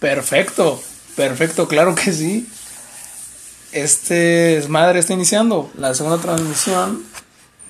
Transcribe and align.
Perfecto, 0.00 0.82
perfecto, 1.14 1.68
claro 1.68 1.94
que 1.94 2.12
sí. 2.12 2.48
Este 3.70 4.64
madre 4.68 4.98
está 4.98 5.12
iniciando 5.12 5.70
la 5.76 5.94
segunda 5.94 6.18
transmisión 6.18 7.04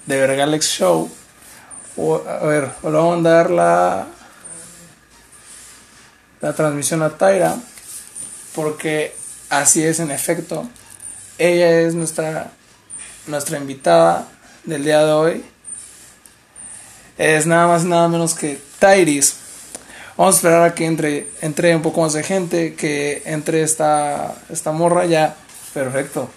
de 0.06 0.20
Vergalex 0.20 0.66
Show. 0.66 1.10
a 1.98 2.46
ver, 2.46 2.70
le 2.84 2.90
vamos 2.90 3.26
a 3.26 3.28
dar 3.28 3.50
la, 3.50 4.06
la 6.40 6.52
transmisión 6.54 7.02
a 7.02 7.10
Tyra, 7.10 7.56
porque 8.54 9.12
así 9.48 9.82
es 9.82 9.98
en 9.98 10.12
efecto. 10.12 10.68
Ella 11.36 11.80
es 11.80 11.94
nuestra, 11.94 12.52
nuestra 13.26 13.58
invitada 13.58 14.28
del 14.64 14.84
día 14.84 15.04
de 15.04 15.12
hoy. 15.12 15.44
Es 17.18 17.44
nada 17.46 17.66
más 17.66 17.82
y 17.82 17.88
nada 17.88 18.06
menos 18.06 18.34
que 18.34 18.60
Tyris. 18.78 19.39
Vamos 20.20 20.34
a 20.34 20.36
esperar 20.36 20.62
a 20.64 20.74
que 20.74 20.84
entre, 20.84 21.28
entre 21.40 21.74
un 21.74 21.80
poco 21.80 22.02
más 22.02 22.12
de 22.12 22.22
gente, 22.22 22.74
que 22.74 23.22
entre 23.24 23.62
esta, 23.62 24.34
esta 24.50 24.70
morra 24.70 25.06
ya. 25.06 25.34
Perfecto. 25.72 26.28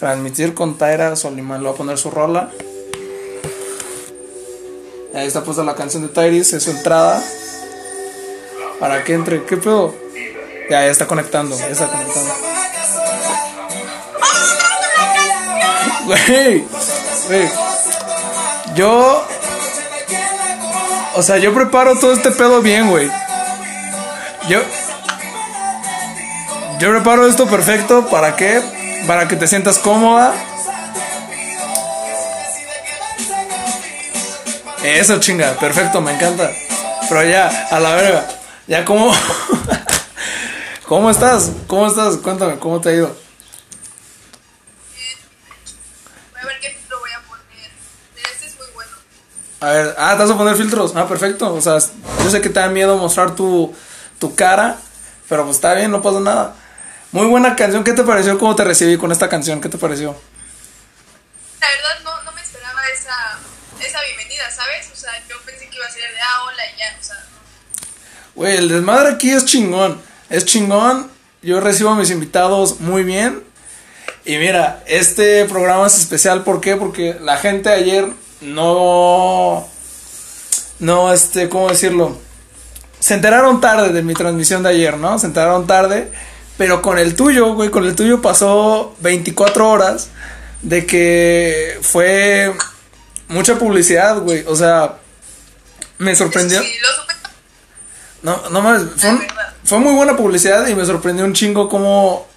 Transmitir 0.00 0.52
con 0.52 0.76
Tyra 0.76 1.14
Solimán. 1.14 1.62
Le 1.62 1.68
voy 1.68 1.74
a 1.74 1.78
poner 1.78 1.96
su 1.96 2.10
rola. 2.10 2.50
Ahí 5.14 5.28
está 5.28 5.44
puesta 5.44 5.62
la 5.62 5.76
canción 5.76 6.02
de 6.02 6.08
Tyris, 6.08 6.52
es 6.54 6.64
su 6.64 6.72
entrada. 6.72 7.22
Para 8.80 9.04
que 9.04 9.14
entre. 9.14 9.44
¿Qué 9.44 9.56
pedo? 9.56 9.94
Ya, 10.68 10.82
ya 10.82 10.90
está 10.90 11.06
conectando. 11.06 11.56
Ya 11.56 11.68
está 11.68 11.86
conectando. 11.86 12.34
Güey, 16.04 16.64
güey. 17.28 17.48
Yo 18.74 19.24
o 21.18 21.22
sea, 21.22 21.36
yo 21.38 21.52
preparo 21.52 21.98
todo 21.98 22.12
este 22.12 22.30
pedo 22.30 22.62
bien, 22.62 22.88
güey. 22.88 23.10
Yo. 24.48 24.60
Yo 26.78 26.90
preparo 26.90 27.26
esto 27.26 27.48
perfecto. 27.48 28.06
¿Para 28.06 28.36
qué? 28.36 28.62
Para 29.04 29.26
que 29.26 29.34
te 29.34 29.48
sientas 29.48 29.78
cómoda. 29.78 30.32
Eso, 34.84 35.18
chinga. 35.18 35.54
Perfecto, 35.54 36.00
me 36.00 36.14
encanta. 36.14 36.52
Pero 37.08 37.24
ya, 37.24 37.66
a 37.68 37.80
la 37.80 37.96
verga. 37.96 38.24
Ya, 38.68 38.84
¿cómo? 38.84 39.12
¿Cómo 40.86 41.10
estás? 41.10 41.50
¿Cómo 41.66 41.88
estás? 41.88 42.18
Cuéntame, 42.18 42.60
¿cómo 42.60 42.80
te 42.80 42.90
ha 42.90 42.92
ido? 42.92 43.27
A 49.60 49.70
ver, 49.70 49.94
ah, 49.98 50.12
te 50.12 50.22
vas 50.22 50.30
a 50.30 50.36
poner 50.36 50.56
filtros. 50.56 50.94
Ah, 50.94 51.08
perfecto. 51.08 51.52
O 51.52 51.60
sea, 51.60 51.78
yo 52.22 52.30
sé 52.30 52.40
que 52.40 52.48
te 52.48 52.60
da 52.60 52.68
miedo 52.68 52.96
mostrar 52.96 53.34
tu, 53.34 53.74
tu 54.18 54.34
cara, 54.34 54.78
pero 55.28 55.44
pues 55.44 55.56
está 55.56 55.74
bien, 55.74 55.90
no 55.90 56.00
pasa 56.00 56.20
nada. 56.20 56.54
Muy 57.10 57.26
buena 57.26 57.56
canción. 57.56 57.82
¿Qué 57.82 57.92
te 57.92 58.04
pareció? 58.04 58.38
¿Cómo 58.38 58.54
te 58.54 58.64
recibí 58.64 58.96
con 58.96 59.10
esta 59.10 59.28
canción? 59.28 59.60
¿Qué 59.60 59.68
te 59.68 59.78
pareció? 59.78 60.14
La 61.60 61.66
verdad, 61.68 62.04
no, 62.04 62.22
no 62.22 62.32
me 62.32 62.40
esperaba 62.40 62.80
esa, 62.94 63.38
esa 63.84 64.02
bienvenida, 64.02 64.48
¿sabes? 64.50 64.90
O 64.92 64.96
sea, 64.96 65.10
yo 65.28 65.36
pensé 65.44 65.68
que 65.68 65.76
iba 65.76 65.86
a 65.86 65.90
ser 65.90 66.02
de 66.02 66.20
ah, 66.20 66.44
hola 66.44 66.62
y 66.66 66.78
ya, 66.78 66.96
o 67.00 67.02
sea. 67.02 67.16
Güey, 68.36 68.56
el 68.58 68.68
desmadre 68.68 69.14
aquí 69.14 69.30
es 69.30 69.44
chingón. 69.44 70.00
Es 70.30 70.44
chingón. 70.44 71.10
Yo 71.42 71.60
recibo 71.60 71.90
a 71.90 71.96
mis 71.96 72.10
invitados 72.10 72.78
muy 72.78 73.02
bien. 73.02 73.42
Y 74.24 74.36
mira, 74.36 74.84
este 74.86 75.46
programa 75.46 75.88
es 75.88 75.98
especial. 75.98 76.44
¿Por 76.44 76.60
qué? 76.60 76.76
Porque 76.76 77.16
la 77.20 77.38
gente 77.38 77.70
ayer 77.70 78.12
no, 78.40 79.68
no, 80.78 81.12
este, 81.12 81.48
¿cómo 81.48 81.68
decirlo? 81.68 82.16
Se 83.00 83.14
enteraron 83.14 83.60
tarde 83.60 83.92
de 83.92 84.02
mi 84.02 84.14
transmisión 84.14 84.62
de 84.62 84.70
ayer, 84.70 84.96
¿no? 84.96 85.18
Se 85.18 85.26
enteraron 85.26 85.66
tarde, 85.66 86.10
pero 86.56 86.82
con 86.82 86.98
el 86.98 87.14
tuyo, 87.14 87.54
güey, 87.54 87.70
con 87.70 87.84
el 87.84 87.94
tuyo 87.94 88.22
pasó 88.22 88.94
24 89.00 89.68
horas 89.68 90.10
de 90.62 90.86
que 90.86 91.78
fue 91.82 92.52
mucha 93.28 93.58
publicidad, 93.58 94.18
güey, 94.18 94.44
o 94.46 94.54
sea, 94.54 94.98
me 95.98 96.14
sorprendió. 96.14 96.62
No, 98.22 98.48
no 98.50 98.60
más, 98.62 98.82
fue, 98.96 99.28
fue 99.64 99.78
muy 99.78 99.94
buena 99.94 100.16
publicidad 100.16 100.66
y 100.66 100.74
me 100.74 100.84
sorprendió 100.84 101.24
un 101.24 101.34
chingo 101.34 101.68
como 101.68 102.27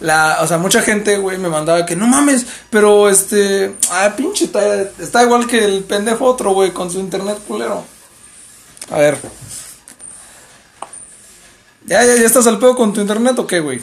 la, 0.00 0.38
o 0.42 0.46
sea, 0.46 0.58
mucha 0.58 0.82
gente, 0.82 1.16
güey, 1.18 1.38
me 1.38 1.48
mandaba 1.48 1.86
que 1.86 1.96
no 1.96 2.06
mames, 2.06 2.46
pero 2.70 3.08
este, 3.08 3.76
ah, 3.90 4.12
pinche, 4.16 4.44
está, 4.44 4.82
está 4.98 5.22
igual 5.22 5.46
que 5.46 5.64
el 5.64 5.84
pendejo 5.84 6.26
otro, 6.26 6.52
güey, 6.52 6.72
con 6.72 6.90
su 6.90 6.98
internet 6.98 7.38
culero. 7.46 7.84
A 8.90 8.98
ver. 8.98 9.18
¿Ya, 11.86 12.04
ya, 12.04 12.16
ya 12.16 12.26
estás 12.26 12.46
al 12.46 12.58
pedo 12.58 12.76
con 12.76 12.92
tu 12.92 13.00
internet 13.00 13.38
o 13.38 13.46
qué, 13.46 13.60
güey? 13.60 13.80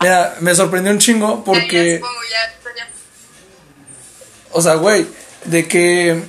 Mira, 0.00 0.36
me 0.40 0.54
sorprendió 0.54 0.92
un 0.92 0.98
chingo 0.98 1.42
porque... 1.42 2.00
O 4.52 4.60
sea, 4.60 4.74
güey, 4.74 5.06
de 5.44 5.66
que... 5.66 6.22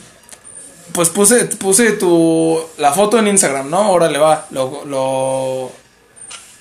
Pues 0.93 1.09
puse, 1.09 1.45
puse 1.45 1.91
tu... 1.91 2.59
La 2.77 2.93
foto 2.93 3.19
en 3.19 3.27
Instagram, 3.27 3.69
¿no? 3.69 3.91
Órale, 3.91 4.17
va, 4.17 4.47
lo, 4.51 4.85
lo, 4.85 5.71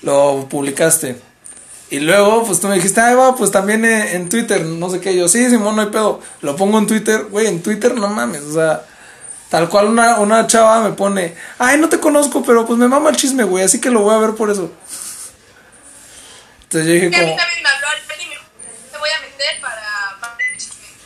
lo 0.01 0.47
publicaste. 0.49 1.26
Y 1.89 1.99
luego, 1.99 2.45
pues 2.45 2.59
tú 2.59 2.67
me 2.67 2.75
dijiste, 2.75 2.99
ay, 2.99 3.15
va, 3.15 3.35
pues 3.35 3.49
también 3.49 3.85
en 3.85 4.27
Twitter, 4.27 4.65
no 4.65 4.89
sé 4.89 4.99
qué. 4.99 5.15
Yo, 5.15 5.29
sí, 5.29 5.49
Simón, 5.49 5.77
no 5.77 5.83
hay 5.83 5.87
pedo. 5.87 6.19
Lo 6.41 6.55
pongo 6.57 6.77
en 6.79 6.87
Twitter, 6.87 7.25
güey, 7.25 7.47
en 7.47 7.63
Twitter 7.63 7.95
no 7.95 8.09
mames, 8.09 8.41
o 8.41 8.53
sea, 8.53 8.85
tal 9.49 9.69
cual 9.69 9.87
una, 9.87 10.19
una 10.19 10.47
chava 10.47 10.81
me 10.81 10.93
pone, 10.93 11.35
ay, 11.59 11.77
no 11.77 11.87
te 11.87 11.99
conozco, 11.99 12.43
pero 12.43 12.65
pues 12.65 12.77
me 12.77 12.89
mama 12.89 13.09
el 13.09 13.15
chisme, 13.15 13.45
güey, 13.45 13.63
así 13.63 13.79
que 13.79 13.89
lo 13.89 14.01
voy 14.01 14.15
a 14.15 14.17
ver 14.17 14.35
por 14.35 14.51
eso. 14.51 14.69
Entonces 16.63 16.87
yo 16.87 16.93
dije, 16.93 17.09
como. 17.09 17.37
te 18.91 18.97
voy 18.97 19.09
a 19.09 19.21
meter 19.21 19.61
para. 19.61 20.17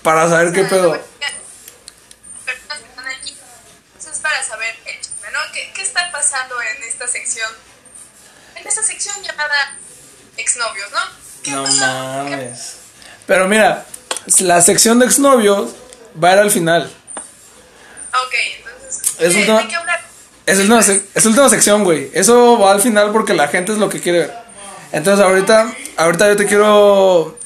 Para 0.02 0.30
saber 0.30 0.52
qué 0.52 0.64
pedo. 0.64 0.96
Eso 4.00 4.12
es 4.12 4.18
para 4.18 4.44
saber 4.44 4.76
el 4.88 5.00
chisme, 5.00 5.30
¿no? 5.32 5.40
¿Qué, 5.54 5.72
¿Qué 5.76 5.84
está 5.84 6.12
pasando 6.12 6.56
en 6.60 6.82
esta 6.82 7.08
sección? 7.08 7.52
En 8.56 8.68
esta 8.68 8.82
sección 8.82 9.22
llamada 9.22 9.78
exnovios, 10.42 10.90
¿no? 10.92 11.62
No 11.64 11.68
mames. 11.68 12.78
Pero 13.26 13.48
mira, 13.48 13.86
la 14.40 14.62
sección 14.62 15.00
de 15.00 15.06
exnovios 15.06 15.72
va 16.22 16.32
a 16.32 16.34
ir 16.34 16.40
al 16.40 16.52
final. 16.52 16.92
Ok, 18.10 18.34
entonces. 18.58 19.02
Es, 19.20 19.36
es, 20.46 20.60
última, 20.60 20.80
es 21.14 21.26
última 21.26 21.50
sección, 21.50 21.84
güey. 21.84 22.12
Eso 22.14 22.60
va 22.60 22.72
al 22.72 22.82
final 22.82 23.12
porque 23.12 23.34
la 23.34 23.48
gente 23.48 23.72
es 23.72 23.78
lo 23.78 23.90
que 23.90 24.02
quiere 24.02 24.20
ver. 24.20 24.34
Entonces 24.92 25.24
ahorita, 25.24 25.74
ahorita 25.98 26.28
yo 26.28 26.36
te 26.36 26.46
quiero. 26.46 27.38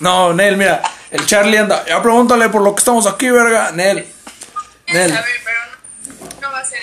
No, 0.00 0.34
Nel, 0.34 0.56
mira, 0.56 0.82
el 1.10 1.24
Charlie 1.26 1.58
anda. 1.58 1.84
Ya 1.86 2.02
pregúntale 2.02 2.48
por 2.48 2.62
lo 2.62 2.74
que 2.74 2.80
estamos 2.80 3.06
aquí, 3.06 3.30
verga. 3.30 3.70
Nel. 3.72 4.06
Nel. 4.88 5.18
pero 5.44 5.58
no, 6.42 6.50
va 6.50 6.58
a 6.58 6.64
ser 6.64 6.80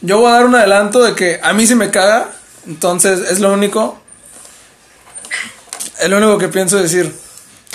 Yo 0.00 0.18
voy 0.18 0.30
a 0.30 0.34
dar 0.36 0.46
un 0.46 0.54
adelanto 0.54 1.02
de 1.02 1.14
que 1.14 1.40
a 1.42 1.52
mí 1.52 1.66
se 1.66 1.74
me 1.74 1.90
caga. 1.90 2.30
Entonces 2.66 3.30
es 3.30 3.40
lo 3.40 3.52
único. 3.52 4.03
Es 6.00 6.08
lo 6.08 6.18
único 6.18 6.38
que 6.38 6.48
pienso 6.48 6.76
decir. 6.78 7.14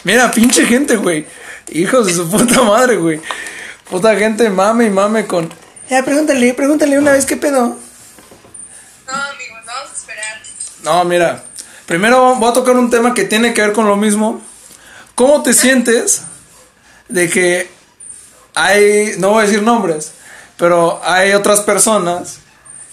Mira, 0.04 0.32
pinche 0.32 0.66
gente, 0.66 0.96
güey. 0.98 1.26
Hijos 1.70 2.08
de 2.08 2.14
su 2.14 2.30
puta 2.30 2.62
madre, 2.64 2.98
güey. 2.98 3.22
Puta 3.90 4.16
gente 4.16 4.50
mame 4.50 4.86
y 4.86 4.90
mame 4.90 5.26
con. 5.26 5.50
Ya, 5.90 6.04
pregúntale, 6.04 6.54
pregúntale 6.54 7.00
una 7.00 7.12
vez 7.12 7.26
qué 7.26 7.38
pedo. 7.38 7.78
No, 9.08 9.14
amigos, 9.14 9.60
vamos 9.66 9.90
a 9.92 9.96
esperar. 9.96 10.42
No, 10.84 11.04
mira. 11.06 11.44
Primero 11.86 12.36
voy 12.36 12.50
a 12.52 12.54
tocar 12.54 12.76
un 12.76 12.92
tema 12.92 13.16
que 13.16 13.24
tiene 13.24 13.54
que 13.54 13.62
ver 13.62 13.74
con 13.74 13.88
lo 13.88 13.98
mismo. 13.98 14.42
¿Cómo 15.16 15.42
te 15.42 15.54
sientes 15.54 16.22
de 17.08 17.30
que 17.30 17.70
hay, 18.54 19.16
no 19.18 19.30
voy 19.30 19.44
a 19.44 19.48
decir 19.48 19.64
nombres, 19.64 20.12
pero 20.58 21.02
hay 21.04 21.34
otras 21.34 21.62
personas 21.62 22.40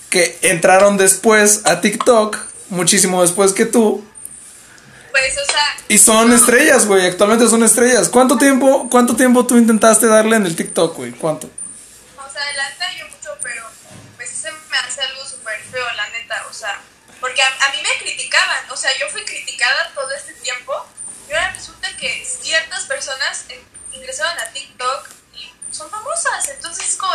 que 0.08 0.38
entraron 0.42 0.96
después 0.96 1.62
a 1.64 1.80
TikTok, 1.80 2.38
muchísimo 2.70 3.22
después 3.22 3.52
que 3.52 3.66
tú, 3.66 4.02
pues, 5.16 5.38
o 5.38 5.50
sea. 5.50 5.76
Y 5.88 5.98
son 5.98 6.32
estrellas, 6.32 6.86
güey. 6.86 7.06
Actualmente 7.06 7.48
son 7.48 7.62
estrellas. 7.62 8.08
¿Cuánto 8.10 8.36
tiempo, 8.36 8.88
cuánto 8.90 9.16
tiempo 9.16 9.46
tú 9.46 9.56
intentaste 9.56 10.06
darle 10.06 10.36
en 10.36 10.44
el 10.46 10.54
TikTok, 10.54 10.94
güey? 10.94 11.12
¿Cuánto? 11.12 11.46
O 11.46 12.30
sea, 12.30 12.42
adelante 12.42 12.84
yo 12.98 13.06
mucho, 13.08 13.30
pero 13.42 13.64
pues 14.16 14.28
se 14.30 14.50
me 14.50 14.76
hace 14.76 15.00
algo 15.00 15.24
súper 15.24 15.58
feo, 15.70 15.84
la 15.96 16.08
neta. 16.10 16.44
O 16.50 16.52
sea, 16.52 16.80
porque 17.20 17.40
a, 17.42 17.70
mí 17.72 17.78
me 17.82 18.04
criticaban. 18.04 18.70
O 18.70 18.76
sea, 18.76 18.90
yo 18.98 19.08
fui 19.08 19.24
criticada 19.24 19.90
todo 19.94 20.10
este 20.12 20.34
tiempo. 20.34 20.72
Y 21.28 21.32
ahora 21.32 21.52
resulta 21.52 21.88
que 21.96 22.24
ciertas 22.24 22.84
personas 22.84 23.46
ingresaron 23.92 24.38
a 24.38 24.52
TikTok 24.52 25.08
y 25.34 25.50
son 25.72 25.90
famosas. 25.90 26.48
Entonces 26.50 26.90
es 26.90 26.96
como 26.96 27.14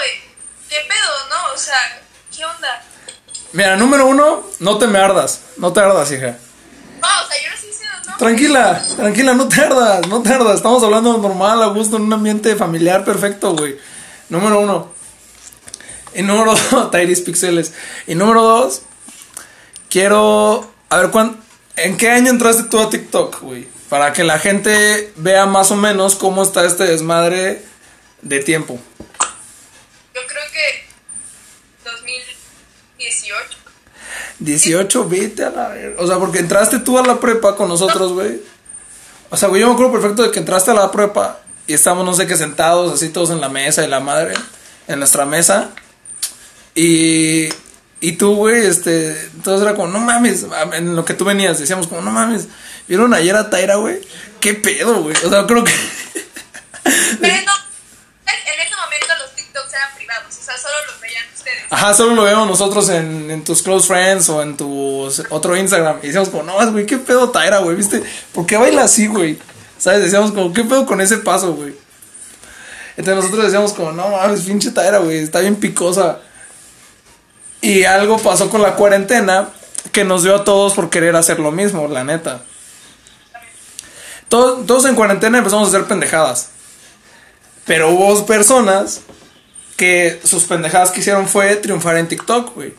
¿qué 0.70 0.78
pedo, 0.88 1.30
no? 1.30 1.54
O 1.54 1.58
sea, 1.58 2.02
¿qué 2.36 2.44
onda? 2.46 2.84
Mira, 3.54 3.76
número 3.76 4.08
uno, 4.08 4.50
no 4.60 4.78
te 4.80 4.88
me 4.88 4.98
ardas. 4.98 5.42
No 5.58 5.72
te 5.72 5.82
ardas, 5.82 6.12
hija. 6.12 6.38
No, 7.02 7.08
o 7.24 7.28
sea, 7.28 7.42
yo 7.44 7.52
no 8.06 8.11
Tranquila, 8.22 8.86
tranquila, 8.98 9.34
no 9.34 9.48
tardas, 9.50 10.08
no 10.08 10.22
tardas. 10.22 10.58
Estamos 10.58 10.84
hablando 10.84 11.18
normal, 11.18 11.64
a 11.64 11.66
gusto, 11.70 11.98
en 11.98 12.04
un 12.04 12.14
ambiente 12.14 12.56
familiar 12.56 13.04
perfecto, 13.04 13.56
güey. 13.56 13.80
Número 14.30 14.60
uno. 14.60 14.94
Y 16.14 16.22
número 16.22 16.54
dos, 16.72 16.92
Tyrese 16.92 17.24
Pixeles. 17.24 17.74
Y 18.06 18.14
número 18.14 18.44
dos, 18.44 18.84
quiero. 19.90 20.72
A 20.90 20.98
ver, 20.98 21.10
¿cuán, 21.10 21.44
¿en 21.76 21.98
qué 21.98 22.12
año 22.12 22.30
entraste 22.30 22.66
tú 22.66 22.80
a 22.80 22.92
TikTok, 22.92 23.42
güey? 23.42 23.68
Para 23.90 24.14
que 24.14 24.24
la 24.24 24.38
gente 24.38 25.12
vea 25.16 25.48
más 25.48 25.72
o 25.72 25.76
menos 25.76 26.14
cómo 26.14 26.44
está 26.44 26.64
este 26.64 26.84
desmadre 26.84 27.64
de 28.22 28.40
tiempo. 28.40 28.80
Yo 30.14 30.22
creo 30.28 30.44
que 30.54 30.86
2018. 31.90 33.58
18, 34.42 35.08
vete 35.08 35.46
a 35.46 35.52
la. 35.52 35.74
O 36.00 36.08
sea, 36.08 36.18
porque 36.18 36.40
entraste 36.40 36.80
tú 36.80 36.98
a 36.98 37.06
la 37.06 37.20
prepa 37.20 37.56
con 37.56 37.70
nosotros, 37.70 38.14
güey. 38.14 38.42
O 39.30 39.38
sea, 39.38 39.48
güey, 39.48 39.62
yo 39.62 39.68
me 39.68 39.74
acuerdo 39.74 39.94
perfecto 39.94 40.24
de 40.24 40.32
que 40.32 40.40
entraste 40.40 40.72
a 40.72 40.74
la 40.74 40.92
prepa 40.92 41.40
y 41.68 41.74
estábamos, 41.74 42.06
no 42.06 42.14
sé 42.14 42.28
qué, 42.28 42.36
sentados 42.36 42.94
así 42.94 43.10
todos 43.10 43.30
en 43.30 43.40
la 43.40 43.50
mesa 43.50 43.84
y 43.84 43.88
la 43.88 44.00
madre, 44.00 44.34
en 44.88 45.00
nuestra 45.00 45.26
mesa. 45.26 45.70
Y, 46.76 47.50
y 48.02 48.14
tú, 48.14 48.36
güey, 48.36 48.66
este, 48.66 49.12
entonces 49.36 49.62
era 49.62 49.76
como, 49.76 49.88
no 49.88 50.00
mames, 50.00 50.46
en 50.74 50.96
lo 50.96 51.06
que 51.06 51.14
tú 51.14 51.24
venías, 51.24 51.60
decíamos 51.60 51.88
como, 51.88 52.02
no 52.02 52.12
mames, 52.12 52.48
¿vieron 52.88 53.14
ayer 53.14 53.36
a 53.36 53.50
Taira, 53.50 53.76
güey? 53.76 54.02
¿Qué 54.40 54.54
pedo, 54.54 55.04
güey? 55.04 55.16
O 55.24 55.30
sea, 55.30 55.46
creo 55.46 55.64
que... 55.64 55.74
Pero 56.84 57.36
en 57.36 58.60
ese 58.60 58.76
momento 58.76 59.08
los 59.20 59.36
TikToks 59.36 59.74
eran 59.74 59.96
privados, 59.96 60.38
o 60.38 60.44
sea, 60.44 60.58
solo 60.58 60.74
los. 60.88 61.01
Ajá, 61.70 61.94
solo 61.94 62.16
lo 62.16 62.24
vemos 62.24 62.48
nosotros 62.48 62.90
en, 62.90 63.32
en 63.32 63.44
tus 63.44 63.62
close 63.62 63.88
friends 63.88 64.28
o 64.30 64.42
en 64.42 64.58
tu 64.58 65.10
otro 65.30 65.56
Instagram. 65.56 66.00
Y 66.04 66.08
decíamos 66.08 66.30
como, 66.30 66.44
no, 66.44 66.72
güey, 66.72 66.86
¿qué 66.86 66.98
pedo 66.98 67.30
Taira, 67.30 67.60
güey? 67.60 67.78
¿Viste? 67.78 68.04
¿Por 68.34 68.46
qué 68.46 68.58
baila 68.58 68.84
así, 68.84 69.08
güey? 69.08 69.40
¿Sabes? 69.78 70.02
Decíamos 70.02 70.32
como, 70.32 70.52
¿qué 70.54 70.64
pedo 70.64 70.86
con 70.86 71.00
ese 71.00 71.18
paso, 71.18 71.54
güey? 71.54 71.74
Entonces 72.98 73.24
nosotros 73.24 73.46
decíamos 73.46 73.74
como, 73.74 73.94
no 73.94 74.10
mames, 74.10 74.42
pinche 74.42 74.72
Taira, 74.72 75.00
güey, 75.00 75.20
está 75.20 75.40
bien 75.40 75.56
picosa. 75.56 76.20
Y 77.62 77.86
algo 77.86 78.18
pasó 78.18 78.50
con 78.50 78.62
la 78.62 78.76
cuarentena 78.76 79.50
que 79.92 80.04
nos 80.04 80.24
dio 80.24 80.36
a 80.36 80.44
todos 80.44 80.74
por 80.74 80.90
querer 80.90 81.16
hacer 81.16 81.40
lo 81.40 81.52
mismo, 81.52 81.88
la 81.88 82.04
neta. 82.04 82.42
Todos, 84.28 84.66
todos 84.66 84.86
en 84.86 84.96
cuarentena 84.96 85.38
empezamos 85.38 85.68
a 85.68 85.70
hacer 85.70 85.88
pendejadas. 85.88 86.50
Pero 87.66 87.92
hubo 87.92 88.26
personas 88.26 89.02
que 89.78 90.22
sus 90.24 90.44
pendejadas 90.44 90.92
que 90.92 91.00
hicieron 91.00 91.28
fue 91.28 91.56
triunfar 91.56 91.98
en 91.98 92.08
TikTok, 92.08 92.54
güey. 92.54 92.74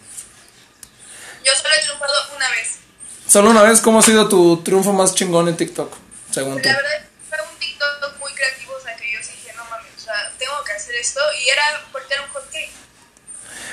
Yo 1.44 1.52
solo 1.54 1.74
he 1.74 1.82
triunfado 1.82 2.12
una 2.36 2.48
vez. 2.50 2.78
Solo 3.26 3.50
una 3.50 3.62
vez, 3.62 3.80
¿cómo 3.80 3.98
ha 3.98 4.02
sido 4.02 4.28
tu 4.28 4.62
triunfo 4.62 4.92
más 4.92 5.14
chingón 5.14 5.48
en 5.48 5.56
TikTok? 5.56 5.92
Según 6.30 6.60
tú. 6.60 6.68
La 6.68 6.76
verdad 6.76 7.04
fue 7.28 7.38
un 7.50 7.58
TikTok 7.58 8.18
muy 8.20 8.32
creativo, 8.32 8.72
o 8.74 8.82
sea, 8.82 8.96
que 8.96 9.12
yo 9.12 9.18
dije, 9.18 9.52
no 9.56 9.64
mames, 9.64 9.90
o 9.96 10.00
sea, 10.00 10.32
tengo 10.38 10.62
que 10.64 10.72
hacer 10.72 10.94
esto. 10.96 11.20
Y 11.44 11.48
era 11.48 11.62
era 12.10 12.22
un 12.22 12.28
hot 12.30 12.50
cake. 12.50 12.70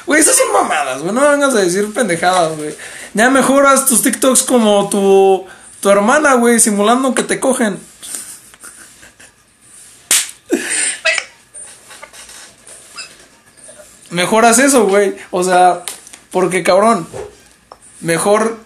Güey, 0.06 0.22
esas 0.22 0.36
son 0.36 0.52
mamadas, 0.52 1.02
güey. 1.02 1.14
No 1.14 1.30
vengas 1.30 1.54
a 1.54 1.60
decir 1.60 1.94
pendejadas, 1.94 2.58
güey. 2.58 2.76
Ya 3.14 3.30
mejoras 3.30 3.86
tus 3.86 4.02
TikToks 4.02 4.44
como 4.44 4.90
tu, 4.90 5.48
tu 5.82 5.90
hermana, 5.90 6.36
güey, 6.36 6.60
simulando 6.60 7.14
que 7.14 7.24
te 7.24 7.40
cogen. 7.40 7.80
Pues, 10.50 10.62
Mejoras 14.10 14.60
eso, 14.60 14.88
güey. 14.88 15.16
O 15.32 15.44
sea, 15.44 15.84
porque 16.32 16.64
cabrón, 16.64 17.08
mejor 18.02 18.58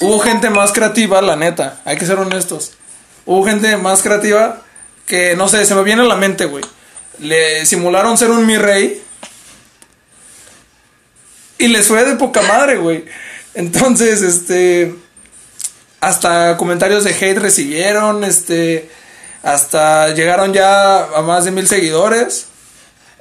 hubo 0.00 0.18
gente 0.20 0.50
más 0.50 0.72
creativa, 0.72 1.22
la 1.22 1.36
neta. 1.36 1.80
Hay 1.84 1.96
que 1.96 2.06
ser 2.06 2.18
honestos. 2.18 2.72
Hubo 3.26 3.44
gente 3.44 3.76
más 3.76 4.02
creativa 4.02 4.62
que, 5.06 5.36
no 5.36 5.48
sé, 5.48 5.64
se 5.64 5.74
me 5.74 5.82
viene 5.82 6.02
a 6.02 6.06
la 6.06 6.16
mente, 6.16 6.46
güey. 6.46 6.64
Le 7.18 7.66
simularon 7.66 8.16
ser 8.16 8.30
un 8.30 8.46
mi 8.46 8.56
rey. 8.56 9.02
Y 11.58 11.68
les 11.68 11.88
fue 11.88 12.04
de 12.04 12.16
poca 12.16 12.42
madre, 12.42 12.76
güey. 12.76 13.04
Entonces, 13.54 14.22
este. 14.22 14.94
Hasta 16.00 16.56
comentarios 16.56 17.04
de 17.04 17.10
hate 17.10 17.38
recibieron, 17.38 18.24
este. 18.24 18.90
Hasta 19.42 20.08
llegaron 20.14 20.52
ya 20.52 21.04
a 21.04 21.22
más 21.22 21.44
de 21.44 21.50
mil 21.50 21.68
seguidores. 21.68 22.46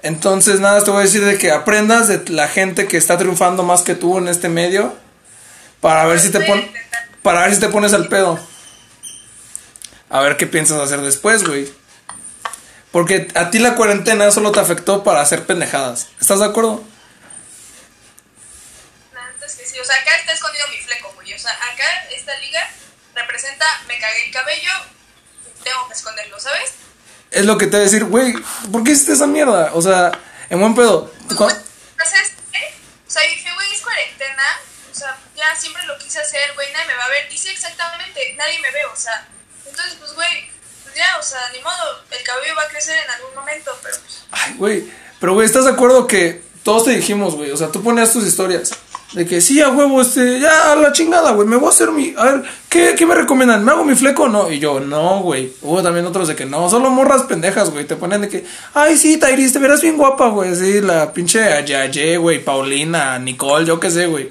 Entonces, 0.04 0.60
nada, 0.60 0.84
te 0.84 0.92
voy 0.92 1.02
a 1.02 1.04
decir 1.04 1.24
de 1.24 1.38
que 1.38 1.52
aprendas 1.52 2.08
de 2.08 2.24
la 2.30 2.48
gente 2.48 2.88
que 2.88 2.98
está 2.98 3.18
triunfando 3.18 3.64
más 3.64 3.82
que 3.82 3.96
tú 3.96 4.18
en 4.18 4.28
este 4.28 4.50
medio. 4.50 4.96
Para 5.82 6.06
ver 6.06 6.20
si 6.20 6.30
te 6.30 6.42
pon 6.42 6.70
para 7.22 7.42
ver 7.42 7.54
si 7.54 7.60
te 7.60 7.70
pones 7.70 7.94
al 7.94 8.08
pedo. 8.08 8.40
A 10.10 10.22
ver 10.22 10.38
qué 10.38 10.48
piensas 10.48 10.80
hacer 10.80 11.02
después, 11.02 11.44
güey. 11.44 11.72
Porque 12.92 13.28
a 13.36 13.52
ti 13.52 13.60
la 13.60 13.76
cuarentena 13.76 14.32
solo 14.32 14.52
te 14.52 14.60
afectó 14.60 15.04
para 15.04 15.22
hacer 15.22 15.46
pendejadas. 15.46 16.08
¿Estás 16.20 16.40
de 16.40 16.46
acuerdo? 16.46 16.84
la 19.14 19.30
neta 19.30 19.46
es 19.46 19.56
que 19.56 19.66
sí, 19.66 19.80
o 19.80 19.86
sea, 19.86 19.96
acá 19.98 20.16
está 20.16 20.34
escondido 20.34 20.66
mi 20.70 20.78
fleco, 20.78 21.12
güey. 21.16 21.34
O 21.34 21.40
sea, 21.40 21.52
acá 21.52 22.08
esta 22.16 22.36
liga 22.40 22.68
representa, 23.14 23.66
me 23.88 24.00
cagué 24.00 24.26
el 24.26 24.32
cabello, 24.32 24.72
tengo 25.64 25.88
que 25.88 25.94
esconderlo, 25.94 26.40
¿sabes? 26.40 26.74
Es 27.32 27.46
lo 27.46 27.58
que 27.58 27.66
te 27.68 27.72
voy 27.72 27.82
a 27.82 27.84
decir, 27.84 28.06
güey, 28.06 28.34
¿por 28.72 28.84
qué 28.84 28.92
hiciste 28.92 29.14
esa 29.14 29.28
mierda? 29.28 29.72
O 29.74 29.82
sea, 29.82 30.12
en 30.50 30.60
buen 30.60 30.76
pedo. 30.76 31.12
Entonces, 31.30 32.34
¿eh? 32.54 32.74
O 33.08 33.12
sea, 33.12 33.22
dije, 33.24 33.54
güey, 33.54 33.74
es 33.74 33.82
cuarentena. 33.82 34.44
O 34.92 34.96
sea, 34.96 35.18
ya 35.36 35.56
siempre 35.56 35.86
lo 35.86 35.98
quise 35.98 36.20
hacer, 36.20 36.54
güey, 36.56 36.72
nadie 36.74 36.88
me 36.88 36.96
va 36.96 37.06
a 37.06 37.10
ver. 37.10 37.32
Y 37.32 37.38
sí, 37.38 37.50
exactamente, 37.50 38.36
nadie 38.38 38.60
me 38.60 38.72
ve, 38.72 38.86
o 38.92 38.96
sea. 38.96 39.28
Entonces, 39.66 39.96
pues, 40.00 40.14
güey, 40.14 40.50
pues 40.84 40.96
ya, 40.96 41.18
o 41.20 41.24
sea, 41.24 41.40
ni 41.54 41.60
modo, 41.62 42.04
el 42.10 42.24
cabello 42.24 42.56
va 42.56 42.64
a 42.64 42.68
crecer 42.68 42.98
en 42.98 43.10
algún 43.12 43.36
momento, 43.36 43.72
pero 43.84 43.96
pues. 44.00 44.24
Ay, 44.32 44.54
güey. 44.56 44.92
Pero, 45.20 45.34
güey, 45.34 45.46
¿estás 45.46 45.66
de 45.66 45.72
acuerdo 45.72 46.08
que 46.08 46.42
todos 46.64 46.86
te 46.86 46.92
dijimos, 46.92 47.36
güey? 47.36 47.52
O 47.52 47.58
sea, 47.58 47.72
tú 47.72 47.84
ponías 47.84 48.12
tus 48.12 48.26
historias. 48.26 48.72
De 49.14 49.26
que 49.26 49.42
sí, 49.42 49.60
a 49.60 49.70
huevo, 49.70 50.02
este, 50.02 50.40
ya 50.40 50.72
a 50.72 50.76
la 50.76 50.92
chingada, 50.92 51.32
güey. 51.32 51.48
Me 51.48 51.56
voy 51.56 51.68
a 51.68 51.70
hacer 51.70 51.92
mi. 51.92 52.14
A 52.16 52.26
ver, 52.26 52.44
¿qué, 52.70 52.94
qué 52.96 53.08
me 53.08 53.16
recomiendan? 53.16 53.66
¿Me 53.66 53.72
hago 53.72 53.84
mi 53.84 53.96
fleco 53.96 54.24
o 54.24 54.28
no? 54.30 54.52
Y 54.52 54.60
yo, 54.60 54.80
no, 54.80 55.22
güey. 55.22 55.52
Hubo 55.64 55.82
también 55.82 56.06
otros 56.06 56.28
de 56.28 56.36
que 56.36 56.46
no, 56.46 56.70
solo 56.70 56.92
morras 56.92 57.24
pendejas, 57.24 57.72
güey. 57.72 57.86
Te 57.86 57.96
ponen 57.96 58.22
de 58.22 58.30
que, 58.30 58.46
ay, 58.76 58.98
sí, 58.98 59.18
Tairis, 59.18 59.54
te 59.54 59.58
verás 59.60 59.82
bien 59.82 59.98
guapa, 59.98 60.28
güey. 60.30 60.56
Sí, 60.56 60.82
la 60.82 61.12
pinche 61.12 61.42
Ayaye, 61.42 62.18
güey, 62.18 62.44
Paulina, 62.44 63.18
Nicole, 63.18 63.66
yo 63.66 63.80
qué 63.80 63.90
sé, 63.90 64.06
güey. 64.06 64.30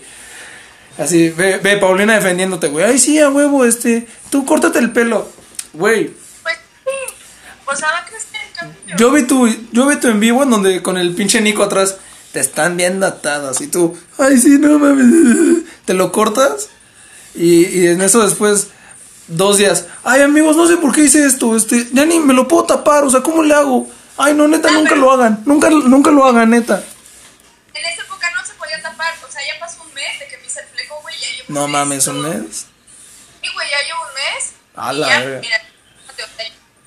Así, 0.97 1.31
ve, 1.31 1.59
ve, 1.59 1.77
Paulina 1.79 2.15
defendiéndote, 2.15 2.69
güey. 2.69 2.85
Ay, 2.85 2.99
sí, 2.99 3.19
a 3.19 3.31
huevo, 3.31 3.65
este, 3.65 4.07
tú 4.31 4.45
córtate 4.45 4.79
el 4.79 4.93
pelo. 4.93 5.29
Güey, 5.73 6.13
Pues 6.45 6.57
sí, 6.85 7.15
o 7.67 7.75
sea, 7.75 7.89
va 7.91 7.99
a 7.99 8.05
crecer 8.05 8.41
el 8.49 8.57
cabello. 8.57 8.97
yo 8.97 9.11
vi 9.11 9.23
tu, 9.25 9.49
yo 9.73 9.87
vi 9.87 9.97
tu 9.97 10.07
en 10.07 10.21
vivo 10.21 10.45
en 10.45 10.51
donde 10.51 10.83
con 10.83 10.97
el 10.99 11.15
pinche 11.17 11.41
Nico 11.41 11.65
atrás 11.65 11.97
te 12.38 12.43
están 12.44 12.76
viendo 12.76 13.05
atadas 13.05 13.61
y 13.61 13.67
tú, 13.67 13.99
ay 14.17 14.38
sí, 14.38 14.58
no 14.61 14.79
mames, 14.79 15.64
te 15.85 15.93
lo 15.93 16.12
cortas 16.12 16.68
y, 17.35 17.66
y 17.66 17.87
en 17.88 18.00
eso 18.00 18.23
después 18.25 18.68
dos 19.26 19.57
días, 19.59 19.87
ay 20.04 20.23
amigos, 20.23 20.57
no 20.57 20.68
sé 20.68 20.76
por 20.76 20.95
qué 20.95 21.00
hice 21.00 21.26
esto, 21.26 21.57
este, 21.57 21.88
ya 21.92 22.04
ni 22.04 22.21
me 22.21 22.35
lo 22.35 22.47
puedo 22.47 22.62
tapar, 22.62 23.02
o 23.02 23.11
sea, 23.11 23.23
¿cómo 23.23 23.42
le 23.42 23.54
hago? 23.54 23.88
Ay 24.16 24.35
no, 24.35 24.47
neta, 24.47 24.71
nunca 24.71 24.95
lo 24.95 25.11
hagan, 25.11 25.42
nunca, 25.47 25.68
nunca 25.68 26.12
lo 26.12 26.25
hagan, 26.26 26.50
neta. 26.50 26.80
En 27.75 27.85
esa 27.85 28.02
época 28.02 28.30
no 28.37 28.47
se 28.47 28.54
podía 28.54 28.80
tapar, 28.83 29.12
o 29.28 29.33
sea, 29.33 29.40
ya 29.45 29.59
pasó 29.59 29.83
un 29.83 29.92
mes 29.95 30.21
de 30.21 30.28
que 30.28 30.38
me 30.38 30.47
hice 30.47 30.61
el 30.61 30.66
fleco, 30.68 31.00
güey, 31.02 31.16
ya 31.21 31.26
llevo 31.33 31.45
No 31.49 31.62
mes, 31.66 31.73
mames, 31.73 32.07
un 32.07 32.21
mes. 32.23 32.66
Sí, 33.42 33.49
güey, 33.52 33.68
ya 33.68 33.85
llevo 33.85 34.00
un 34.09 34.14
mes. 34.14 34.52
A 34.76 34.92
la 34.92 35.09
ya, 35.09 35.21
verga. 35.21 35.40
mira, 35.40 35.61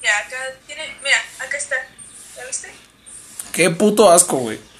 mira, 0.02 0.18
acá 0.18 0.38
tiene, 0.66 0.96
mira, 1.04 1.18
acá 1.46 1.58
está. 1.58 1.76
¿Ya 2.38 2.46
viste? 2.46 2.72
Qué 3.52 3.70
puto 3.70 4.10
asco, 4.10 4.38
güey. 4.38 4.71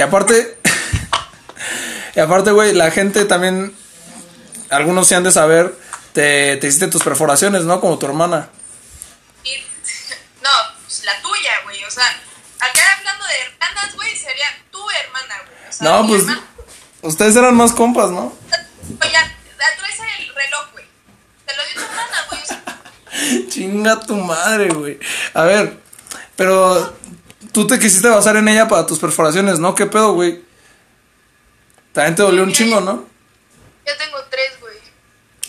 Y 0.00 0.02
aparte, 0.02 0.58
y 2.16 2.20
aparte, 2.20 2.52
güey, 2.52 2.72
la 2.72 2.90
gente 2.90 3.26
también, 3.26 3.76
algunos 4.70 5.06
se 5.06 5.14
han 5.14 5.24
de 5.24 5.30
saber, 5.30 5.74
te, 6.14 6.56
te 6.56 6.66
hiciste 6.68 6.86
tus 6.86 7.02
perforaciones, 7.02 7.64
¿no? 7.64 7.82
Como 7.82 7.98
tu 7.98 8.06
hermana. 8.06 8.48
Y, 9.44 9.50
no, 10.42 10.48
pues 10.86 11.04
la 11.04 11.20
tuya, 11.20 11.50
güey, 11.64 11.84
o 11.84 11.90
sea, 11.90 12.06
acá 12.60 12.80
hablando 12.98 13.26
de 13.26 13.40
hermanas, 13.42 13.94
güey, 13.94 14.16
sería 14.16 14.46
tu 14.70 14.78
hermana, 14.90 15.34
güey. 15.44 15.68
O 15.68 15.72
sea, 15.74 15.86
No, 15.90 16.08
pues, 16.08 16.22
hermana- 16.22 16.44
ustedes 17.02 17.36
eran 17.36 17.54
más 17.54 17.72
compas, 17.72 18.08
¿no? 18.08 18.32
Oye, 19.02 19.18
traes 19.58 20.00
el 20.18 20.34
reloj, 20.34 20.72
güey. 20.72 20.84
Te 21.44 21.56
lo 21.58 21.62
dio 21.66 21.74
tu 21.74 21.80
hermana, 21.82 22.26
güey. 22.30 22.40
O 22.40 22.46
sea, 22.46 23.48
Chinga 23.50 24.00
tu 24.00 24.16
madre, 24.16 24.70
güey. 24.70 24.98
A 25.34 25.42
ver, 25.42 25.78
pero 26.36 26.96
tú 27.52 27.66
te 27.66 27.78
quisiste 27.78 28.08
basar 28.08 28.36
en 28.36 28.48
ella 28.48 28.68
para 28.68 28.86
tus 28.86 28.98
perforaciones, 28.98 29.58
¿no? 29.58 29.74
¿Qué 29.74 29.86
pedo, 29.86 30.12
güey? 30.14 30.42
También 31.92 32.14
te 32.14 32.22
dolió 32.22 32.42
un 32.42 32.52
chingo, 32.52 32.80
¿no? 32.80 33.08
yo 33.86 33.96
tengo 33.96 34.18
tres, 34.30 34.60
güey. 34.60 34.76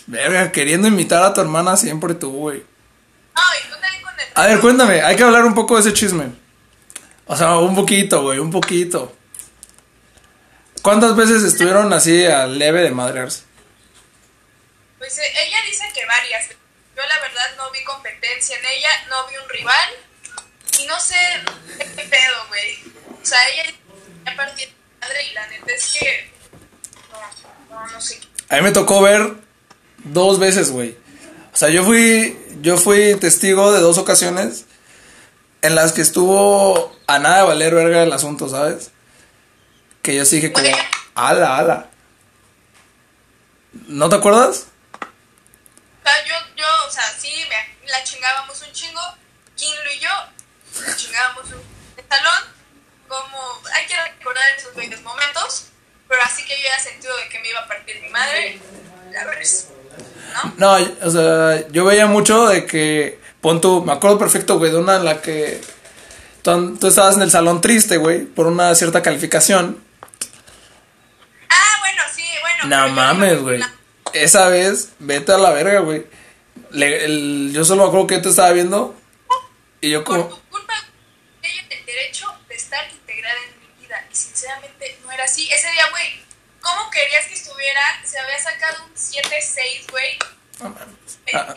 Verga, 0.08 0.52
queriendo 0.52 0.88
imitar 0.88 1.24
a 1.24 1.34
tu 1.34 1.42
hermana 1.42 1.78
siempre 1.78 2.16
tú, 2.16 2.32
güey. 2.32 2.60
No, 2.60 3.42
y 3.60 3.70
tú 3.70 3.80
también 3.80 4.02
con 4.02 4.20
el 4.20 4.28
A 4.34 4.48
ver, 4.48 4.60
cuéntame, 4.60 5.02
hay 5.02 5.16
que 5.16 5.24
hablar 5.24 5.46
un 5.46 5.54
poco 5.54 5.76
de 5.76 5.82
ese 5.82 5.94
chisme. 5.94 6.32
O 7.28 7.36
sea, 7.36 7.58
un 7.58 7.76
poquito, 7.76 8.24
güey, 8.24 8.40
un 8.40 8.52
poquito. 8.52 9.16
¿Cuántas 10.82 11.16
veces 11.16 11.44
estuvieron 11.44 11.94
así 11.94 12.26
al 12.26 12.58
leve 12.58 12.82
de 12.82 12.92
madrearse? 12.92 13.44
Pues 14.98 15.18
eh, 15.20 15.34
ella 15.46 15.58
dice 15.70 15.84
que 15.94 16.06
varias. 16.06 16.50
Yo 16.50 17.04
la 17.08 17.20
verdad 17.22 17.56
no 17.58 17.72
vi 17.72 17.84
competencia 17.84 18.58
en 18.58 18.66
ella, 18.66 18.90
no 19.10 19.28
vi 19.28 19.36
un 19.38 19.50
rival. 19.50 19.90
No 20.92 21.00
sé 21.00 21.16
qué 21.78 22.04
pedo, 22.04 22.48
güey. 22.50 22.94
O 23.22 23.26
sea, 23.26 23.40
ella 23.50 23.64
a 24.26 24.36
partir 24.36 24.70
madre 25.00 25.24
y 25.24 25.34
la 25.34 25.48
neta 25.48 25.72
es 25.74 25.98
que. 25.98 26.30
No, 27.70 27.80
no, 27.80 27.88
no 27.88 28.02
sé. 28.02 28.20
A 28.50 28.58
mí 28.58 28.62
me 28.62 28.72
tocó 28.72 29.02
ver 29.02 29.36
dos 30.04 30.38
veces, 30.38 30.70
güey. 30.70 30.98
O 31.54 31.56
sea, 31.56 31.70
yo 31.70 31.86
fui, 31.86 32.38
yo 32.60 32.76
fui 32.76 33.16
testigo 33.16 33.72
de 33.72 33.80
dos 33.80 33.98
ocasiones 33.98 34.66
en 35.62 35.76
las 35.76 35.94
que 35.94 36.02
estuvo 36.02 36.94
a 37.08 37.20
nada 37.20 37.38
de 37.38 37.48
valer 37.48 37.74
verga 37.74 38.04
el 38.04 38.12
asunto, 38.12 38.50
¿sabes? 38.50 38.92
Que 40.02 40.16
yo 40.16 40.26
sí 40.26 40.38
dije 40.38 40.52
como, 40.52 40.68
ala, 41.16 41.58
ala. 41.58 41.90
¿No 43.88 44.10
te 44.10 44.18
acuerdas? 44.18 44.66
O 44.94 46.04
sea, 46.04 46.26
yo, 46.26 46.36
yo, 46.58 46.66
o 46.86 46.92
sea, 46.92 47.10
sí, 47.18 47.32
me, 47.48 47.90
la 47.90 48.04
chingábamos 48.04 48.62
un 48.62 48.74
chingo, 48.74 49.02
Kinlo 49.56 49.94
y 49.96 50.00
yo, 50.00 50.10
la 50.82 50.96
chingábamos 50.96 51.46
el 51.52 52.04
salón, 52.10 52.44
como, 53.08 53.62
hay 53.76 53.88
que 53.88 53.96
recordar 53.96 54.44
esos 54.58 54.76
20 54.76 54.98
momentos, 54.98 55.68
pero 56.08 56.22
así 56.24 56.44
que 56.46 56.58
yo 56.58 56.64
ya 56.66 56.80
sentido 56.80 57.16
de 57.18 57.30
que 57.30 57.40
me 57.40 57.50
iba 57.50 57.60
a 57.60 57.68
partir 57.68 58.02
mi 58.02 58.10
madre, 58.10 58.60
la 59.12 59.26
verdad, 59.26 59.42
¿no? 60.58 60.78
No, 60.78 60.96
o 61.02 61.12
sea, 61.12 61.68
yo 61.70 61.86
veía 61.86 62.08
mucho 62.08 62.48
de 62.48 62.66
que, 62.66 63.20
pon 63.42 63.60
tú, 63.62 63.84
me 63.84 63.94
acuerdo 63.94 64.18
perfecto, 64.18 64.58
güey, 64.58 64.72
de 64.72 64.78
una 64.78 64.96
en 64.96 65.06
la 65.06 65.22
que 65.22 65.62
tú, 66.42 66.78
tú 66.78 66.88
estabas 66.88 67.16
en 67.16 67.22
el 67.24 67.32
salón 67.32 67.62
triste, 67.62 67.98
güey, 67.98 68.26
por 68.26 68.48
una 68.48 68.74
cierta 68.76 69.02
calificación. 69.02 69.84
Ah, 71.50 71.78
bueno, 71.80 72.04
sí, 72.16 72.24
bueno. 72.42 72.88
No 72.88 72.94
mames, 72.94 73.42
güey. 73.42 73.62
Esa 74.14 74.48
vez, 74.48 74.90
vete 75.00 75.34
a 75.34 75.38
la 75.38 75.52
verga, 75.52 75.80
güey. 75.80 76.06
Yo 77.52 77.66
solo 77.66 77.84
me 77.84 77.88
acuerdo 77.90 78.08
que 78.08 78.16
yo 78.16 78.22
te 78.22 78.30
estaba 78.30 78.52
viendo. 78.52 78.96
Y 79.80 79.90
yo 79.90 80.04
como... 80.04 80.41
era 85.22 85.26
así. 85.32 85.52
Ese 85.52 85.72
día, 85.72 85.88
güey, 85.90 86.24
¿cómo 86.62 86.90
querías 86.90 87.26
que 87.28 87.34
estuviera? 87.36 87.82
Se 88.04 88.20
había 88.20 88.40
sacado 88.40 88.86
un 88.86 88.94
7-6, 88.96 89.88
güey. 89.92 90.18
Me- 90.62 90.72
Ah, 91.34 91.54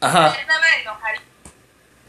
me 0.00 0.06
Ajá. 0.06 0.36
enojar. 0.80 1.20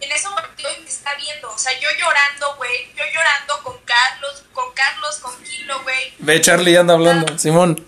En 0.01 0.12
ese 0.12 0.29
momento 0.29 0.69
y 0.77 0.81
me 0.81 0.88
está 0.89 1.13
viendo. 1.15 1.51
O 1.51 1.57
sea, 1.57 1.77
yo 1.79 1.89
llorando, 2.00 2.55
güey. 2.55 2.93
Yo 2.95 3.03
llorando 3.13 3.63
con 3.63 3.77
Carlos, 3.83 4.43
con 4.53 4.71
Carlos, 4.74 5.17
con 5.19 5.43
Kilo, 5.43 5.81
güey. 5.83 6.13
Ve, 6.19 6.39
Charlie 6.39 6.77
anda 6.77 6.93
hablando. 6.93 7.38
Simón. 7.38 7.86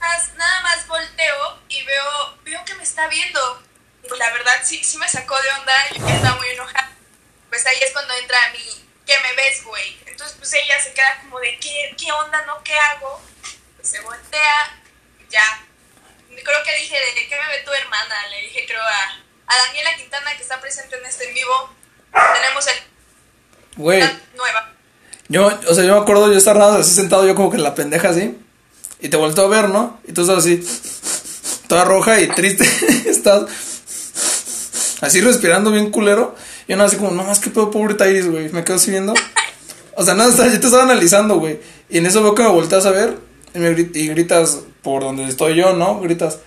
más- 0.00 0.34
nada 0.34 0.60
más 0.62 0.86
volteo 0.88 1.60
y 1.68 1.82
veo, 1.84 2.38
veo 2.42 2.64
que 2.64 2.74
me 2.74 2.82
está 2.82 3.06
viendo. 3.06 3.62
Y 4.02 4.18
la 4.18 4.32
verdad 4.32 4.54
sí, 4.64 4.82
sí 4.82 4.98
me 4.98 5.08
sacó 5.08 5.40
de 5.40 5.48
onda, 5.50 5.72
yo 5.96 6.08
estaba 6.08 6.36
muy 6.38 6.48
enojada. 6.48 6.90
Pues 7.48 7.64
ahí 7.66 7.76
es 7.80 7.92
cuando 7.92 8.12
entra 8.14 8.36
mi, 8.52 8.81
¿qué 9.06 9.14
me 9.22 9.34
ves, 9.34 9.64
güey? 9.64 9.98
Entonces 10.06 10.36
pues 10.38 10.52
ella 10.54 10.80
se 10.82 10.92
queda 10.92 11.20
como 11.22 11.38
de, 11.40 11.58
¿qué, 11.58 11.94
qué 11.98 12.10
onda, 12.12 12.44
no? 12.46 12.62
¿Qué 12.62 12.74
hago? 12.74 13.20
Pues 13.76 13.88
se 13.88 14.00
voltea, 14.00 14.80
ya. 15.30 15.66
Creo 16.28 16.64
que 16.64 16.76
dije, 16.80 16.96
¿de 17.14 17.28
qué 17.28 17.36
me 17.36 17.48
ve 17.56 17.62
tu 17.64 17.72
hermana? 17.72 18.14
Le 18.30 18.42
dije, 18.42 18.64
creo, 18.66 18.82
a, 18.82 19.54
a 19.54 19.66
Daniela 19.66 19.94
Quintana 19.96 20.34
que 20.36 20.42
está 20.42 20.60
presente 20.60 20.96
en 20.96 21.06
este 21.06 21.28
en 21.28 21.34
vivo. 21.34 21.74
Tenemos 22.12 22.66
el 22.66 22.74
Güey. 23.76 24.02
nueva. 24.34 24.72
Yo, 25.28 25.46
o 25.46 25.74
sea, 25.74 25.84
yo 25.84 25.94
me 25.94 26.02
acuerdo 26.02 26.30
yo 26.30 26.38
estar 26.38 26.56
nada 26.56 26.78
así 26.78 26.94
sentado, 26.94 27.26
yo 27.26 27.34
como 27.34 27.50
que 27.50 27.56
en 27.56 27.62
la 27.62 27.74
pendeja 27.74 28.10
así. 28.10 28.38
Y 29.00 29.08
te 29.08 29.16
volteo 29.16 29.46
a 29.46 29.48
ver, 29.48 29.68
¿no? 29.68 30.00
Y 30.06 30.12
tú 30.12 30.22
estás 30.22 30.38
así. 30.38 30.62
Toda 31.68 31.84
roja 31.84 32.20
y 32.20 32.28
triste. 32.28 32.64
estás 33.08 33.44
así 35.00 35.20
respirando 35.20 35.70
bien 35.70 35.90
culero. 35.90 36.36
Yo 36.68 36.82
así 36.82 36.96
como, 36.96 37.10
no 37.10 37.24
más 37.24 37.38
que 37.40 37.50
pedo, 37.50 37.70
pobre 37.70 37.96
Iris, 38.10 38.28
güey. 38.30 38.48
Me 38.50 38.64
quedo 38.64 38.76
así 38.76 38.90
viendo. 38.90 39.14
O 39.96 40.04
sea, 40.04 40.14
nada, 40.14 40.30
yo 40.36 40.60
te 40.60 40.66
estaba 40.66 40.84
analizando, 40.84 41.38
güey. 41.38 41.58
Y 41.90 41.98
en 41.98 42.06
eso 42.06 42.22
veo 42.22 42.34
que 42.34 42.42
me 42.42 42.48
volteas 42.48 42.86
a 42.86 42.90
ver. 42.90 43.18
Y, 43.54 43.58
me 43.58 43.76
gri- 43.76 43.90
y 43.94 44.08
gritas 44.08 44.60
por 44.82 45.02
donde 45.02 45.24
estoy 45.24 45.56
yo, 45.56 45.74
¿no? 45.74 46.00
Gritas, 46.00 46.38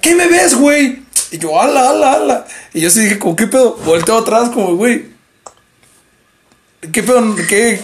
¿qué 0.00 0.14
me 0.14 0.26
ves, 0.26 0.54
güey? 0.54 1.02
Y 1.30 1.38
yo, 1.38 1.60
ala, 1.60 1.90
ala, 1.90 2.12
ala. 2.14 2.46
Y 2.72 2.80
yo 2.80 2.90
sí 2.90 3.00
dije, 3.00 3.18
como, 3.18 3.36
¿qué 3.36 3.46
pedo? 3.46 3.74
Volteo 3.84 4.18
atrás, 4.18 4.48
como, 4.50 4.74
güey. 4.76 5.06
¿Qué 6.92 7.02
pedo? 7.02 7.34
¿Qué? 7.48 7.80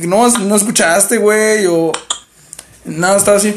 ¿No, 0.00 0.28
no 0.28 0.56
escuchaste, 0.56 1.18
güey? 1.18 1.66
O. 1.66 1.92
Nada, 2.84 3.16
estaba 3.16 3.38
así. 3.38 3.54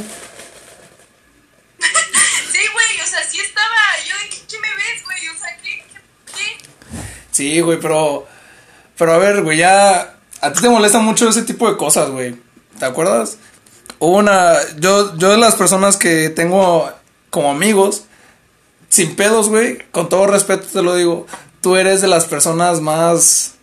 Sí, 7.37 7.61
güey, 7.61 7.79
pero. 7.79 8.25
Pero 8.97 9.13
a 9.13 9.17
ver, 9.19 9.43
güey, 9.43 9.59
ya. 9.59 10.15
A 10.41 10.53
ti 10.53 10.59
te 10.59 10.69
molesta 10.69 10.97
mucho 11.01 11.29
ese 11.29 11.43
tipo 11.43 11.69
de 11.69 11.77
cosas, 11.77 12.09
güey. 12.09 12.35
¿Te 12.79 12.85
acuerdas? 12.85 13.37
Hubo 13.99 14.17
una. 14.17 14.55
Yo, 14.79 15.15
yo 15.17 15.29
de 15.29 15.37
las 15.37 15.53
personas 15.53 15.97
que 15.97 16.29
tengo 16.29 16.91
como 17.29 17.51
amigos, 17.51 18.05
sin 18.89 19.15
pedos, 19.15 19.49
güey, 19.49 19.77
con 19.91 20.09
todo 20.09 20.25
respeto 20.25 20.65
te 20.65 20.81
lo 20.81 20.95
digo, 20.95 21.27
tú 21.61 21.75
eres 21.75 22.01
de 22.01 22.07
las 22.07 22.25
personas 22.25 22.81
más. 22.81 23.53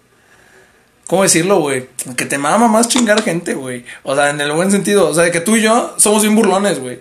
¿Cómo 1.08 1.24
decirlo, 1.24 1.58
güey? 1.58 1.88
Que 2.16 2.26
te 2.26 2.38
mama 2.38 2.68
más 2.68 2.86
chingar 2.86 3.24
gente, 3.24 3.54
güey. 3.54 3.84
O 4.04 4.14
sea, 4.14 4.30
en 4.30 4.40
el 4.40 4.52
buen 4.52 4.70
sentido. 4.70 5.08
O 5.08 5.14
sea, 5.14 5.32
que 5.32 5.40
tú 5.40 5.56
y 5.56 5.62
yo 5.62 5.94
somos 5.96 6.22
bien 6.22 6.36
burlones, 6.36 6.78
güey. 6.78 7.00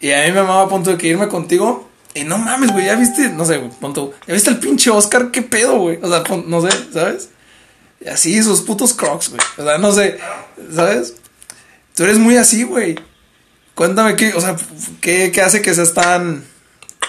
Y 0.00 0.10
a 0.12 0.24
mí 0.24 0.32
me 0.32 0.40
amaba 0.40 0.62
a 0.62 0.68
punto 0.68 0.88
de 0.88 0.96
que 0.96 1.08
irme 1.08 1.28
contigo. 1.28 1.87
Y 2.18 2.24
no 2.24 2.36
mames, 2.36 2.72
güey, 2.72 2.86
ya 2.86 2.96
viste, 2.96 3.28
no 3.28 3.44
sé, 3.44 3.60
punto. 3.80 4.12
¿Ya 4.26 4.34
viste 4.34 4.50
el 4.50 4.58
pinche 4.58 4.90
Oscar? 4.90 5.30
¿Qué 5.30 5.40
pedo, 5.40 5.78
güey? 5.78 6.00
O 6.02 6.08
sea, 6.08 6.24
no 6.46 6.60
sé, 6.60 6.92
¿sabes? 6.92 7.28
Y 8.00 8.08
así, 8.08 8.42
sus 8.42 8.62
putos 8.62 8.92
crocs, 8.92 9.28
güey. 9.28 9.40
O 9.56 9.62
sea, 9.62 9.78
no 9.78 9.92
sé, 9.92 10.18
¿sabes? 10.74 11.14
Tú 11.94 12.02
eres 12.02 12.18
muy 12.18 12.36
así, 12.36 12.64
güey. 12.64 12.98
Cuéntame 13.76 14.16
qué, 14.16 14.34
o 14.34 14.40
sea, 14.40 14.56
qué, 15.00 15.30
qué 15.30 15.42
hace 15.42 15.62
que 15.62 15.72
seas 15.72 15.94
tan, 15.94 16.44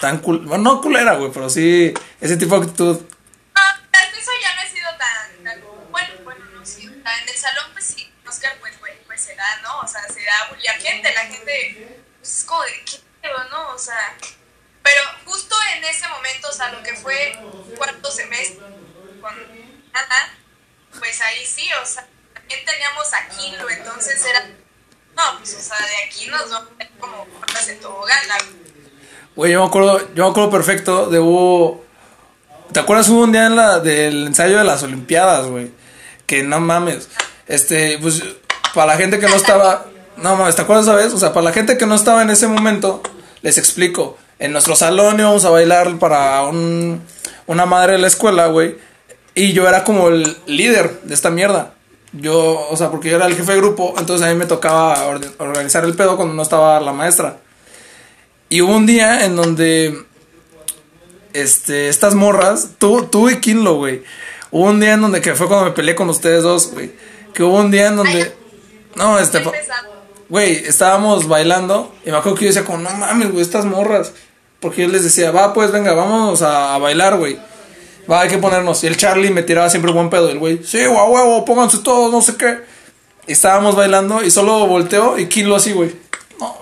tan 0.00 0.18
cool. 0.18 0.46
Bueno, 0.46 0.62
no 0.62 0.80
culera, 0.80 1.16
güey, 1.16 1.32
pero 1.32 1.50
sí, 1.50 1.92
ese 2.20 2.36
tipo 2.36 2.56
de 2.56 2.66
actitud. 2.66 3.00
Ah, 3.56 3.80
eso 3.92 4.30
ya 4.40 4.54
no 4.54 4.62
he 4.62 4.70
sido 4.70 4.90
tan, 4.96 5.60
bueno, 5.90 6.14
bueno, 6.22 6.44
no 6.54 6.64
sí, 6.64 6.86
o 6.86 7.02
sea, 7.02 7.18
en 7.20 7.28
el 7.28 7.34
salón 7.34 7.64
pues 7.72 7.84
sí, 7.84 8.08
Oscar 8.28 8.52
pues, 8.60 8.78
güey, 8.78 8.92
pues 9.06 9.20
se 9.20 9.34
da, 9.34 9.60
¿no? 9.64 9.80
O 9.80 9.88
sea, 9.88 10.02
se 10.06 10.22
da 10.22 10.46
a 10.46 10.54
bullear 10.54 10.76
gente, 10.76 11.12
la 11.12 11.22
gente 11.22 11.98
pues, 12.20 12.30
es 12.30 12.44
como 12.44 12.62
de 12.62 12.84
qué 12.86 12.98
pedo, 13.20 13.38
¿no? 13.50 13.74
O 13.74 13.78
sea, 13.78 14.14
pero 14.82 15.00
justo 15.24 15.56
en 15.76 15.84
ese 15.84 16.08
momento, 16.08 16.48
o 16.48 16.52
sea, 16.52 16.70
lo 16.72 16.82
que 16.82 16.94
fue 16.94 17.38
cuarto 17.76 18.10
semestre 18.10 18.64
con 19.20 19.34
pues 20.98 21.20
ahí 21.20 21.44
sí, 21.46 21.68
o 21.82 21.86
sea, 21.86 22.06
también 22.34 22.60
teníamos 22.64 23.12
a 23.14 23.28
Kilo, 23.28 23.70
entonces 23.70 24.24
era, 24.24 24.46
no, 25.16 25.38
pues 25.38 25.54
o 25.54 25.60
sea, 25.60 25.76
de 25.78 26.08
aquí 26.08 26.26
nos 26.26 26.50
vamos 26.50 26.68
a 26.80 27.00
como 27.00 27.24
cuerdas 27.24 27.66
de 27.66 27.74
tobogán, 27.76 28.18
Güey, 29.36 29.52
yo 29.52 29.60
me 29.60 29.66
acuerdo, 29.68 30.14
yo 30.14 30.24
me 30.24 30.30
acuerdo 30.30 30.50
perfecto 30.50 31.06
de 31.06 31.18
hubo. 31.20 31.84
¿Te 32.72 32.80
acuerdas 32.80 33.08
hubo 33.08 33.22
un 33.22 33.32
día 33.32 33.46
en 33.46 33.56
la 33.56 33.78
del 33.78 34.26
ensayo 34.26 34.58
de 34.58 34.64
las 34.64 34.82
Olimpiadas, 34.82 35.46
güey? 35.46 35.70
Que 36.26 36.42
no 36.42 36.60
mames. 36.60 37.08
Este, 37.46 37.98
pues, 37.98 38.22
para 38.74 38.92
la 38.92 38.98
gente 38.98 39.18
que 39.18 39.28
no 39.28 39.36
estaba. 39.36 39.86
No 40.16 40.36
mames, 40.36 40.56
¿te 40.56 40.62
acuerdas 40.62 40.84
esa 40.84 40.96
vez? 40.96 41.12
O 41.12 41.18
sea, 41.18 41.32
para 41.32 41.44
la 41.44 41.52
gente 41.52 41.78
que 41.78 41.86
no 41.86 41.94
estaba 41.94 42.22
en 42.22 42.30
ese 42.30 42.48
momento, 42.48 43.02
les 43.42 43.56
explico. 43.56 44.18
En 44.40 44.52
nuestro 44.52 44.74
salón 44.74 45.20
íbamos 45.20 45.44
a 45.44 45.50
bailar 45.50 45.98
para 45.98 46.42
un, 46.44 47.02
una 47.46 47.66
madre 47.66 47.92
de 47.92 47.98
la 47.98 48.06
escuela, 48.06 48.46
güey. 48.46 48.76
Y 49.34 49.52
yo 49.52 49.68
era 49.68 49.84
como 49.84 50.08
el 50.08 50.36
líder 50.46 51.02
de 51.02 51.14
esta 51.14 51.30
mierda. 51.30 51.74
Yo, 52.12 52.66
o 52.68 52.76
sea, 52.76 52.90
porque 52.90 53.10
yo 53.10 53.16
era 53.16 53.26
el 53.26 53.36
jefe 53.36 53.52
de 53.52 53.58
grupo, 53.58 53.94
entonces 53.98 54.26
a 54.26 54.30
mí 54.30 54.36
me 54.36 54.46
tocaba 54.46 55.06
organizar 55.38 55.84
el 55.84 55.94
pedo 55.94 56.16
cuando 56.16 56.34
no 56.34 56.42
estaba 56.42 56.80
la 56.80 56.92
maestra. 56.92 57.36
Y 58.48 58.62
hubo 58.62 58.74
un 58.74 58.86
día 58.86 59.26
en 59.26 59.36
donde 59.36 60.06
este, 61.34 61.88
estas 61.90 62.14
morras, 62.14 62.70
tú, 62.78 63.08
tú 63.10 63.28
y 63.28 63.40
Kinlo, 63.40 63.76
güey. 63.76 64.02
Hubo 64.50 64.64
un 64.64 64.80
día 64.80 64.94
en 64.94 65.02
donde 65.02 65.20
que 65.20 65.34
fue 65.34 65.48
cuando 65.48 65.66
me 65.66 65.72
peleé 65.72 65.94
con 65.94 66.08
ustedes 66.08 66.42
dos, 66.42 66.72
güey. 66.72 66.90
Que 67.34 67.42
hubo 67.44 67.58
un 67.58 67.70
día 67.70 67.88
en 67.88 67.96
donde. 67.96 68.34
No, 68.96 69.18
este. 69.18 69.44
Güey, 70.28 70.64
estábamos 70.64 71.28
bailando. 71.28 71.94
Y 72.04 72.10
me 72.10 72.16
acuerdo 72.16 72.38
que 72.38 72.46
yo 72.46 72.48
decía, 72.48 72.64
como, 72.64 72.78
no 72.78 72.90
mames, 72.90 73.30
güey, 73.30 73.42
estas 73.42 73.66
morras. 73.66 74.12
Porque 74.60 74.82
yo 74.82 74.88
les 74.88 75.02
decía, 75.04 75.30
va, 75.30 75.52
pues 75.54 75.72
venga, 75.72 75.92
vamos 75.94 76.42
a, 76.42 76.76
bailar, 76.78 77.16
güey. 77.16 77.38
Va, 78.10 78.20
hay 78.22 78.28
que 78.28 78.38
ponernos. 78.38 78.82
Y 78.84 78.86
el 78.88 78.96
Charlie 78.96 79.30
me 79.30 79.42
tiraba 79.42 79.70
siempre 79.70 79.92
buen 79.92 80.10
pedo. 80.10 80.28
El 80.28 80.38
güey, 80.38 80.60
sí, 80.64 80.84
guau, 80.86 81.12
huevo, 81.12 81.44
pónganse 81.44 81.78
todos, 81.78 82.12
no 82.12 82.20
sé 82.20 82.36
qué. 82.36 82.58
Estábamos 83.26 83.74
bailando 83.76 84.22
y 84.22 84.30
solo 84.30 84.66
volteo 84.66 85.18
y 85.18 85.26
Kinlo 85.26 85.56
así, 85.56 85.72
güey. 85.72 85.94
No, 86.38 86.58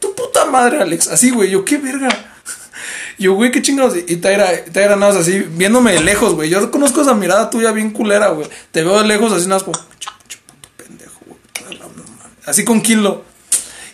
tu, 0.00 0.14
puta 0.14 0.44
madre, 0.46 0.80
Alex. 0.82 1.08
Así, 1.08 1.30
güey, 1.30 1.50
yo, 1.50 1.64
qué 1.64 1.78
verga. 1.78 2.08
Yo, 3.18 3.34
güey, 3.34 3.52
qué 3.52 3.62
chingados. 3.62 3.94
Y 4.08 4.16
Taira, 4.16 4.64
Taira 4.72 4.96
nada 4.96 5.12
más 5.12 5.22
así, 5.22 5.38
viéndome 5.38 5.92
de 5.92 6.00
lejos, 6.00 6.34
güey. 6.34 6.50
Yo 6.50 6.68
conozco 6.72 7.00
esa 7.00 7.14
mirada 7.14 7.48
tuya 7.48 7.70
bien 7.70 7.90
culera, 7.90 8.28
güey. 8.28 8.48
Te 8.72 8.82
veo 8.82 8.98
de 8.98 9.06
lejos 9.06 9.32
así, 9.32 9.44
nada 9.46 9.56
más 9.56 9.62
como, 9.62 9.76
"Ch- 9.76 10.10
ch- 10.28 10.38
puto 10.44 10.68
pendejo, 10.76 11.20
güey. 11.26 11.38
toda 11.52 11.70
la 11.74 11.86
mamá". 11.86 12.30
Así 12.44 12.64
con 12.64 12.80
Kilo. 12.80 13.22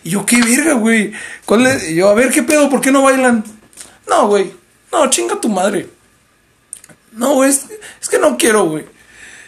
Y 0.03 0.11
yo, 0.11 0.25
qué 0.25 0.41
verga, 0.41 0.73
güey. 0.73 1.13
¿Cuál 1.45 1.67
es? 1.67 1.89
Yo, 1.89 2.09
a 2.09 2.13
ver, 2.13 2.31
¿qué 2.31 2.43
pedo? 2.43 2.69
¿Por 2.69 2.81
qué 2.81 2.91
no 2.91 3.03
bailan? 3.03 3.43
No, 4.07 4.27
güey. 4.27 4.53
No, 4.91 5.09
chinga 5.09 5.39
tu 5.39 5.47
madre. 5.49 5.87
No, 7.11 7.33
güey, 7.33 7.49
es, 7.49 7.65
es 8.01 8.09
que 8.09 8.17
no 8.19 8.37
quiero, 8.37 8.65
güey. 8.65 8.85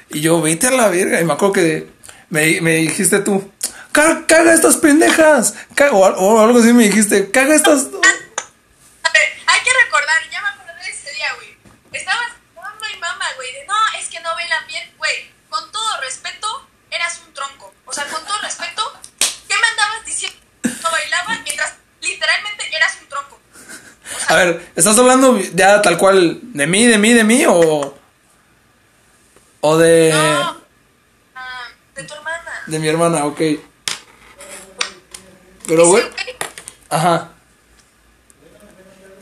Y 0.10 0.22
yo, 0.22 0.41
vete 0.41 0.67
a 0.67 0.72
la 0.72 0.89
verga. 0.89 1.19
Y 1.19 1.25
me 1.25 1.33
acuerdo 1.33 1.53
que 1.53 1.89
me, 2.29 2.62
me 2.62 2.75
dijiste 2.75 3.19
tú, 3.19 3.51
"Ca- 3.91 4.25
caga 4.27 4.53
estas 4.53 4.77
pendejas. 4.77 5.55
Ca- 5.75 5.91
o, 5.91 6.00
o 6.05 6.39
algo 6.41 6.60
así 6.60 6.72
me 6.74 6.83
dijiste, 6.83 7.31
caga 7.31 7.55
estas... 7.55 7.86
A 7.88 9.10
ver, 9.12 9.27
hay 9.48 9.60
que 9.63 9.72
recordar, 9.86 10.17
ya 10.31 10.41
me 10.41 10.48
acordé 10.50 10.83
de 10.86 10.91
ese 10.91 11.12
día, 11.13 11.27
güey. 11.36 11.57
Estabas 11.93 12.27
mamá 12.55 12.88
y 12.95 13.00
mamá, 13.00 13.25
güey, 13.36 13.51
de 13.53 13.65
no, 13.65 13.74
es 14.00 14.07
que 14.10 14.19
no 14.19 14.29
bailan 14.36 14.67
bien, 14.67 14.83
güey. 14.98 15.31
Con 15.50 15.72
todo 15.72 16.01
respeto, 16.01 16.48
eras 16.91 17.22
un 17.25 17.33
tronco. 17.33 17.74
O 17.86 17.93
sea, 17.93 18.05
con 18.05 18.24
todo 18.25 18.38
respeto, 18.41 18.81
¿qué 19.48 19.55
me 19.60 19.67
andabas 19.67 20.05
diciendo? 20.05 20.38
No 20.83 20.91
bailaban 20.91 21.43
mientras 21.43 21.74
literalmente 22.01 22.75
eras 22.75 22.98
un 23.01 23.07
tronco. 23.10 23.39
A 24.27 24.36
ver, 24.36 24.72
¿estás 24.75 24.98
hablando 24.98 25.39
ya 25.53 25.82
tal 25.82 25.98
cual 25.98 26.39
de 26.42 26.68
mí, 26.68 26.86
de 26.86 26.98
mí, 26.98 27.13
de 27.13 27.24
mí 27.24 27.46
o... 27.48 27.98
O 29.62 29.77
de... 29.77 30.12
No, 30.12 30.58
ah, 31.36 31.68
de 31.96 32.03
tu 32.03 32.13
hermana. 32.13 32.51
De 32.68 32.80
mi 32.80 32.88
hermana, 32.88 33.25
ok. 33.25 33.42
Pero, 35.68 35.88
güey... 35.88 36.03
Ajá. 36.89 37.32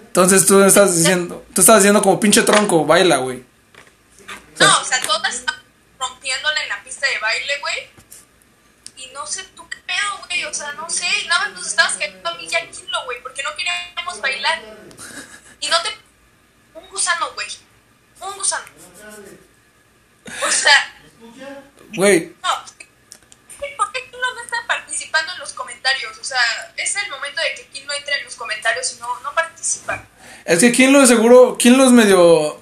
Entonces 0.08 0.46
tú 0.46 0.62
estás 0.64 0.96
diciendo... 0.96 1.46
Tú 1.54 1.62
estás 1.62 1.78
diciendo 1.78 2.02
como 2.02 2.20
pinche 2.20 2.42
tronco, 2.42 2.86
baila, 2.86 3.18
güey. 3.18 3.44
No, 4.60 4.82
o 4.82 4.84
sea, 4.84 5.02
todas 5.02 5.44
rompiéndole 6.00 6.64
en 6.64 6.70
la 6.70 6.84
pista 6.84 7.08
de 7.08 7.20
baile, 7.20 7.54
güey. 7.60 7.76
Y 8.98 9.14
no 9.14 9.26
sé 9.26 9.44
güey. 10.32 10.46
O 10.46 10.54
sea, 10.54 10.72
no 10.74 10.90
sé. 10.90 11.06
Nada 11.28 11.46
más 11.46 11.54
nos 11.54 11.68
estabas 11.68 11.94
cayendo 11.94 12.30
a 12.30 12.34
mí 12.36 12.48
y 12.50 12.56
a 12.56 12.70
Kilo, 12.70 13.06
güey. 13.06 13.22
Porque 13.22 13.44
no 13.44 13.50
queríamos 13.56 14.22
bailar. 14.22 14.62
Y 15.60 15.68
no 15.68 15.82
te. 15.82 15.90
Un 16.74 16.88
gusano, 16.90 17.32
güey. 17.34 17.48
Un 18.22 18.38
gusano. 18.38 18.66
O 20.48 20.52
sea, 20.52 21.02
Güey, 21.96 22.34
no. 22.42 22.50
¿Por 23.78 23.92
qué 23.92 24.00
Kilo 24.10 24.24
no 24.36 24.42
está 24.42 24.58
participando 24.68 25.34
en 25.34 25.40
los 25.40 25.54
comentarios? 25.54 26.18
O 26.20 26.24
sea, 26.24 26.40
es 26.78 26.96
el 26.96 27.10
momento 27.12 27.42
de 27.42 27.62
que 27.62 27.68
Kilo 27.70 27.94
entre 27.94 28.18
en 28.18 28.26
los 28.26 28.36
comentarios 28.36 28.96
y 28.96 29.00
no, 29.00 29.08
no 29.22 29.34
participa. 29.34 30.04
es 30.46 30.60
que 30.60 30.72
King 30.72 30.90
lo 30.90 31.02
de 31.02 31.08
seguro... 31.08 31.58
King 31.58 31.74
lo 31.74 31.86
es 31.86 31.92
medio... 31.92 32.62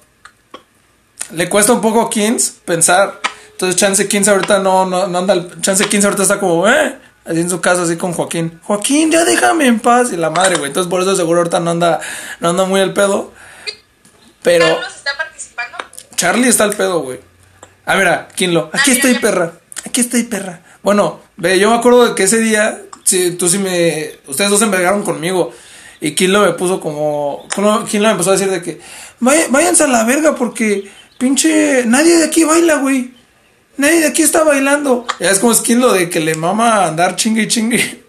Le 1.30 1.48
cuesta 1.48 1.72
un 1.72 1.80
poco 1.80 2.02
a 2.02 2.10
Kings 2.10 2.50
pensar. 2.64 3.20
Entonces 3.52 3.80
Chance 3.80 4.08
Kings 4.08 4.28
ahorita 4.28 4.58
no, 4.58 4.84
no, 4.84 5.06
no 5.06 5.18
anda... 5.18 5.60
Chance 5.60 5.88
Kings 5.88 6.04
ahorita 6.04 6.22
está 6.22 6.40
como... 6.40 6.68
Eh, 6.68 6.98
así 7.30 7.40
en 7.40 7.48
su 7.50 7.60
casa, 7.60 7.82
así 7.82 7.96
con 7.96 8.12
Joaquín. 8.12 8.60
Joaquín, 8.64 9.10
ya 9.10 9.24
déjame 9.24 9.66
en 9.66 9.80
paz. 9.80 10.12
Y 10.12 10.16
la 10.16 10.30
madre, 10.30 10.56
güey. 10.56 10.66
Entonces 10.68 10.90
por 10.90 11.00
eso 11.00 11.14
seguro 11.16 11.38
ahorita 11.40 11.60
no 11.60 11.70
anda... 11.70 12.00
No 12.40 12.50
anda 12.50 12.64
muy 12.64 12.80
al 12.80 12.92
pedo. 12.92 13.32
Pero... 14.42 14.66
¿Carlos 14.66 14.96
está 14.96 15.16
participando? 15.16 15.78
Charlie 16.16 16.48
está 16.48 16.64
al 16.64 16.74
pedo, 16.74 17.00
güey. 17.00 17.20
Ah, 17.86 17.96
mira, 17.96 18.28
Kinlo. 18.34 18.70
Aquí 18.72 18.90
Ah, 18.90 18.94
estoy, 18.94 19.10
mira, 19.10 19.20
perra. 19.20 19.52
Aquí 19.86 20.00
estoy, 20.00 20.22
perra. 20.24 20.60
Bueno, 20.82 21.20
ve, 21.36 21.58
yo 21.58 21.70
me 21.70 21.76
acuerdo 21.76 22.06
de 22.08 22.14
que 22.14 22.24
ese 22.24 22.38
día, 22.38 22.80
sí, 23.04 23.32
tú 23.32 23.48
sí 23.48 23.58
me. 23.58 24.12
Ustedes 24.26 24.50
dos 24.50 24.58
se 24.58 24.64
envergaron 24.64 25.02
conmigo. 25.02 25.52
Y 26.00 26.12
Kinlo 26.12 26.40
me 26.42 26.52
puso 26.52 26.80
como. 26.80 27.46
Kinlo 27.54 28.08
me 28.08 28.12
empezó 28.12 28.30
a 28.30 28.34
decir 28.34 28.50
de 28.50 28.62
que. 28.62 28.80
"Vaya- 29.18 29.46
Váyanse 29.50 29.84
a 29.84 29.88
la 29.88 30.04
verga 30.04 30.34
porque. 30.34 30.90
Pinche. 31.18 31.84
Nadie 31.86 32.16
de 32.18 32.24
aquí 32.24 32.44
baila, 32.44 32.76
güey. 32.76 33.14
Nadie 33.76 34.00
de 34.00 34.06
aquí 34.08 34.22
está 34.22 34.44
bailando. 34.44 35.06
Ya 35.18 35.30
es 35.30 35.38
como 35.38 35.52
es 35.52 35.60
Kinlo 35.60 35.92
de 35.92 36.10
que 36.10 36.20
le 36.20 36.34
mama 36.34 36.86
andar 36.86 37.16
chingue 37.16 37.42
y 37.42 37.48
chingue. 37.48 38.04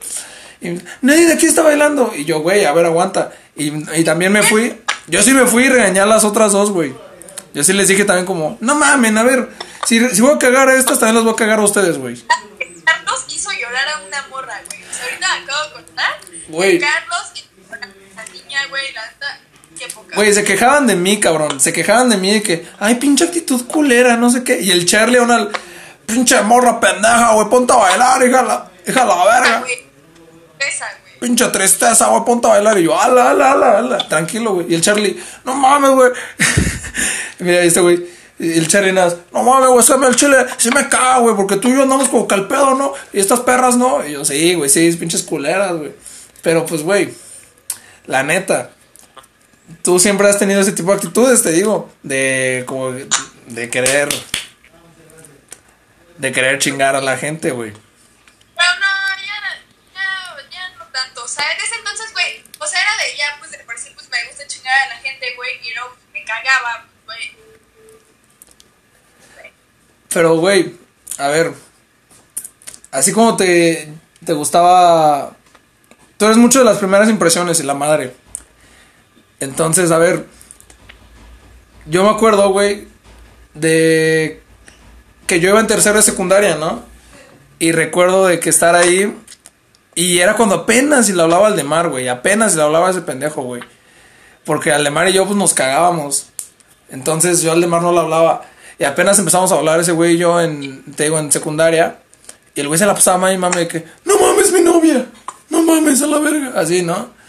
Y, 0.61 0.79
nadie 1.01 1.25
de 1.25 1.33
aquí 1.33 1.45
está 1.45 1.63
bailando. 1.63 2.13
Y 2.15 2.25
yo, 2.25 2.39
güey, 2.41 2.65
a 2.65 2.71
ver, 2.73 2.85
aguanta. 2.85 3.31
Y, 3.55 3.71
y 3.99 4.03
también 4.03 4.31
me 4.31 4.43
fui. 4.43 4.79
Yo 5.07 5.23
sí 5.23 5.33
me 5.33 5.45
fui 5.45 5.63
y 5.63 5.69
regañé 5.69 5.99
a 5.99 6.05
las 6.05 6.23
otras 6.23 6.51
dos, 6.51 6.71
güey. 6.71 6.93
Yo 7.53 7.63
sí 7.63 7.73
les 7.73 7.87
dije 7.87 8.05
también 8.05 8.25
como, 8.25 8.57
no 8.61 8.75
mamen, 8.75 9.17
a 9.17 9.23
ver, 9.23 9.49
si, 9.85 9.99
si 10.09 10.21
voy 10.21 10.35
a 10.35 10.37
cagar 10.37 10.69
a 10.69 10.75
estas, 10.75 10.99
también 10.99 11.15
las 11.15 11.23
voy 11.25 11.33
a 11.33 11.35
cagar 11.35 11.59
a 11.59 11.63
ustedes, 11.63 11.97
güey. 11.97 12.15
Carlos 12.85 13.25
hizo 13.27 13.49
llorar 13.51 13.87
a 13.89 14.01
una 14.07 14.27
morra, 14.29 14.61
güey. 14.69 14.83
O 14.83 14.93
sea, 14.93 15.03
ahorita 15.03 15.33
acabo 15.33 15.67
de 15.67 15.73
contar. 15.73 16.19
Güey. 16.47 16.79
Carlos 16.79 17.33
llorar 17.33 17.83
a 17.83 17.87
una 18.13 18.25
niña, 18.31 18.67
güey, 18.69 18.93
la. 18.93 19.39
Güey, 20.15 20.33
se 20.33 20.43
quejaban 20.43 20.87
de 20.87 20.95
mí, 20.95 21.19
cabrón. 21.19 21.59
Se 21.59 21.71
quejaban 21.71 22.09
de 22.09 22.17
mí 22.17 22.31
de 22.31 22.43
que, 22.43 22.67
ay, 22.79 22.95
pinche 22.95 23.23
actitud 23.23 23.65
culera, 23.65 24.17
no 24.17 24.29
sé 24.29 24.43
qué. 24.43 24.61
Y 24.61 24.71
el 24.71 24.85
Charlie, 24.85 25.19
una 25.19 25.47
pinche 26.05 26.41
morra 26.41 26.79
pendeja, 26.79 27.33
güey, 27.33 27.47
ponte 27.49 27.73
a 27.73 27.77
bailar, 27.77 28.27
hija 28.27 28.41
la, 28.41 28.71
hija 28.85 29.05
la 29.05 29.25
verga. 29.25 29.59
güey. 29.59 29.91
Pinche 31.19 31.47
tristeza, 31.47 32.07
güey, 32.07 32.25
ponte 32.25 32.47
a 32.47 32.51
bailar. 32.51 32.77
Y 32.79 32.83
yo, 32.83 32.99
ala, 32.99 33.29
ala, 33.29 33.51
ala, 33.51 33.77
ala. 33.77 33.97
Tranquilo, 34.09 34.55
güey. 34.55 34.67
Y 34.69 34.75
el 34.75 34.81
Charlie, 34.81 35.21
no 35.45 35.55
mames, 35.55 35.91
güey. 35.91 36.11
Mira, 37.39 37.61
este 37.61 37.79
güey. 37.79 38.05
Y 38.39 38.57
el 38.57 38.67
Charlie 38.67 38.91
nada, 38.91 39.15
no 39.31 39.43
mames, 39.43 39.69
güey, 39.69 39.99
me 39.99 40.07
el 40.07 40.15
chile, 40.15 40.35
se 40.57 40.71
me 40.71 40.89
caga, 40.89 41.19
güey, 41.19 41.35
porque 41.35 41.57
tú 41.57 41.69
y 41.69 41.75
yo 41.75 41.83
andamos 41.83 42.09
como 42.09 42.27
calpedo, 42.27 42.73
¿no? 42.73 42.93
Y 43.13 43.19
estas 43.19 43.41
perras, 43.41 43.77
¿no? 43.77 44.03
Y 44.03 44.13
yo, 44.13 44.25
sí, 44.25 44.55
güey, 44.55 44.67
sí, 44.67 44.91
pinches 44.93 45.21
culeras, 45.21 45.73
güey. 45.73 45.91
Pero 46.41 46.65
pues, 46.65 46.81
güey, 46.81 47.13
la 48.07 48.23
neta, 48.23 48.71
tú 49.83 49.99
siempre 49.99 50.27
has 50.29 50.39
tenido 50.39 50.61
ese 50.61 50.71
tipo 50.71 50.91
de 50.91 50.97
actitudes, 50.97 51.43
te 51.43 51.51
digo, 51.51 51.91
de 52.03 52.63
como 52.67 52.91
de 52.91 53.69
querer, 53.69 54.09
de 56.17 56.31
querer 56.31 56.59
chingar 56.59 56.95
a 56.95 57.01
la 57.01 57.17
gente, 57.17 57.51
güey. 57.51 57.71
Pero 57.71 58.73
no, 58.79 58.87
ya, 59.25 59.59
ya, 59.93 60.49
ya 60.49 60.77
no 60.77 60.85
tanto. 60.85 61.23
O 61.23 61.27
sea, 61.27 61.45
en 61.51 61.63
ese 61.63 61.75
entonces, 61.75 62.13
güey, 62.13 62.43
o 62.59 62.67
sea, 62.67 62.79
era 62.81 62.91
de 63.03 63.17
ya, 63.17 63.35
pues 63.39 63.51
de 63.51 63.59
por 63.59 63.77
sí, 63.77 63.91
pues 63.95 64.09
me 64.09 64.25
gusta 64.27 64.47
chingar 64.47 64.73
a 64.87 64.95
la 64.95 65.01
gente, 65.01 65.33
güey, 65.35 65.51
y 65.67 65.73
luego 65.73 65.95
me 66.13 66.23
cagaba, 66.23 66.85
güey. 67.05 67.35
Pero, 70.13 70.37
güey, 70.37 70.75
a 71.17 71.27
ver. 71.27 71.53
Así 72.91 73.13
como 73.13 73.37
te, 73.37 73.93
te 74.25 74.33
gustaba. 74.33 75.35
Tú 76.17 76.25
eres 76.25 76.37
mucho 76.37 76.59
de 76.59 76.65
las 76.65 76.77
primeras 76.77 77.09
impresiones 77.09 77.59
y 77.59 77.63
la 77.63 77.73
madre. 77.73 78.13
Entonces, 79.41 79.91
a 79.91 79.97
ver. 79.97 80.25
Yo 81.87 82.03
me 82.03 82.11
acuerdo, 82.11 82.51
güey, 82.51 82.87
de 83.55 84.41
que 85.27 85.39
yo 85.39 85.49
iba 85.49 85.59
en 85.59 85.67
tercero 85.67 85.97
de 85.97 86.03
secundaria, 86.03 86.55
¿no? 86.55 86.83
Y 87.59 87.71
recuerdo 87.71 88.27
de 88.27 88.39
que 88.39 88.49
estar 88.49 88.75
ahí. 88.75 89.13
Y 89.95 90.19
era 90.19 90.35
cuando 90.35 90.55
apenas 90.55 91.07
si 91.07 91.13
le 91.13 91.23
hablaba 91.23 91.47
al 91.47 91.55
de 91.55 91.63
Mar, 91.63 91.89
güey. 91.89 92.07
Apenas 92.07 92.55
le 92.55 92.61
hablaba 92.61 92.87
a 92.87 92.91
ese 92.91 93.01
pendejo, 93.01 93.41
güey. 93.41 93.61
Porque 94.45 94.71
Aldemar 94.71 95.09
y 95.09 95.13
yo, 95.13 95.25
pues 95.25 95.35
nos 95.37 95.53
cagábamos. 95.53 96.27
Entonces 96.89 97.41
yo 97.41 97.51
al 97.51 97.57
Aldemar 97.57 97.81
no 97.81 97.91
le 97.91 97.99
hablaba. 97.99 98.43
Y 98.77 98.83
apenas 98.83 99.17
empezamos 99.19 99.51
a 99.51 99.55
hablar 99.55 99.79
ese 99.79 99.91
güey 99.91 100.15
y 100.15 100.17
yo 100.17 100.39
en, 100.39 100.83
te 100.93 101.03
digo, 101.03 101.17
en 101.17 101.31
secundaria. 101.31 101.97
Y 102.53 102.61
el 102.61 102.67
güey 102.67 102.77
se 102.77 102.85
la 102.85 102.93
pasaba 102.93 103.33
y 103.33 103.37
mami 103.37 103.67
que, 103.67 103.85
no 104.05 104.19
mames, 104.19 104.51
mi 104.51 104.61
novia. 104.61 105.05
No 105.49 105.63
mames, 105.63 106.01
a 106.01 106.07
la 106.07 106.19
verga. 106.19 106.59
Así, 106.59 106.83
¿no? 106.83 107.20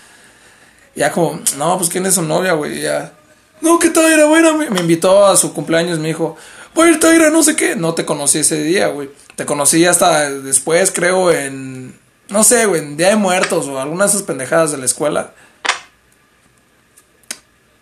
Ya 0.95 1.11
como, 1.13 1.41
no, 1.57 1.79
pues 1.79 1.89
quién 1.91 2.05
es 2.07 2.15
su 2.15 2.23
novia, 2.23 2.53
güey. 2.53 2.81
Ya, 2.81 3.13
no, 3.61 3.79
¿qué 3.79 3.89
tal? 3.91 4.13
Era 4.13 4.27
buena. 4.27 4.53
Me, 4.53 4.69
me 4.71 4.81
invitó 4.81 5.27
a 5.27 5.37
su 5.37 5.53
cumpleaños, 5.55 5.99
me 5.99 6.09
dijo, 6.09 6.37
voy 6.75 6.89
a 6.89 6.91
ir 6.93 7.01
Taira, 7.01 7.31
no 7.31 7.43
sé 7.43 7.57
qué. 7.57 7.77
No 7.77 7.95
te 7.95 8.05
conocí 8.05 8.39
ese 8.39 8.63
día, 8.63 8.89
güey. 8.89 9.11
Te 9.37 9.47
conocí 9.47 9.87
hasta 9.87 10.29
después, 10.31 10.91
creo, 10.91 11.31
en, 11.33 11.99
no 12.29 12.45
sé, 12.45 12.67
güey, 12.67 12.83
en 12.83 12.97
Día 12.99 13.09
de 13.09 13.17
Muertos 13.17 13.67
o 13.67 13.81
algunas 13.81 14.13
de 14.13 14.17
esas 14.19 14.27
pendejadas 14.27 14.73
de 14.73 14.79
la 14.79 14.85
escuela. 14.85 15.33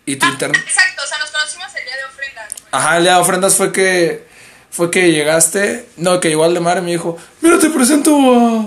Y 0.05 0.15
tu 0.15 0.25
Ah, 0.25 0.29
internet. 0.31 0.61
exacto, 0.65 1.01
o 1.03 1.07
sea, 1.07 1.17
nos 1.19 1.29
conocimos 1.31 1.67
el 1.75 1.83
día 1.85 1.95
de 1.95 2.03
ofrendas, 2.05 2.53
güey. 2.53 2.65
Ajá, 2.71 2.97
el 2.97 3.03
día 3.03 3.13
de 3.15 3.19
ofrendas 3.19 3.55
fue 3.55 3.71
que 3.71 4.25
fue 4.71 4.89
que 4.89 5.11
llegaste, 5.11 5.85
no, 5.97 6.19
que 6.21 6.29
llegó 6.29 6.45
al 6.45 6.53
de 6.53 6.61
mar 6.61 6.77
y 6.77 6.81
me 6.81 6.91
dijo, 6.91 7.17
mira, 7.41 7.59
te 7.59 7.69
presento 7.69 8.15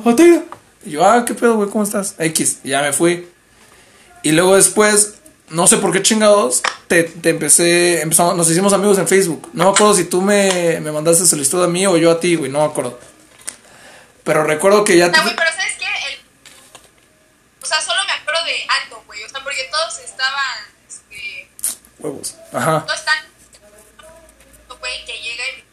a, 0.07 0.11
a 0.11 0.15
Taira. 0.17 0.43
Y 0.85 0.91
yo, 0.91 1.05
ah, 1.05 1.25
qué 1.25 1.33
pedo, 1.35 1.57
güey, 1.57 1.71
¿cómo 1.71 1.83
estás? 1.83 2.15
X, 2.19 2.59
y 2.63 2.69
ya 2.71 2.83
me 2.83 2.93
fui. 2.93 3.27
Y 4.25 4.33
luego 4.33 4.57
después, 4.57 5.17
no 5.51 5.67
sé 5.67 5.77
por 5.77 5.93
qué 5.93 6.01
chingados, 6.01 6.63
te, 6.89 7.05
te 7.05 7.29
empecé, 7.29 8.01
empezamos, 8.01 8.35
nos 8.37 8.51
hicimos 8.51 8.73
amigos 8.73 8.97
en 8.97 9.07
Facebook. 9.07 9.51
No 9.53 9.65
me 9.65 9.71
acuerdo 9.71 9.95
si 9.95 10.05
tú 10.05 10.23
me, 10.23 10.81
me 10.81 10.91
mandaste 10.91 11.27
solicitud 11.27 11.63
a 11.63 11.69
mí 11.69 11.87
o 11.87 11.99
yo 11.99 12.11
a 12.11 12.19
ti, 12.19 12.35
güey, 12.35 12.51
no 12.51 12.61
me 12.61 12.65
acuerdo. 12.65 12.99
Pero 14.25 14.43
recuerdo 14.45 14.83
que 14.83 14.97
ya... 14.97 15.13
Ah, 15.15 15.23
güey, 15.23 15.37
pero 15.37 15.51
¿sabes 15.51 15.75
qué? 15.79 15.85
El... 15.85 16.21
O 17.63 17.67
sea, 17.67 17.83
solo 17.83 18.01
me 18.07 18.13
acuerdo 18.13 18.45
de 18.45 18.67
alto, 18.67 19.03
güey. 19.07 19.23
O 19.25 19.29
sea, 19.29 19.45
porque 19.45 19.69
todos 19.71 19.99
estaban, 19.99 20.57
este... 20.89 21.51
Huevos. 21.99 22.37
Ajá. 22.55 22.83
Todos 22.87 23.01
están... 23.01 23.19
Güey, 24.81 25.05
que 25.05 25.19
llega 25.21 25.45
y... 25.51 25.65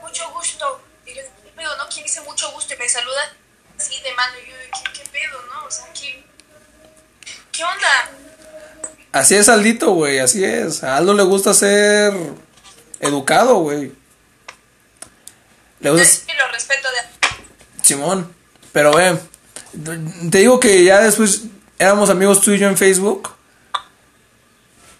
Mucho 0.00 0.30
gusto. 0.32 0.82
Y 1.04 1.14
yo, 1.14 1.20
¿qué 1.44 1.50
pedo, 1.54 1.76
no? 1.76 1.86
¿Quién 1.90 2.04
dice 2.04 2.22
mucho 2.22 2.50
gusto? 2.52 2.72
Y 2.72 2.78
me 2.78 2.88
saluda 2.88 3.36
así 3.76 4.00
de 4.00 4.14
mano. 4.14 4.32
Y 4.38 4.50
yo, 4.50 4.56
¿qué, 4.82 5.02
qué 5.02 5.10
pedo, 5.10 5.42
no? 5.52 5.66
O 5.66 5.70
sea, 5.70 5.92
¿qué... 5.92 6.31
¿Qué 7.52 7.62
onda? 7.62 8.10
Así 9.12 9.34
es 9.34 9.48
Aldito, 9.48 9.92
güey, 9.92 10.18
así 10.18 10.42
es. 10.44 10.82
A 10.82 10.96
Aldo 10.96 11.14
le 11.14 11.22
gusta 11.22 11.52
ser 11.52 12.14
educado, 13.00 13.56
güey. 13.56 13.92
Le 15.80 15.90
gusta... 15.90 16.04
Sí, 16.04 16.22
lo 16.38 16.50
respeto 16.50 16.88
de... 16.88 17.84
Simón, 17.84 18.34
pero 18.72 18.94
ve, 18.94 19.18
te 20.30 20.38
digo 20.38 20.58
que 20.60 20.84
ya 20.84 21.00
después 21.00 21.42
éramos 21.78 22.08
amigos 22.10 22.40
tú 22.40 22.52
y 22.52 22.58
yo 22.58 22.68
en 22.68 22.76
Facebook. 22.76 23.34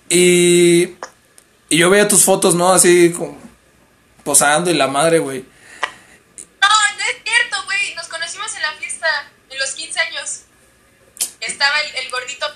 Y, 0.08 0.96
y 1.70 1.78
yo 1.78 1.88
veía 1.88 2.08
tus 2.08 2.24
fotos, 2.24 2.54
¿no? 2.54 2.72
Así 2.72 3.12
como 3.12 3.38
posando 4.24 4.70
y 4.70 4.74
la 4.74 4.88
madre, 4.88 5.20
güey. 5.20 5.40
No, 6.60 6.68
neta, 6.98 7.32
los 9.58 9.70
15 9.72 10.00
años. 10.00 10.40
Estaba 11.42 11.80
el, 11.80 11.96
el 11.96 12.10
gordito. 12.10 12.46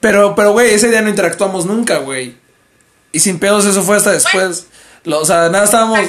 Pero, 0.00 0.34
pero, 0.34 0.52
güey, 0.52 0.74
ese 0.74 0.88
día 0.90 1.02
no 1.02 1.08
interactuamos 1.08 1.66
nunca, 1.66 1.98
güey. 1.98 2.36
Y 3.12 3.20
sin 3.20 3.38
pedos 3.38 3.64
eso 3.64 3.82
fue 3.82 3.96
hasta 3.96 4.10
después. 4.12 4.66
Lo- 5.04 5.20
o 5.20 5.24
sea, 5.24 5.48
nada, 5.48 5.64
estábamos... 5.64 6.00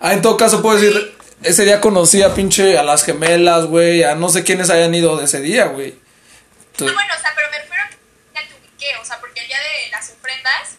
Ah, 0.00 0.12
en 0.14 0.22
todo 0.22 0.36
caso 0.36 0.62
puedo 0.62 0.78
decir, 0.78 1.16
ese 1.42 1.64
día 1.64 1.80
conocí 1.80 2.22
a 2.22 2.34
pinche 2.34 2.78
a 2.78 2.82
las 2.82 3.04
gemelas, 3.04 3.66
güey, 3.66 4.02
a 4.02 4.14
no 4.14 4.28
sé 4.30 4.44
quiénes 4.44 4.70
hayan 4.70 4.94
ido 4.94 5.16
de 5.16 5.24
ese 5.26 5.40
día, 5.40 5.66
güey. 5.66 5.90
Ah, 5.94 6.64
Entonces- 6.72 6.94
bueno, 6.94 7.14
o 7.16 7.20
sea, 7.20 7.32
pero 7.36 7.50
me 7.50 7.58
refiero 7.58 7.82
a 7.82 8.40
que 8.40 8.54
ubiqué, 8.54 8.96
o 9.00 9.04
sea, 9.04 9.20
porque 9.20 9.40
el 9.40 9.46
día 9.46 9.58
de 9.58 9.90
las 9.90 10.10
ofrendas, 10.10 10.76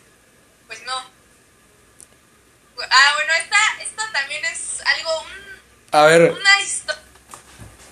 pues 0.67 0.82
no. 0.86 0.94
Ah, 2.89 3.13
bueno, 3.15 3.34
esta, 3.44 3.58
esta 3.84 4.12
también 4.12 4.44
es 4.46 4.82
algo, 4.98 5.22
un- 5.22 6.00
A 6.00 6.06
ver, 6.06 6.32
una 6.32 6.62
historia. 6.62 7.02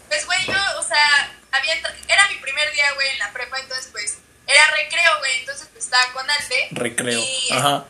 Pues, 0.10 0.26
güey, 0.26 0.40
yo, 0.48 0.80
o 0.80 0.84
sea, 0.84 1.32
había 1.52 1.76
era 2.08 2.28
mi 2.30 2.36
primer 2.38 2.72
día, 2.74 2.92
güey, 2.94 3.10
en 3.10 3.20
la 3.20 3.32
prepa, 3.34 3.60
entonces, 3.60 3.88
pues, 3.92 4.18
era 4.48 4.66
recreo, 4.72 5.20
güey, 5.20 5.40
entonces, 5.40 5.68
pues, 5.72 5.86
estaba 5.86 6.12
con 6.14 6.30
Alde. 6.30 6.68
recreo. 6.72 7.20
Y, 7.20 7.50
Ajá. 7.54 7.86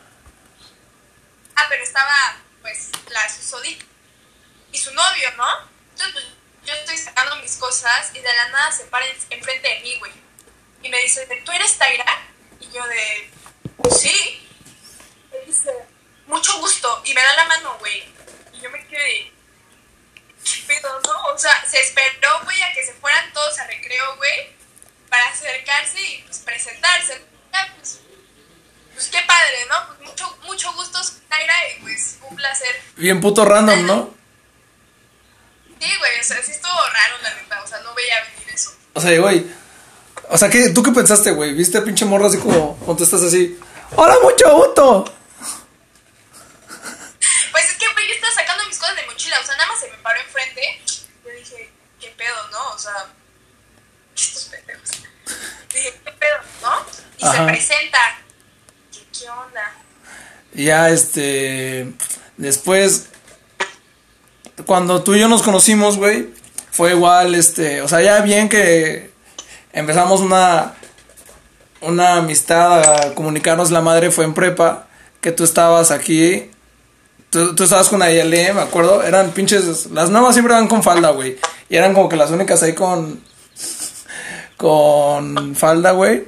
Ah, 1.56 1.66
pero 1.68 1.82
estaba, 1.84 2.36
pues, 2.62 2.88
la 3.10 3.28
susodicha 3.28 3.84
y 4.72 4.78
su 4.78 4.92
novio, 4.94 5.30
¿no? 5.36 5.46
Entonces, 5.92 6.12
pues, 6.12 6.24
yo 6.66 6.74
estoy 6.74 6.96
sacando 6.98 7.36
mis 7.36 7.56
cosas 7.56 8.10
y 8.14 8.20
de 8.20 8.32
la 8.32 8.48
nada 8.48 8.70
se 8.72 8.84
para 8.84 9.06
en- 9.06 9.16
enfrente 9.30 9.68
de 9.68 9.80
mí, 9.80 9.96
güey. 9.98 10.12
Y 10.82 10.88
me 10.88 10.98
dice, 11.02 11.26
¿tú 11.44 11.52
eres 11.52 11.76
Taira? 11.76 12.04
Y 12.60 12.70
yo 12.70 12.86
de, 12.86 13.30
sí. 13.98 14.46
Me 15.32 15.38
dice, 15.46 15.70
mucho 16.26 16.58
gusto. 16.60 17.02
Y 17.04 17.14
me 17.14 17.22
da 17.22 17.32
la 17.34 17.44
mano, 17.46 17.76
güey. 17.78 18.04
Y 18.52 18.60
yo 18.60 18.70
me 18.70 18.86
quedé, 18.86 19.32
¿qué 20.44 20.62
pedo, 20.66 21.00
no? 21.06 21.34
O 21.34 21.38
sea, 21.38 21.64
se 21.68 21.80
esperó, 21.80 22.40
güey, 22.44 22.60
a 22.62 22.72
que 22.72 22.84
se 22.84 22.92
fueran 22.94 23.32
todos 23.32 23.58
a 23.58 23.66
recreo, 23.66 24.16
güey, 24.16 24.50
para 25.08 25.28
acercarse 25.28 26.00
y, 26.00 26.22
pues, 26.26 26.38
presentarse. 26.38 27.22
Ya, 27.52 27.74
pues, 27.76 28.00
pues 28.94 29.08
qué 29.08 29.18
padre, 29.26 29.66
¿no? 29.68 29.86
Pues 29.88 30.10
mucho, 30.10 30.38
mucho 30.44 30.72
gusto, 30.74 31.00
Taira, 31.28 31.54
y 31.76 31.82
pues 31.82 32.18
un 32.28 32.36
placer. 32.36 32.80
Bien 32.96 33.20
puto 33.20 33.44
random, 33.44 33.86
¿no? 33.86 34.14
Sí, 35.80 35.88
güey, 35.98 36.20
o 36.20 36.24
sea, 36.24 36.42
sí 36.42 36.52
estuvo 36.52 36.72
raro, 36.92 37.16
la 37.22 37.34
neta, 37.34 37.62
o 37.62 37.66
sea, 37.66 37.80
no 37.80 37.94
veía 37.94 38.22
venir 38.24 38.54
eso. 38.54 38.72
O 38.92 39.00
sea, 39.00 39.18
güey. 39.18 39.46
O 40.28 40.36
sea, 40.38 40.50
¿qué, 40.50 40.68
¿tú 40.68 40.82
qué 40.82 40.92
pensaste, 40.92 41.30
güey? 41.32 41.54
¿Viste 41.54 41.78
a 41.78 41.84
pinche 41.84 42.04
morro 42.04 42.26
así 42.26 42.38
como 42.38 42.78
contestas 42.84 43.22
así? 43.22 43.58
¡Hola, 43.96 44.16
mucho 44.22 44.54
gusto! 44.54 45.04
Pues 47.50 47.64
es 47.64 47.76
que, 47.76 47.86
güey, 47.92 48.08
yo 48.08 48.14
estaba 48.14 48.32
sacando 48.34 48.64
mis 48.66 48.78
cosas 48.78 48.96
de 48.96 49.06
mochila, 49.06 49.40
o 49.40 49.44
sea, 49.44 49.56
nada 49.56 49.69
paró 50.00 50.20
enfrente. 50.20 50.80
Yo 51.24 51.30
dije, 51.30 51.70
¿qué 52.00 52.08
pedo, 52.16 52.48
no? 52.52 52.70
O 52.74 52.78
sea, 52.78 53.06
estos 54.16 54.44
pendejos. 54.44 54.90
Dije, 55.72 56.00
¿qué 56.04 56.12
pedo, 56.12 56.38
no? 56.62 56.86
Y 57.18 57.36
se 57.36 57.42
presenta. 57.44 57.98
¿Qué, 58.92 59.00
¿Qué 59.18 59.30
onda? 59.30 59.74
Ya, 60.52 60.90
este. 60.90 61.92
Después. 62.36 63.08
Cuando 64.66 65.02
tú 65.02 65.14
y 65.14 65.20
yo 65.20 65.28
nos 65.28 65.42
conocimos, 65.42 65.96
güey. 65.96 66.28
Fue 66.70 66.90
igual, 66.90 67.34
este. 67.34 67.82
O 67.82 67.88
sea, 67.88 68.00
ya 68.02 68.20
bien 68.20 68.48
que 68.48 69.10
empezamos 69.72 70.20
una. 70.20 70.74
Una 71.82 72.16
amistad 72.16 73.06
a 73.06 73.14
comunicarnos 73.14 73.70
la 73.70 73.80
madre 73.80 74.10
fue 74.10 74.24
en 74.24 74.34
prepa. 74.34 74.86
Que 75.20 75.32
tú 75.32 75.44
estabas 75.44 75.90
aquí. 75.90 76.50
Tú, 77.30 77.54
estabas 77.62 77.88
con 77.88 78.02
Ayale, 78.02 78.52
me 78.52 78.60
acuerdo. 78.62 79.02
Eran 79.04 79.30
pinches. 79.30 79.86
Las 79.86 80.10
nuevas 80.10 80.34
siempre 80.34 80.52
van 80.54 80.66
con 80.68 80.82
falda, 80.82 81.10
güey. 81.10 81.38
Y 81.68 81.76
eran 81.76 81.94
como 81.94 82.08
que 82.08 82.16
las 82.16 82.30
únicas 82.30 82.62
ahí 82.62 82.74
con. 82.74 83.22
Con 84.56 85.54
falda, 85.54 85.92
güey. 85.92 86.26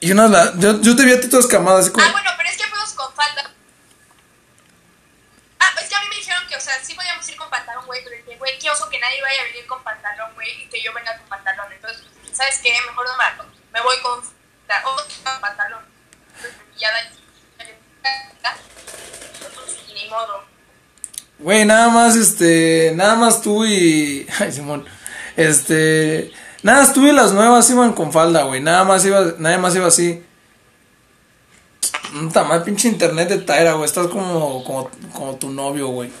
Y 0.00 0.12
una. 0.12 0.52
Yo, 0.58 0.80
yo 0.80 0.94
te 0.96 1.04
vi 1.04 1.12
a 1.12 1.20
ti 1.20 1.28
toda 1.28 1.40
escamada, 1.40 1.78
así 1.80 1.90
como. 1.90 2.04
Ah, 2.06 2.12
bueno, 2.12 2.30
pero 2.36 2.48
es 2.50 2.56
que 2.56 2.64
fuimos 2.64 2.92
con 2.92 3.12
falda. 3.14 3.50
Ah, 5.60 5.70
es 5.80 5.88
que 5.88 5.94
a 5.94 6.00
mí 6.00 6.06
me 6.10 6.16
dijeron 6.16 6.42
que, 6.48 6.56
o 6.56 6.60
sea, 6.60 6.74
sí 6.82 6.92
podíamos 6.94 7.26
ir 7.28 7.36
con 7.36 7.48
pantalón, 7.48 7.86
güey, 7.86 8.02
pero 8.04 8.16
dije, 8.16 8.36
güey, 8.38 8.58
qué 8.58 8.68
oso 8.68 8.88
que 8.90 8.98
nadie 9.00 9.22
vaya 9.22 9.40
a 9.40 9.44
venir 9.44 9.66
con 9.66 9.82
pantalón, 9.82 10.34
güey, 10.34 10.64
y 10.64 10.68
que 10.68 10.82
yo 10.82 10.92
venga 10.92 11.16
con 11.18 11.28
pantalón. 11.28 11.72
Entonces, 11.72 12.02
pues, 12.22 12.36
¿sabes 12.36 12.58
qué? 12.62 12.70
Mejor 12.86 13.06
no 13.06 13.16
me, 13.16 13.78
me 13.78 13.80
voy 13.80 13.96
con, 14.02 14.20
la- 14.68 14.82
con 14.82 15.40
pantalón. 15.40 15.84
Entonces, 16.36 16.60
ya. 16.78 16.88
Ni 19.94 20.08
modo. 20.08 20.44
Güey, 21.38 21.64
nada 21.64 21.88
más, 21.88 22.16
este, 22.16 22.92
nada 22.94 23.16
más 23.16 23.42
tú 23.42 23.64
y, 23.64 24.26
ay, 24.38 24.52
Simón, 24.52 24.86
este, 25.36 26.30
nada 26.62 26.82
más 26.82 26.92
tú 26.92 27.06
y 27.06 27.12
las 27.12 27.32
nuevas 27.32 27.68
iban 27.70 27.92
con 27.92 28.12
falda, 28.12 28.44
güey, 28.44 28.60
nada 28.60 28.84
más 28.84 29.04
iba, 29.04 29.34
nada 29.38 29.58
más 29.58 29.74
iba 29.74 29.86
así. 29.88 30.24
Puta 32.12 32.44
mal 32.44 32.62
pinche 32.62 32.88
internet 32.88 33.28
de 33.28 33.38
Tyra, 33.38 33.72
güey, 33.72 33.86
estás 33.86 34.06
como, 34.08 34.62
como, 34.64 34.90
como 35.12 35.36
tu 35.36 35.50
novio, 35.50 35.88
güey. 35.88 36.12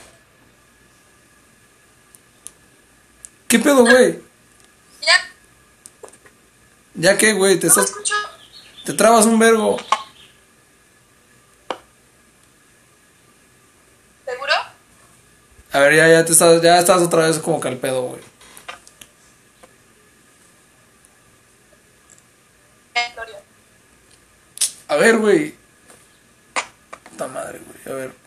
¿Qué 3.46 3.58
pedo, 3.58 3.82
güey? 3.84 4.18
Ya, 5.02 5.14
¿Ya 6.94 7.18
qué, 7.18 7.34
güey? 7.34 7.58
Te 7.58 7.66
no 7.66 7.72
estás, 7.72 7.90
escucho. 7.90 8.14
te 8.86 8.94
trabas 8.94 9.26
un 9.26 9.38
vergo. 9.38 9.76
¿Seguro? 14.24 14.52
A 15.72 15.80
ver, 15.80 15.94
ya, 15.96 16.08
ya 16.08 16.24
te 16.24 16.32
estás, 16.32 16.60
ya 16.62 16.78
estás 16.78 17.00
otra 17.00 17.26
vez 17.26 17.38
como 17.38 17.60
que 17.60 17.68
al 17.68 17.78
pedo, 17.78 18.02
güey. 18.02 18.20
A 24.88 24.96
ver, 24.96 25.16
güey. 25.16 25.54
Puta 27.10 27.26
madre, 27.28 27.60
güey, 27.64 27.78
a 27.86 27.98
ver. 27.98 28.22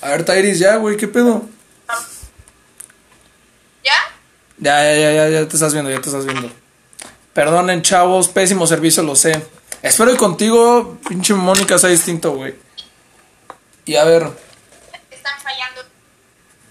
A 0.00 0.10
ver, 0.10 0.24
Tairis, 0.24 0.58
ya, 0.58 0.76
güey, 0.76 0.96
¿qué 0.96 1.08
pedo? 1.08 1.48
¿Ya? 3.84 3.92
Ya, 4.62 4.82
ya, 4.84 4.94
ya, 4.94 5.12
ya, 5.12 5.28
ya 5.28 5.48
te 5.48 5.56
estás 5.56 5.72
viendo, 5.72 5.90
ya 5.90 6.00
te 6.00 6.08
estás 6.08 6.24
viendo. 6.24 6.48
Perdonen, 7.34 7.82
chavos, 7.82 8.28
pésimo 8.28 8.66
servicio, 8.66 9.02
lo 9.02 9.16
sé. 9.16 9.44
Espero 9.82 10.12
que 10.12 10.16
contigo, 10.16 10.98
pinche 11.08 11.34
Mónica, 11.34 11.78
sea 11.78 11.90
distinto, 11.90 12.32
güey. 12.32 12.54
Y 13.84 13.96
a 13.96 14.04
ver, 14.04 14.22
Están 15.10 15.40
fallando. 15.42 15.80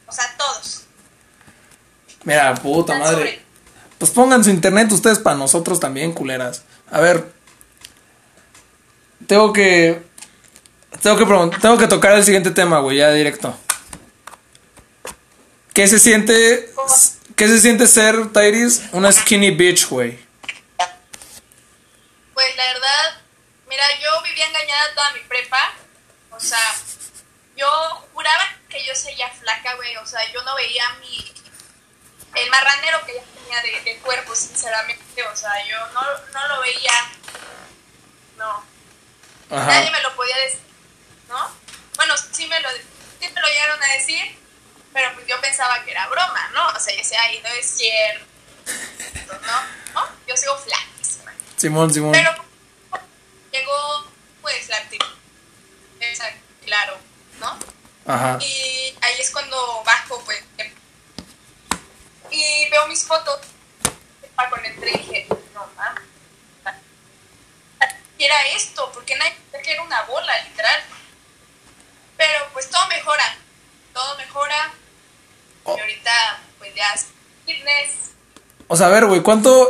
O 0.07 0.11
sea, 0.13 0.25
todos. 0.37 0.83
mira, 2.23 2.53
puta 2.55 2.93
Están 2.93 2.99
madre. 3.11 3.15
sobre- 3.31 3.41
Pues 3.97 4.11
pongan 4.11 4.43
su 4.43 4.49
internet 4.51 4.91
ustedes 4.93 5.19
para 5.19 5.35
nosotros 5.35 5.79
también, 5.81 6.13
culeras. 6.13 6.63
A 6.89 7.01
ver. 7.01 7.31
Tengo 9.27 9.51
que. 9.51 10.01
Tengo 11.01 11.17
que, 11.17 11.57
tengo 11.59 11.77
que 11.77 11.87
tocar 11.87 12.13
el 12.15 12.23
siguiente 12.23 12.51
tema, 12.51 12.79
güey, 12.79 12.97
ya 12.97 13.11
directo. 13.11 13.53
¿Qué 15.73 15.87
se 15.87 15.99
siente. 15.99 16.69
¿Qué 17.41 17.47
se 17.47 17.57
siente 17.57 17.87
ser, 17.87 18.31
Tyrese, 18.31 18.87
una 18.91 19.11
skinny 19.11 19.49
bitch, 19.49 19.87
güey? 19.87 20.11
Pues 22.35 22.55
la 22.55 22.65
verdad, 22.67 23.19
mira, 23.67 23.83
yo 23.99 24.21
vivía 24.21 24.45
engañada 24.45 24.93
toda 24.93 25.11
mi 25.13 25.21
prepa. 25.21 25.73
O 26.29 26.39
sea, 26.39 26.59
yo 27.57 27.67
juraba 28.13 28.47
que 28.69 28.85
yo 28.85 28.93
seguía 28.93 29.27
flaca, 29.29 29.73
güey. 29.73 29.97
O 29.97 30.05
sea, 30.05 30.19
yo 30.31 30.43
no 30.43 30.53
veía 30.53 30.83
mi. 30.99 31.33
El 32.35 32.47
marranero 32.51 33.03
que 33.07 33.15
ya 33.15 33.23
tenía 33.33 33.61
de, 33.63 33.89
de 33.89 33.97
cuerpo, 34.01 34.35
sinceramente. 34.35 35.23
O 35.23 35.35
sea, 35.35 35.67
yo 35.67 35.77
no, 35.93 36.01
no 36.33 36.47
lo 36.47 36.61
veía. 36.61 36.93
No. 38.37 38.63
Ajá. 39.49 39.65
Nadie 39.65 39.89
me 39.89 40.01
lo 40.01 40.15
podía 40.15 40.37
decir, 40.37 40.61
¿no? 41.27 41.51
Bueno, 41.95 42.13
sí 42.33 42.45
me 42.45 42.59
lo, 42.59 42.69
sí 42.69 43.27
me 43.33 43.41
lo 43.41 43.47
llegaron 43.47 43.81
a 43.81 43.93
decir, 43.93 44.40
pero 44.93 45.13
pues 45.13 45.27
yo 45.27 45.39
pensaba 45.41 45.83
que 45.83 45.91
era 45.91 46.07
broma, 46.07 46.49
¿no? 46.53 46.67
O 46.69 46.79
sea, 46.79 46.93
yo 46.93 46.99
decía, 46.99 47.19
ay, 47.21 47.41
no 47.41 47.49
es 47.49 47.65
cierto, 47.65 48.25
¿no? 49.41 49.93
¿No? 49.93 50.09
Yo 50.27 50.35
sigo 50.35 50.57
flaquísima. 50.57 51.33
Simón, 51.57 51.93
Simón. 51.93 52.11
Pero 52.11 52.31
llegó, 53.51 54.07
pues, 54.41 54.69
la 54.69 54.77
esa, 55.99 56.25
claro, 56.65 56.97
¿no? 57.39 57.57
Ajá. 58.05 58.37
Y 58.41 58.97
ahí 59.01 59.19
es 59.19 59.31
cuando 59.31 59.83
bajo, 59.85 60.23
pues, 60.25 60.43
y 62.31 62.69
veo 62.69 62.87
mis 62.87 63.03
fotos, 63.03 63.39
con 64.49 64.65
el 64.65 64.79
tren 64.79 64.95
y 64.95 64.97
dije, 64.97 65.27
no 65.53 65.69
mames, 65.75 66.01
¿qué 68.17 68.25
era 68.25 68.47
esto? 68.47 68.91
Porque 68.93 69.15
nadie 69.15 69.35
que 69.63 69.71
era 69.71 69.83
una 69.83 70.01
bola, 70.03 70.43
literal. 70.43 70.81
Pero 72.17 72.49
pues 72.53 72.69
todo 72.69 72.87
mejora, 72.87 73.37
todo 73.93 74.17
mejora. 74.17 74.70
Fitness. 77.45 78.11
O 78.67 78.75
sea, 78.75 78.87
a 78.87 78.89
ver, 78.89 79.05
güey, 79.05 79.21
¿cuánto, 79.21 79.69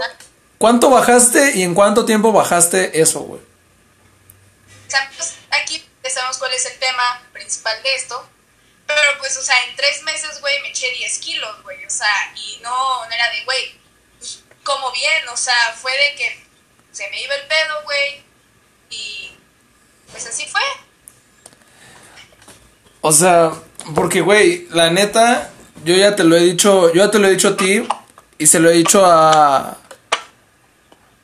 ¿Cuánto 0.61 0.91
bajaste 0.91 1.53
y 1.55 1.63
en 1.63 1.73
cuánto 1.73 2.05
tiempo 2.05 2.31
bajaste 2.31 3.01
eso, 3.01 3.21
güey? 3.21 3.41
O 3.41 4.91
sea, 4.91 5.11
pues 5.15 5.33
aquí 5.49 5.83
sabemos 6.07 6.37
cuál 6.37 6.53
es 6.53 6.63
el 6.67 6.77
tema 6.77 7.19
principal 7.33 7.81
de 7.81 7.95
esto. 7.95 8.29
Pero 8.85 9.17
pues, 9.17 9.35
o 9.37 9.41
sea, 9.41 9.55
en 9.65 9.75
tres 9.75 10.03
meses, 10.03 10.39
güey, 10.39 10.61
me 10.61 10.69
eché 10.69 10.91
10 10.91 11.17
kilos, 11.17 11.63
güey. 11.63 11.83
O 11.83 11.89
sea, 11.89 12.31
y 12.35 12.59
no, 12.61 13.05
no 13.07 13.11
era 13.11 13.31
de, 13.31 13.43
güey, 13.43 13.75
pues, 14.19 14.43
como 14.63 14.91
bien, 14.91 15.27
o 15.29 15.37
sea, 15.37 15.75
fue 15.81 15.93
de 15.93 16.15
que 16.15 16.45
se 16.91 17.09
me 17.09 17.23
iba 17.23 17.33
el 17.33 17.47
pedo, 17.47 17.83
güey. 17.83 18.23
Y 18.91 19.35
pues 20.11 20.27
así 20.27 20.45
fue. 20.45 20.61
O 23.01 23.11
sea, 23.11 23.51
porque, 23.95 24.21
güey, 24.21 24.67
la 24.69 24.91
neta, 24.91 25.49
yo 25.83 25.95
ya 25.95 26.15
te 26.15 26.23
lo 26.23 26.35
he 26.35 26.41
dicho, 26.41 26.89
yo 26.93 27.05
ya 27.05 27.11
te 27.11 27.19
lo 27.19 27.27
he 27.27 27.31
dicho 27.31 27.49
a 27.49 27.57
ti 27.57 27.83
y 28.37 28.45
se 28.47 28.59
lo 28.59 28.69
he 28.69 28.73
dicho 28.73 29.05
a... 29.05 29.77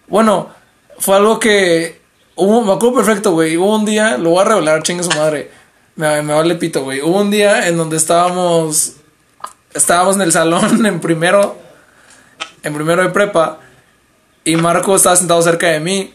Bueno, 0.08 0.50
fue 1.00 1.16
algo 1.16 1.40
que... 1.40 2.02
Hubo, 2.36 2.62
me 2.62 2.74
acuerdo 2.74 2.98
perfecto, 2.98 3.32
güey. 3.32 3.58
Hubo 3.58 3.76
un 3.76 3.86
día, 3.86 4.18
lo 4.18 4.32
voy 4.32 4.42
a 4.42 4.46
revelar, 4.46 4.84
chingue 4.84 5.04
su 5.04 5.10
madre. 5.10 5.52
Me, 5.96 6.22
me 6.22 6.34
vale 6.34 6.56
pito, 6.56 6.84
güey. 6.84 7.02
Hubo 7.02 7.20
un 7.20 7.32
día 7.32 7.68
en 7.68 7.78
donde 7.78 7.98
estábamos... 7.98 8.94
Estábamos 9.74 10.16
en 10.16 10.22
el 10.22 10.32
salón 10.32 10.86
en 10.86 11.00
primero... 11.00 11.58
En 12.64 12.74
primero 12.74 13.04
de 13.04 13.10
prepa. 13.10 13.60
Y 14.44 14.56
Marco 14.56 14.96
estaba 14.96 15.16
sentado 15.16 15.42
cerca 15.42 15.68
de 15.68 15.80
mí. 15.80 16.14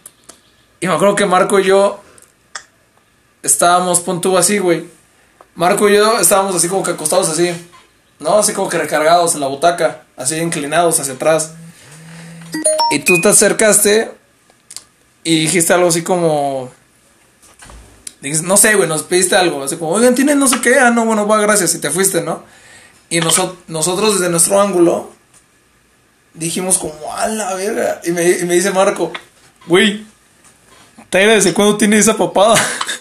Y 0.80 0.86
me 0.86 0.94
acuerdo 0.94 1.14
que 1.16 1.26
Marco 1.26 1.58
y 1.58 1.64
yo... 1.64 2.00
Estábamos, 3.42 4.00
pon 4.00 4.20
así, 4.36 4.58
güey 4.58 4.86
Marco 5.54 5.88
y 5.88 5.94
yo 5.94 6.18
estábamos 6.18 6.54
así 6.54 6.68
como 6.68 6.82
que 6.82 6.92
acostados 6.92 7.28
así, 7.28 7.52
¿no? 8.22 8.38
Así 8.38 8.52
como 8.52 8.68
que 8.68 8.78
recargados 8.78 9.34
en 9.34 9.40
la 9.40 9.46
butaca, 9.46 10.02
así 10.16 10.36
inclinados 10.36 11.00
hacia 11.00 11.14
atrás. 11.14 11.52
Y 12.90 13.00
tú 13.00 13.20
te 13.20 13.28
acercaste 13.28 14.10
y 15.24 15.40
dijiste 15.40 15.72
algo 15.72 15.88
así 15.88 16.02
como... 16.02 16.70
No 18.44 18.56
sé, 18.56 18.76
güey, 18.76 18.88
nos 18.88 19.02
pediste 19.02 19.34
algo, 19.34 19.64
así 19.64 19.76
como, 19.76 19.92
oigan, 19.92 20.14
tienen 20.14 20.38
no 20.38 20.46
sé 20.46 20.60
qué, 20.60 20.78
ah, 20.78 20.90
no, 20.90 21.04
bueno, 21.04 21.26
va, 21.26 21.40
gracias, 21.40 21.74
y 21.74 21.80
te 21.80 21.90
fuiste, 21.90 22.22
¿no? 22.22 22.44
Y 23.10 23.18
nosotros 23.18 24.14
desde 24.14 24.30
nuestro 24.30 24.60
ángulo 24.60 25.10
dijimos 26.34 26.78
como, 26.78 27.14
a 27.14 27.26
la 27.26 27.54
verga. 27.54 28.00
Y 28.04 28.10
me, 28.10 28.22
dice 28.22 28.70
Marco, 28.70 29.12
güey, 29.66 30.04
Taira, 31.10 31.34
¿desde 31.34 31.52
cuándo 31.52 31.76
tiene 31.76 31.98
esa 31.98 32.16
papada? 32.16 32.54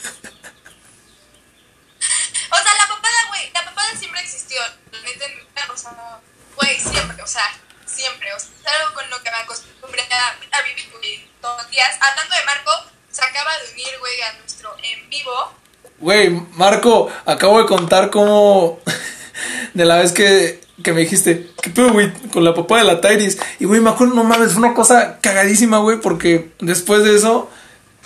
Güey, 16.01 16.41
Marco, 16.55 17.09
acabo 17.25 17.59
de 17.59 17.67
contar 17.67 18.09
cómo. 18.09 18.79
de 19.73 19.85
la 19.85 19.97
vez 19.97 20.11
que, 20.11 20.61
que 20.83 20.93
me 20.93 21.01
dijiste, 21.01 21.49
¿qué 21.61 21.69
pedo, 21.69 21.93
güey? 21.93 22.11
Con 22.33 22.43
la 22.43 22.53
papá 22.53 22.79
de 22.79 22.85
la 22.85 23.01
Tyrese. 23.01 23.39
Y, 23.59 23.65
güey, 23.65 23.81
me 23.81 23.91
acuerdo, 23.91 24.15
no 24.15 24.23
mames, 24.23 24.53
fue 24.53 24.63
una 24.63 24.73
cosa 24.73 25.19
cagadísima, 25.21 25.77
güey, 25.77 25.99
porque 25.99 26.51
después 26.59 27.03
de 27.03 27.15
eso. 27.15 27.49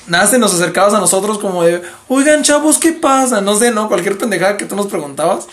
Nada, 0.08 0.28
se 0.28 0.38
nos 0.38 0.54
acercabas 0.54 0.94
a 0.94 1.00
nosotros 1.00 1.40
como 1.40 1.64
de, 1.64 1.82
oigan, 2.10 2.44
chavos, 2.44 2.78
¿qué 2.78 2.92
pasa? 2.92 3.42
No 3.42 3.56
sé, 3.56 3.72
¿no? 3.72 3.88
Cualquier 3.88 4.20
pendejada 4.20 4.56
que 4.56 4.66
tú 4.66 4.76
nos 4.76 4.86
preguntabas. 4.86 5.48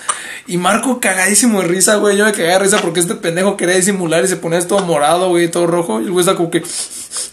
Y 0.46 0.58
Marco 0.58 1.00
cagadísimo 1.00 1.62
de 1.62 1.68
risa, 1.68 1.96
güey. 1.96 2.18
Yo 2.18 2.26
me 2.26 2.32
cagué 2.32 2.48
de 2.48 2.58
risa 2.58 2.78
porque 2.82 3.00
este 3.00 3.14
pendejo 3.14 3.56
quería 3.56 3.76
disimular 3.76 4.22
y 4.22 4.28
se 4.28 4.36
ponía 4.36 4.66
todo 4.66 4.80
morado, 4.80 5.30
güey, 5.30 5.50
todo 5.50 5.66
rojo. 5.66 6.02
Y 6.02 6.04
el 6.04 6.10
güey 6.10 6.22
está 6.22 6.36
como 6.36 6.50
que, 6.50 6.62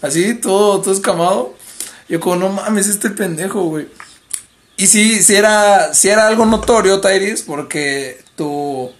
así, 0.00 0.34
todo, 0.34 0.80
todo 0.80 0.94
escamado. 0.94 1.54
Yo 2.08 2.20
como, 2.20 2.36
no 2.36 2.48
mames, 2.48 2.88
este 2.88 3.10
pendejo, 3.10 3.64
güey. 3.64 3.86
Y 4.80 4.86
sí, 4.86 5.22
sí 5.22 5.36
era, 5.36 5.92
sí 5.92 6.08
era 6.08 6.26
algo 6.26 6.46
notorio, 6.46 7.02
Tyrese, 7.02 7.44
porque 7.46 8.18
tu... 8.34 8.90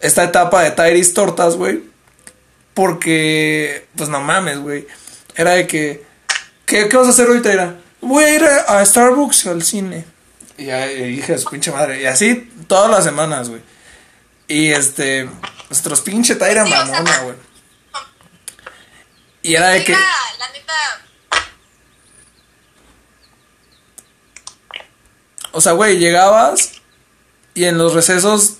Esta 0.00 0.22
etapa 0.22 0.62
de 0.62 0.70
Tyrese 0.70 1.14
Tortas, 1.14 1.56
güey. 1.56 1.82
Porque, 2.74 3.88
pues 3.96 4.08
no 4.08 4.20
mames, 4.20 4.60
güey. 4.60 4.86
Era 5.34 5.54
de 5.54 5.66
que... 5.66 6.06
¿Qué, 6.64 6.84
vas 6.84 7.08
a 7.08 7.10
hacer 7.10 7.28
hoy, 7.28 7.42
Tyra? 7.42 7.74
Voy 8.00 8.22
a 8.22 8.34
ir 8.36 8.44
a, 8.44 8.86
Starbucks 8.86 9.48
al 9.48 9.64
cine. 9.64 10.04
Y 10.56 10.66
ya 10.66 10.86
dije 10.86 11.34
a 11.34 11.38
su 11.38 11.50
pinche 11.50 11.72
madre. 11.72 12.00
Y 12.00 12.06
así 12.06 12.48
todas 12.68 12.88
las 12.88 13.02
semanas, 13.02 13.48
güey. 13.48 13.62
Y 14.46 14.68
este... 14.68 15.28
Nuestros 15.68 16.02
pinche 16.02 16.36
Tyra 16.36 16.64
mamona, 16.64 17.18
güey. 17.22 17.34
Y 19.42 19.56
era 19.56 19.70
de 19.70 19.82
que. 19.82 19.90
La 19.92 20.48
neta. 20.52 21.07
O 25.58 25.60
sea, 25.60 25.72
güey, 25.72 25.98
llegabas 25.98 26.70
y 27.52 27.64
en 27.64 27.78
los 27.78 27.92
recesos 27.92 28.58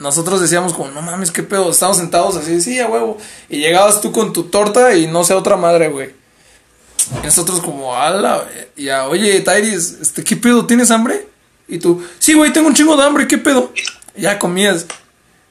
nosotros 0.00 0.40
decíamos 0.40 0.74
como, 0.74 0.90
no 0.90 1.00
mames, 1.00 1.30
qué 1.30 1.44
pedo, 1.44 1.70
estamos 1.70 1.98
sentados 1.98 2.34
así, 2.34 2.60
sí, 2.60 2.80
a 2.80 2.88
huevo. 2.88 3.16
Y 3.48 3.58
llegabas 3.58 4.00
tú 4.00 4.10
con 4.10 4.32
tu 4.32 4.42
torta 4.42 4.96
y 4.96 5.06
no 5.06 5.22
sé, 5.22 5.34
otra 5.34 5.56
madre, 5.56 5.88
güey. 5.88 6.10
Y 7.22 7.26
nosotros 7.26 7.60
como, 7.60 7.94
ala, 7.94 8.44
ya, 8.76 9.06
oye, 9.06 9.38
Tyrese, 9.38 10.02
este, 10.02 10.24
¿qué 10.24 10.34
pedo? 10.34 10.66
¿Tienes 10.66 10.90
hambre? 10.90 11.28
Y 11.68 11.78
tú, 11.78 12.04
sí, 12.18 12.34
güey, 12.34 12.52
tengo 12.52 12.66
un 12.66 12.74
chingo 12.74 12.96
de 12.96 13.04
hambre, 13.04 13.28
¿qué 13.28 13.38
pedo? 13.38 13.72
ya 14.16 14.36
comías. 14.40 14.84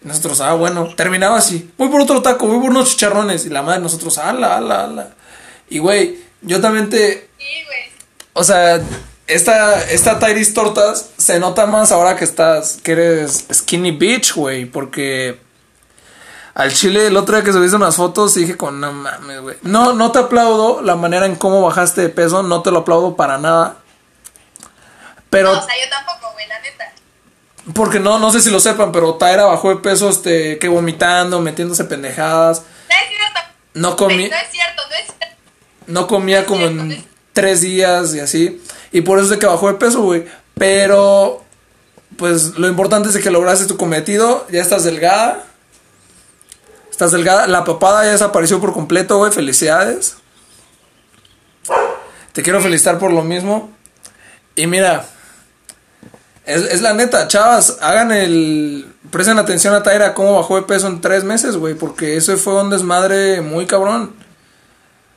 Nosotros, 0.01 0.41
ah, 0.41 0.55
bueno, 0.55 0.93
terminaba 0.97 1.37
así. 1.37 1.71
Voy 1.77 1.87
por 1.87 2.01
otro 2.01 2.21
taco, 2.21 2.47
voy 2.47 2.59
por 2.59 2.71
unos 2.71 2.89
chicharrones. 2.89 3.45
Y 3.45 3.49
la 3.49 3.61
madre, 3.61 3.79
nosotros, 3.79 4.17
ala, 4.17 4.57
ala, 4.57 4.83
ala. 4.83 5.15
Y, 5.69 5.79
güey, 5.79 6.17
yo 6.41 6.59
también 6.59 6.89
te. 6.89 7.29
Sí, 7.37 7.63
güey. 7.65 7.79
O 8.33 8.43
sea, 8.43 8.81
esta, 9.27 9.81
esta 9.89 10.19
Tyrese 10.19 10.53
Tortas 10.53 11.09
se 11.17 11.39
nota 11.39 11.65
más 11.65 11.91
ahora 11.91 12.15
que 12.15 12.25
estás, 12.25 12.77
que 12.83 12.91
eres 12.91 13.45
skinny 13.51 13.91
bitch, 13.91 14.35
güey. 14.35 14.65
Porque 14.65 15.39
al 16.53 16.73
chile 16.73 17.07
el 17.07 17.17
otro 17.17 17.35
día 17.35 17.43
que 17.43 17.51
subiste 17.51 17.75
unas 17.75 17.95
fotos 17.95 18.35
dije 18.35 18.55
con 18.55 18.79
no 18.79 18.93
mames, 18.93 19.41
güey. 19.41 19.57
No, 19.63 19.93
no 19.93 20.11
te 20.11 20.19
aplaudo 20.19 20.81
la 20.81 20.95
manera 20.95 21.25
en 21.25 21.35
cómo 21.35 21.61
bajaste 21.61 22.01
de 22.01 22.09
peso, 22.09 22.43
no 22.43 22.61
te 22.61 22.71
lo 22.71 22.79
aplaudo 22.79 23.15
para 23.15 23.37
nada. 23.37 23.77
Pero. 25.29 25.53
No, 25.53 25.59
o 25.59 25.65
sea, 25.65 25.75
yo 25.83 25.89
tampoco, 25.89 26.31
güey, 26.33 26.47
la 26.47 26.59
neta. 26.61 26.93
Porque 27.73 27.99
no, 27.99 28.19
no 28.19 28.31
sé 28.31 28.41
si 28.41 28.51
lo 28.51 28.59
sepan, 28.59 28.91
pero 28.91 29.15
Taira 29.15 29.45
bajó 29.45 29.69
de 29.69 29.77
peso, 29.77 30.07
este, 30.07 30.59
que 30.59 30.67
vomitando, 30.67 31.41
metiéndose 31.41 31.83
pendejadas. 31.85 32.59
No 32.61 32.95
es 32.95 33.09
cierto. 33.09 33.39
No 33.73 33.95
comía. 33.95 34.29
No 34.29 34.35
es 34.35 34.51
cierto, 34.51 34.81
no 34.87 34.95
es 34.95 35.05
cierto. 35.05 35.37
No 35.87 36.07
comía 36.07 36.45
como 36.45 36.67
en 36.67 37.05
tres 37.33 37.61
días 37.61 38.13
y 38.13 38.19
así. 38.19 38.61
Y 38.95 39.01
por 39.01 39.17
eso 39.17 39.25
es 39.25 39.31
de 39.31 39.39
que 39.39 39.45
bajó 39.45 39.67
de 39.67 39.73
peso, 39.73 40.03
güey. 40.03 40.23
Pero, 40.53 41.43
pues 42.15 42.57
lo 42.57 42.69
importante 42.69 43.09
es 43.09 43.17
que 43.17 43.29
lograste 43.29 43.65
tu 43.65 43.75
cometido. 43.75 44.47
Ya 44.49 44.61
estás 44.61 44.85
delgada. 44.85 45.43
Estás 46.89 47.11
delgada. 47.11 47.45
La 47.47 47.65
papada 47.65 48.05
ya 48.05 48.11
desapareció 48.11 48.61
por 48.61 48.71
completo, 48.71 49.17
güey. 49.17 49.33
Felicidades. 49.33 50.15
Te 52.31 52.41
quiero 52.41 52.61
felicitar 52.61 52.97
por 52.97 53.11
lo 53.11 53.21
mismo. 53.21 53.69
Y 54.55 54.65
mira, 54.65 55.05
es, 56.45 56.79
la 56.79 56.93
neta, 56.93 57.27
chavas, 57.27 57.79
hagan 57.81 58.13
el... 58.13 58.93
Presten 59.11 59.37
atención 59.39 59.73
a 59.73 59.83
Taira 59.83 60.13
cómo 60.13 60.37
bajó 60.37 60.55
de 60.55 60.61
peso 60.61 60.87
en 60.87 61.01
tres 61.01 61.25
meses, 61.25 61.57
güey, 61.57 61.73
porque 61.73 62.15
eso 62.15 62.37
fue 62.37 62.61
un 62.61 62.69
desmadre 62.69 63.41
muy 63.41 63.65
cabrón. 63.65 64.15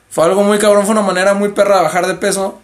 Fue 0.09 0.25
algo 0.25 0.43
muy 0.43 0.59
cabrón, 0.59 0.83
fue 0.83 0.91
una 0.91 1.01
manera 1.01 1.33
muy 1.33 1.53
perra 1.53 1.77
de 1.77 1.83
bajar 1.83 2.07
de 2.07 2.15
peso. 2.15 2.59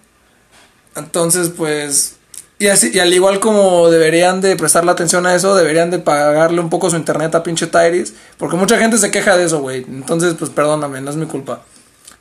Entonces, 0.95 1.49
pues... 1.49 2.17
Y, 2.57 2.67
así, 2.67 2.91
y 2.93 2.99
al 2.99 3.13
igual 3.13 3.41
como 3.41 3.89
deberían 3.89 4.39
de 4.39 4.55
prestarle 4.55 4.91
atención 4.91 5.25
a 5.25 5.35
eso, 5.35 5.55
deberían 5.55 5.91
de 5.91 5.99
pagarle 5.99 6.61
un 6.61 6.69
poco 6.69 6.89
su 6.89 6.95
internet 6.95 7.35
a 7.35 7.43
pinche 7.43 7.67
Tyrese. 7.67 8.13
Porque 8.37 8.55
mucha 8.55 8.77
gente 8.77 8.97
se 8.97 9.11
queja 9.11 9.35
de 9.35 9.45
eso, 9.45 9.59
güey. 9.59 9.83
Entonces, 9.83 10.35
pues 10.39 10.51
perdóname, 10.51 11.01
no 11.01 11.09
es 11.09 11.17
mi 11.17 11.25
culpa. 11.25 11.63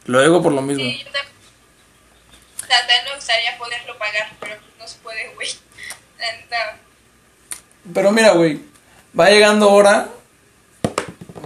Lo 0.06 0.20
digo 0.20 0.42
por 0.42 0.52
lo 0.52 0.60
mismo. 0.60 0.82
Sí, 0.82 1.04
O 1.06 2.66
sea, 2.66 2.78
también 2.80 3.04
me 3.04 3.14
gustaría 3.14 3.56
poderlo 3.58 3.96
pagar, 3.96 4.32
pero 4.40 4.56
no 4.78 4.88
se 4.88 4.98
puede, 4.98 5.32
güey. 5.34 5.48
Pero 7.92 8.12
mira, 8.12 8.32
güey, 8.32 8.60
va 9.18 9.28
llegando 9.28 9.70
hora. 9.70 10.08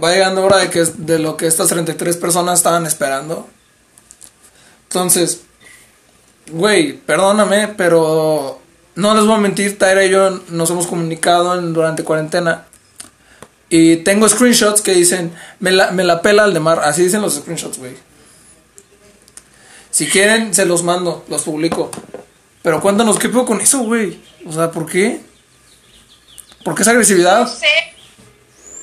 Va 0.01 0.11
llegando 0.11 0.43
hora 0.43 0.57
de 0.57 0.69
que 0.69 0.85
de 0.85 1.19
lo 1.19 1.35
que 1.35 1.47
estas 1.47 1.67
33 1.67 2.15
personas 2.17 2.59
estaban 2.59 2.85
esperando. 2.85 3.49
Entonces, 4.83 5.41
güey, 6.51 6.93
perdóname, 6.93 7.69
pero 7.69 8.61
no 8.95 9.13
les 9.15 9.25
voy 9.25 9.35
a 9.35 9.39
mentir, 9.39 9.77
Tyra 9.77 10.03
y 10.05 10.09
yo 10.09 10.29
nos 10.49 10.69
hemos 10.69 10.87
comunicado 10.87 11.59
durante 11.61 12.03
cuarentena. 12.03 12.65
Y 13.69 13.97
tengo 13.97 14.27
screenshots 14.27 14.81
que 14.81 14.93
dicen, 14.93 15.33
me 15.59 15.71
la, 15.71 15.91
me 15.91 16.03
la 16.03 16.21
pela 16.21 16.43
al 16.43 16.53
de 16.53 16.59
mar. 16.59 16.81
Así 16.83 17.03
dicen 17.03 17.21
los 17.21 17.35
screenshots, 17.35 17.77
güey. 17.77 17.95
Si 19.91 20.07
quieren, 20.07 20.53
se 20.53 20.65
los 20.65 20.83
mando, 20.83 21.23
los 21.27 21.43
publico. 21.43 21.91
Pero 22.63 22.81
cuéntanos, 22.81 23.19
¿qué 23.19 23.29
puedo 23.29 23.45
con 23.45 23.61
eso, 23.61 23.79
güey? 23.79 24.19
O 24.45 24.51
sea, 24.51 24.71
¿por 24.71 24.89
qué? 24.89 25.21
¿Por 26.63 26.75
qué 26.75 26.81
esa 26.81 26.91
agresividad? 26.91 27.41
No 27.41 27.47
sé. 27.47 27.67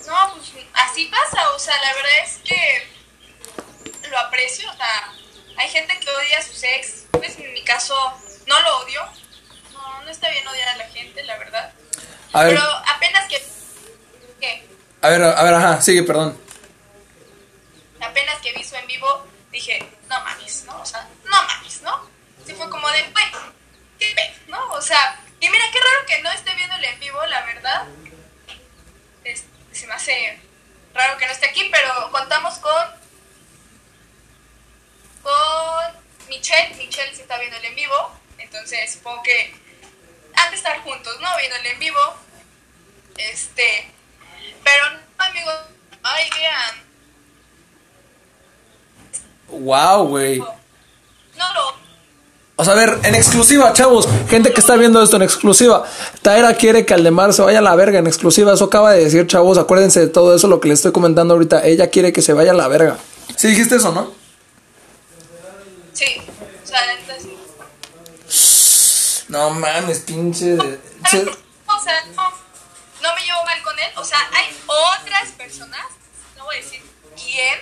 No, 0.07 0.35
pues 0.35 0.53
así 0.73 1.07
pasa. 1.07 1.51
O 1.55 1.59
sea, 1.59 1.75
la 1.83 1.95
verdad 1.95 2.13
es 2.25 2.39
que 2.45 4.09
lo 4.09 4.19
aprecio, 4.19 4.71
o 4.71 4.77
sea, 4.77 5.13
hay 5.57 5.69
gente 5.69 5.95
que 5.99 6.09
odia 6.09 6.39
a 6.39 6.43
sus 6.43 6.63
ex, 6.63 6.96
pues 7.19 7.39
en 7.39 7.53
mi 7.53 7.63
caso 7.65 7.95
no 8.47 8.61
lo 8.61 8.79
odio, 8.79 9.01
no, 9.73 10.03
no 10.03 10.11
está 10.11 10.29
bien 10.31 10.47
odiar 10.47 10.69
a 10.71 10.77
la 10.77 10.89
gente, 10.89 11.23
la 11.25 11.37
verdad. 11.39 11.73
A 12.33 12.43
ver. 12.45 12.55
Pero 12.55 12.67
apenas 12.95 13.29
que... 13.29 13.43
¿Qué? 14.41 14.69
A 15.03 15.09
ver, 15.11 15.23
a 15.23 15.43
ver, 15.43 15.55
ajá, 15.55 15.81
sigue, 15.81 16.03
perdón. 16.03 16.41
Apenas 18.01 18.37
que 18.41 18.53
vi 18.53 18.63
su 18.65 18.77
en 18.77 18.87
vivo, 18.87 19.27
dije, 19.51 19.79
no 20.09 20.21
mames, 20.23 20.65
¿no? 20.65 20.81
O 20.81 20.87
sea, 20.87 21.09
no 21.25 21.43
mames, 21.43 21.83
¿no? 21.83 22.09
Sí 22.47 22.53
fue 22.55 22.69
como 22.71 22.89
de, 22.91 23.03
güey, 23.11 23.25
qué 23.99 24.13
pe, 24.15 24.35
¿no? 24.49 24.73
O 24.73 24.81
sea, 24.81 25.19
y 25.41 25.49
mira, 25.49 25.65
qué 25.73 25.79
raro 25.79 26.07
que 26.07 26.23
no 26.23 26.31
esté 26.31 26.55
viendo 26.55 26.77
el 26.77 26.85
en 26.85 27.01
vivo, 27.01 27.25
la 27.27 27.43
verdad. 27.47 27.87
Es- 29.25 29.45
se 29.73 29.87
me 29.87 29.95
hace 29.95 30.39
raro 30.95 31.19
que 31.19 31.27
no 31.27 31.33
esté 31.33 31.47
aquí, 31.51 31.69
pero 31.73 32.11
contamos 32.11 32.55
con 32.59 32.73
con 35.23 36.06
Michelle. 36.29 36.75
Michelle 36.77 37.15
sí 37.15 37.23
está 37.23 37.39
viendo 37.39 37.57
el 37.57 37.65
en 37.65 37.75
vivo, 37.75 38.11
entonces 38.39 38.93
supongo 38.93 39.23
que 39.23 39.55
han 40.35 40.51
de 40.51 40.57
estar 40.57 40.81
juntos, 40.83 41.15
¿no? 41.21 41.29
Viendo 41.39 41.57
el 41.57 41.67
en 41.67 41.79
vivo. 41.79 42.01
Este, 43.17 43.91
pero 44.63 44.91
no, 44.91 45.25
amigos, 45.25 45.55
ay, 46.03 46.31
vean, 46.37 46.87
Wow, 49.49 50.09
güey. 50.09 50.39
no 50.39 50.47
lo 51.55 51.75
O 52.57 52.65
sea, 52.65 52.73
a 52.73 52.77
ver, 52.77 52.99
en 53.05 53.15
exclusiva, 53.15 53.73
chavos, 53.73 54.09
gente 54.29 54.53
que 54.53 54.61
está 54.61 54.77
viendo 54.77 55.03
esto 55.03 55.17
en 55.17 55.23
exclusiva. 55.23 55.85
Taera 56.23 56.55
quiere 56.55 56.85
que 56.85 56.95
Aldemar 56.95 57.33
se 57.33 57.43
vaya 57.43 57.61
a 57.61 57.63
la 57.63 57.75
verga 57.77 57.99
en 57.99 58.07
exclusiva. 58.07 58.55
Eso 58.55 58.65
acaba 58.65 58.93
de 58.93 59.05
decir, 59.05 59.27
chavos. 59.27 59.59
Acuérdense 59.59 60.01
de 60.01 60.09
todo 60.09 60.35
eso, 60.35 60.49
lo 60.49 60.61
que 60.61 60.69
les 60.69 60.81
estoy 60.81 60.93
comentando 60.93 61.35
ahorita. 61.35 61.65
Ella 61.65 61.91
quiere 61.91 62.13
que 62.13 62.23
se 62.23 62.33
vaya 62.33 62.51
a 62.51 62.55
la 62.55 62.69
verga. 62.69 62.99
Sí, 63.37 63.49
dijiste 63.49 63.77
eso, 63.77 63.93
¿no? 63.93 64.13
Sí, 65.93 66.05
o 66.19 66.66
sea, 66.66 66.66
la 66.66 66.66
neta 66.66 66.66
sí. 67.19 67.37
No 69.29 69.51
mames, 69.51 70.01
pinche. 70.01 70.57
de- 70.57 70.81
O 71.69 71.81
sea, 71.81 72.05
no, 72.15 72.31
no 73.03 73.15
me 73.15 73.23
llevo 73.23 73.45
mal 73.45 73.63
con 73.63 73.79
él. 73.79 73.91
O 73.97 74.05
sea, 74.05 74.19
hay 74.33 74.57
otras 74.67 75.29
personas, 75.37 75.85
no 76.37 76.45
voy 76.45 76.57
a 76.57 76.61
decir 76.61 76.83
quién, 77.17 77.59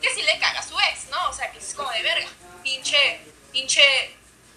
que 0.00 0.08
sí 0.14 0.22
le 0.22 0.38
caga 0.38 0.60
a 0.60 0.62
su 0.62 0.74
ex, 0.78 1.08
¿no? 1.10 1.28
O 1.28 1.32
sea, 1.32 1.50
que 1.50 1.58
es 1.58 1.74
como 1.74 1.90
de 1.90 2.02
verga. 2.02 2.26
Pinche, 2.62 3.20
pinche 3.52 3.82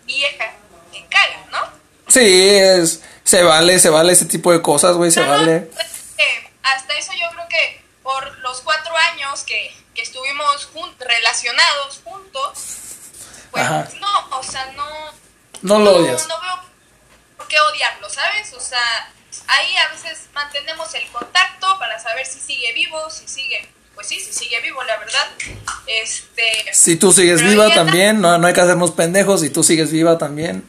vieja 0.06 0.54
que 0.92 1.06
caga, 1.08 1.46
¿no? 1.52 1.70
Sí, 2.08 2.50
es. 2.58 3.02
Se 3.24 3.44
vale, 3.44 3.80
se 3.80 3.90
vale 3.90 4.14
ese 4.14 4.26
tipo 4.26 4.52
de 4.54 4.62
cosas, 4.62 4.96
güey, 4.96 5.12
se 5.12 5.22
vale. 5.22 5.62
pues, 5.62 5.88
eh, 6.18 6.50
hasta 6.64 6.94
eso 6.98 7.12
yo 7.14 7.28
creo 7.34 7.48
que 7.50 7.82
por 8.04 8.38
los 8.40 8.62
cuatro 8.62 8.96
años 9.12 9.44
que, 9.44 9.76
que 9.94 10.02
estuvimos 10.04 10.70
jun- 10.74 10.96
relacionados 11.00 12.00
juntos, 12.06 12.58
pues 13.58 13.70
Ajá. 13.70 13.88
no, 14.00 14.38
o 14.38 14.44
sea, 14.44 14.72
no, 14.76 14.86
No 15.62 15.80
lo 15.80 15.96
odias. 15.98 16.28
No 16.28 16.40
veo 16.42 16.62
por 17.38 17.48
qué 17.48 17.60
odiarlo, 17.60 18.10
¿sabes? 18.10 18.54
O 18.54 18.60
sea, 18.60 19.12
ahí 19.48 19.76
a 19.78 19.90
veces 19.90 20.28
mantenemos 20.34 20.94
el 20.94 21.08
contacto 21.12 21.80
para 21.80 22.00
saber 22.00 22.26
si 22.26 22.40
sigue 22.40 22.74
vivo, 22.74 23.10
si 23.10 23.28
sigue, 23.28 23.68
pues 23.96 24.08
sí, 24.08 24.20
si 24.20 24.32
sigue 24.34 24.62
vivo, 24.62 24.84
la 24.84 24.98
verdad. 24.98 25.28
Este, 25.88 26.72
Si 26.74 26.96
tú 26.98 27.12
sigues 27.12 27.42
viva 27.42 27.74
también, 27.74 28.22
no, 28.22 28.38
no 28.38 28.48
hay 28.48 28.54
que 28.54 28.62
hacernos 28.62 28.92
pendejos. 28.92 29.42
Si 29.42 29.50
tú 29.50 29.64
sigues 29.64 29.92
viva 29.92 30.18
también. 30.18 30.68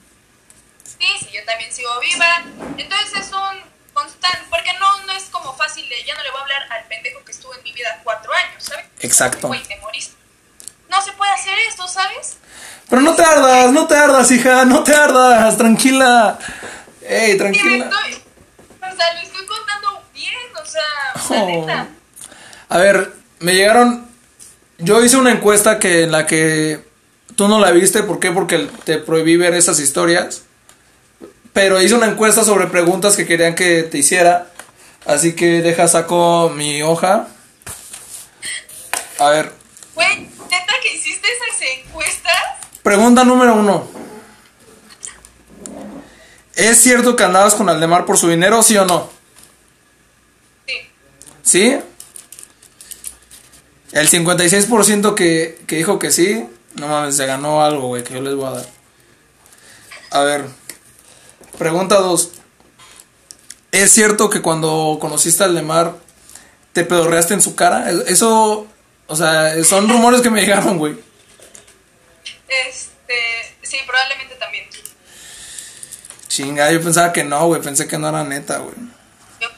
sí, 0.85 1.07
sí, 1.21 1.29
yo 1.33 1.45
también 1.45 1.73
sigo 1.73 1.91
viva. 2.01 2.43
Entonces 2.77 3.21
es 3.21 3.33
un 3.33 3.69
constante, 3.93 4.39
porque 4.49 4.73
no, 4.79 5.07
no 5.07 5.13
es 5.13 5.25
como 5.25 5.55
fácil 5.57 5.89
de, 5.89 6.05
ya 6.05 6.15
no 6.15 6.23
le 6.23 6.31
voy 6.31 6.39
a 6.41 6.43
hablar 6.43 6.63
al 6.71 6.85
pendejo 6.89 7.25
que 7.25 7.33
estuvo 7.33 7.55
en 7.55 7.63
mi 7.65 7.73
vida 7.73 8.01
cuatro 8.05 8.33
años, 8.33 8.65
¿sabes? 8.65 8.87
Exacto. 9.01 9.49
Güey, 9.49 9.63
te 9.65 9.77
moriste. 9.79 10.17
No 10.89 11.03
se 11.03 11.13
puede 11.13 11.31
hacer 11.33 11.55
esto, 11.69 11.87
¿sabes? 11.87 12.37
Pero 12.89 13.03
no 13.03 13.15
te 13.15 13.23
ardas, 13.23 13.73
no 13.73 13.87
te 13.87 13.95
ardas, 13.97 14.31
hija, 14.31 14.65
no 14.65 14.83
te 14.83 14.95
ardas, 14.95 15.57
tranquila. 15.59 16.39
Ey, 17.03 17.33
Sí, 17.33 17.39
tranquila. 17.39 17.85
estoy, 17.85 18.15
o 18.15 18.97
sea, 18.97 19.15
lo 19.15 19.21
estoy 19.21 19.47
contando 19.47 20.03
bien, 20.15 20.35
o 20.61 20.67
sea, 20.67 21.37
la 21.37 21.43
Oh. 21.43 21.47
neta. 21.47 21.89
A 22.71 22.79
ver, 22.79 23.13
me 23.41 23.55
llegaron. 23.55 24.09
Yo 24.79 25.03
hice 25.05 25.17
una 25.17 25.33
encuesta 25.33 25.79
que 25.79 26.05
en 26.05 26.13
la 26.13 26.27
que 26.27 26.85
tú 27.37 27.49
no 27.49 27.59
la 27.59 27.71
viste, 27.73 28.03
¿por 28.03 28.21
qué? 28.21 28.31
Porque 28.31 28.69
te 28.85 28.99
prohibí 28.99 29.37
ver 29.37 29.55
esas 29.55 29.81
historias. 29.81 30.43
Pero 31.53 31.81
hice 31.83 31.95
una 31.95 32.07
encuesta 32.07 32.45
sobre 32.45 32.67
preguntas 32.69 33.17
que 33.17 33.27
querían 33.27 33.55
que 33.55 33.83
te 33.83 33.99
hiciera. 33.99 34.47
Así 35.07 35.35
que 35.35 35.61
deja, 35.63 35.89
saco 35.89 36.51
mi 36.55 36.83
hoja. 36.83 37.27
A 39.19 39.31
ver, 39.31 39.53
neta 39.97 40.75
que 40.83 40.95
hiciste 40.95 41.27
esas 41.29 41.63
encuestas. 41.87 42.35
Pregunta 42.89 43.23
número 43.23 43.55
uno. 43.55 43.87
¿Es 46.55 46.81
cierto 46.81 47.17
que 47.17 47.23
andabas 47.23 47.55
con 47.55 47.69
Aldemar 47.69 48.07
por 48.07 48.17
su 48.17 48.31
dinero, 48.31 48.63
sí 48.63 48.79
o 48.79 48.87
no? 48.87 49.11
Sí. 50.67 50.75
¿Sí? 51.43 51.79
El 53.93 54.09
56% 54.09 55.15
que, 55.15 55.61
que 55.67 55.77
dijo 55.77 55.99
que 55.99 56.11
sí, 56.11 56.49
no 56.77 56.89
mames, 56.89 57.15
se 57.15 57.27
ganó 57.27 57.63
algo, 57.63 57.89
güey, 57.89 58.05
que 58.05 58.15
yo 58.15 58.23
les 58.23 58.35
voy 58.35 58.47
a 58.47 58.51
dar. 58.53 58.67
A 60.11 60.23
ver, 60.23 60.47
pregunta 61.59 61.97
2. 61.97 62.31
¿Es 63.71 63.91
cierto 63.91 64.31
que 64.31 64.41
cuando 64.41 64.97
conociste 64.99 65.45
al 65.45 65.55
Lemar 65.55 65.95
te 66.73 66.85
pedorreaste 66.85 67.35
en 67.35 67.43
su 67.43 67.55
cara? 67.55 67.91
Eso, 68.07 68.67
o 69.09 69.15
sea, 69.15 69.63
son 69.63 69.91
rumores 69.91 70.23
que 70.23 70.31
me 70.31 70.41
llegaron, 70.47 70.79
güey. 70.79 71.08
Este, 72.49 73.57
sí, 73.63 73.79
probablemente 73.87 74.35
también. 74.37 74.69
Chinga, 76.29 76.71
yo 76.73 76.83
pensaba 76.83 77.13
que 77.13 77.25
no, 77.25 77.47
güey, 77.47 77.61
pensé 77.61 77.87
que 77.87 77.99
no 77.99 78.09
era 78.09 78.25
neta, 78.25 78.59
güey. 78.59 78.75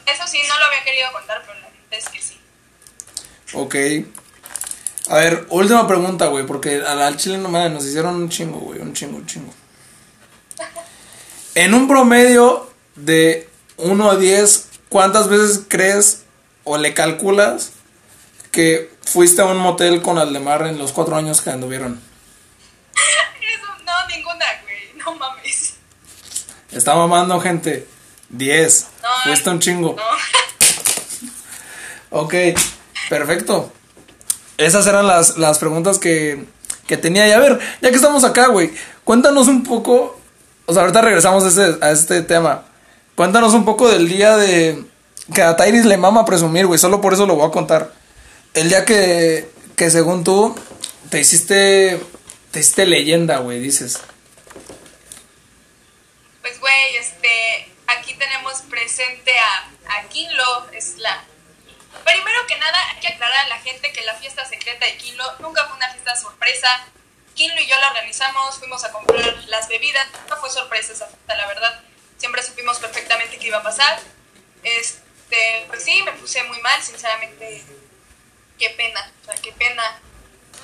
Eso 0.05 0.27
sí, 0.27 0.39
no 0.47 0.59
lo 0.59 0.65
había 0.65 0.83
querido 0.83 1.11
contar, 1.11 1.41
pero 1.45 1.59
la 1.59 1.69
neta 1.69 1.97
es 1.97 2.09
que 2.09 2.21
sí. 2.21 2.39
Ok. 3.53 3.75
A 5.09 5.15
ver, 5.15 5.45
última 5.49 5.87
pregunta, 5.87 6.27
güey, 6.27 6.45
porque 6.45 6.81
al, 6.81 7.17
chile 7.17 7.37
no 7.37 7.49
mames, 7.49 7.71
nos 7.71 7.85
hicieron 7.85 8.15
un 8.15 8.29
chingo, 8.29 8.59
güey, 8.59 8.79
un 8.79 8.93
chingo, 8.93 9.17
un 9.17 9.25
chingo. 9.25 9.53
En 11.55 11.73
un 11.73 11.87
promedio 11.87 12.71
de 12.95 13.49
1 13.77 14.11
a 14.11 14.15
10, 14.15 14.69
¿cuántas 14.89 15.27
veces 15.27 15.61
crees 15.67 16.23
o 16.63 16.77
le 16.77 16.93
calculas 16.93 17.71
que 18.51 18.91
fuiste 19.03 19.41
a 19.41 19.45
un 19.45 19.57
motel 19.57 20.01
con 20.01 20.17
Aldemar 20.17 20.67
en 20.67 20.77
los 20.77 20.93
cuatro 20.93 21.15
años 21.15 21.41
que 21.41 21.49
anduvieron? 21.49 22.10
Ninguna, 24.15 24.45
güey. 24.63 25.03
No 25.03 25.15
mames. 25.15 25.73
Está 26.71 26.95
mamando, 26.95 27.39
gente. 27.39 27.87
10. 28.29 28.87
No, 29.01 29.09
Fuiste 29.23 29.49
un 29.49 29.59
chingo. 29.59 29.95
No. 29.95 30.03
Ok, 32.13 32.33
perfecto. 33.09 33.71
Esas 34.57 34.85
eran 34.85 35.07
las, 35.07 35.37
las 35.37 35.59
preguntas 35.59 35.97
que, 35.97 36.45
que 36.85 36.97
tenía. 36.97 37.25
Y 37.25 37.31
a 37.31 37.39
ver, 37.39 37.57
ya 37.81 37.89
que 37.89 37.95
estamos 37.95 38.25
acá, 38.25 38.47
güey, 38.47 38.73
cuéntanos 39.05 39.47
un 39.47 39.63
poco. 39.63 40.19
O 40.65 40.73
sea, 40.73 40.81
ahorita 40.81 41.01
regresamos 41.01 41.45
a 41.45 41.47
este, 41.47 41.85
a 41.85 41.91
este 41.91 42.21
tema. 42.21 42.65
Cuéntanos 43.15 43.53
un 43.53 43.63
poco 43.63 43.89
del 43.89 44.09
día 44.09 44.35
de. 44.35 44.83
Que 45.33 45.41
a 45.41 45.55
Tairis 45.55 45.85
le 45.85 45.95
mama 45.95 46.25
presumir, 46.25 46.67
güey. 46.67 46.77
Solo 46.77 46.99
por 46.99 47.13
eso 47.13 47.25
lo 47.25 47.35
voy 47.35 47.47
a 47.47 47.51
contar. 47.51 47.93
El 48.53 48.67
día 48.67 48.83
que, 48.83 49.49
que 49.77 49.89
según 49.89 50.25
tú, 50.25 50.53
te 51.09 51.21
hiciste. 51.21 52.01
Te 52.51 52.59
hiciste 52.59 52.85
leyenda, 52.85 53.37
güey, 53.37 53.59
dices. 53.59 54.01
Pues, 56.41 56.59
güey, 56.59 56.95
este, 56.97 57.71
aquí 57.87 58.13
tenemos 58.15 58.61
presente 58.63 59.31
a, 59.39 59.69
a 59.97 60.03
Kinlo, 60.09 60.69
es 60.71 60.97
la... 60.97 61.23
Primero 62.03 62.47
que 62.47 62.57
nada, 62.57 62.77
hay 62.89 62.99
que 62.99 63.07
aclarar 63.07 63.45
a 63.45 63.49
la 63.49 63.59
gente 63.59 63.91
que 63.93 64.01
la 64.01 64.15
fiesta 64.15 64.45
secreta 64.45 64.85
de 64.85 64.97
Kinlo 64.97 65.23
nunca 65.39 65.65
fue 65.67 65.77
una 65.77 65.91
fiesta 65.91 66.15
sorpresa. 66.17 66.85
Kinlo 67.35 67.61
y 67.61 67.67
yo 67.67 67.79
la 67.79 67.89
organizamos, 67.89 68.59
fuimos 68.59 68.83
a 68.83 68.91
comprar 68.91 69.43
las 69.47 69.69
bebidas, 69.69 70.07
no 70.29 70.35
fue 70.37 70.49
sorpresa 70.49 70.91
esa 70.91 71.07
fiesta, 71.07 71.35
la 71.35 71.47
verdad. 71.47 71.81
Siempre 72.17 72.43
supimos 72.43 72.79
perfectamente 72.79 73.37
qué 73.37 73.47
iba 73.47 73.59
a 73.59 73.63
pasar. 73.63 73.99
Este, 74.63 75.65
pues 75.67 75.83
sí, 75.83 76.01
me 76.03 76.11
puse 76.13 76.43
muy 76.43 76.59
mal, 76.61 76.81
sinceramente. 76.83 77.63
Qué 78.59 78.69
pena, 78.71 79.09
o 79.21 79.25
sea, 79.25 79.35
qué 79.35 79.53
pena. 79.53 80.01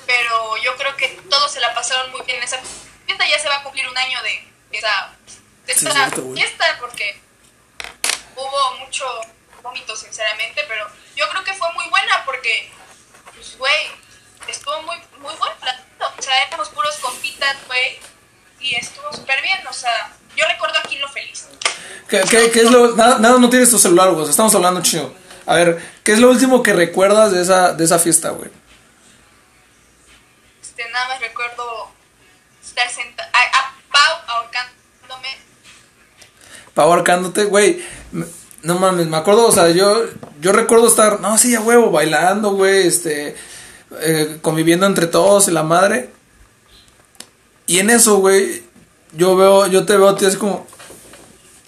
Pero 0.08 0.56
yo 0.64 0.74
creo 0.76 0.96
que 0.96 1.06
todos 1.28 1.52
se 1.52 1.60
la 1.60 1.72
pasaron 1.74 2.10
muy 2.10 2.22
bien 2.22 2.38
en 2.38 2.44
esa 2.44 2.58
fiesta. 3.06 3.24
Ya 3.28 3.38
se 3.38 3.48
va 3.48 3.56
a 3.58 3.62
cumplir 3.62 3.86
un 3.88 3.96
año 3.96 4.18
de 4.22 4.42
esa, 4.72 5.12
de 5.66 5.74
cierto, 5.74 6.32
fiesta 6.34 6.64
porque 6.80 7.20
hubo 8.34 8.76
mucho 8.84 9.04
vómito, 9.62 9.94
sinceramente. 9.94 10.62
Pero 10.66 10.86
yo 11.14 11.28
creo 11.28 11.44
que 11.44 11.52
fue 11.54 11.70
muy 11.74 11.86
buena 11.90 12.24
porque, 12.24 12.70
pues, 13.34 13.56
güey, 13.58 13.90
estuvo 14.48 14.80
muy, 14.82 14.96
muy 15.20 15.34
buena. 15.36 15.54
la 15.62 15.72
neta. 15.76 16.14
O 16.18 16.22
sea, 16.22 16.42
éramos 16.44 16.68
puros 16.70 16.96
compitas, 16.96 17.56
güey. 17.66 17.98
Y 18.60 18.74
estuvo 18.76 19.12
súper 19.12 19.42
bien. 19.42 19.66
O 19.68 19.72
sea, 19.74 20.10
yo 20.36 20.46
recuerdo 20.48 20.78
aquí 20.82 20.96
lo 20.98 21.08
feliz. 21.10 21.46
¿Qué, 22.08 22.22
qué- 22.30 22.50
qué 22.50 22.60
es 22.60 22.70
lo.? 22.70 22.96
Nada, 22.96 23.18
nada, 23.18 23.38
no 23.38 23.50
tienes 23.50 23.70
tu 23.70 23.78
celular, 23.78 24.10
güey. 24.12 24.28
Estamos 24.28 24.54
hablando 24.54 24.80
chido. 24.82 25.14
A 25.46 25.54
ver, 25.54 25.82
¿qué 26.02 26.12
es 26.12 26.18
lo 26.18 26.30
último 26.30 26.62
que 26.62 26.72
recuerdas 26.72 27.30
de 27.32 27.42
esa, 27.42 27.72
de 27.74 27.84
esa 27.84 27.98
fiesta, 27.98 28.30
güey? 28.30 28.50
Este, 30.78 30.90
nada 30.92 31.08
más 31.08 31.20
recuerdo 31.20 31.64
estar 32.64 32.88
sentada, 32.90 33.30
a, 33.34 33.74
Pau 33.90 34.36
ahorcándome. 34.36 35.28
Pau 36.74 36.92
ahorcándote, 36.92 37.44
güey. 37.44 37.84
No 38.62 38.78
mames, 38.78 39.06
me 39.06 39.16
acuerdo, 39.16 39.46
o 39.46 39.52
sea, 39.52 39.70
yo, 39.70 40.04
yo 40.40 40.52
recuerdo 40.52 40.88
estar, 40.88 41.20
no, 41.20 41.38
sí, 41.38 41.54
a 41.54 41.60
huevo, 41.60 41.90
bailando, 41.90 42.52
güey, 42.52 42.86
este, 42.86 43.36
eh, 44.00 44.38
conviviendo 44.42 44.84
entre 44.86 45.06
todos 45.06 45.48
y 45.48 45.52
la 45.52 45.62
madre. 45.62 46.10
Y 47.66 47.78
en 47.78 47.90
eso, 47.90 48.18
güey, 48.18 48.62
yo 49.12 49.36
veo, 49.36 49.66
yo 49.68 49.86
te 49.86 49.96
veo 49.96 50.14
ti 50.16 50.26
así 50.26 50.36
como, 50.36 50.66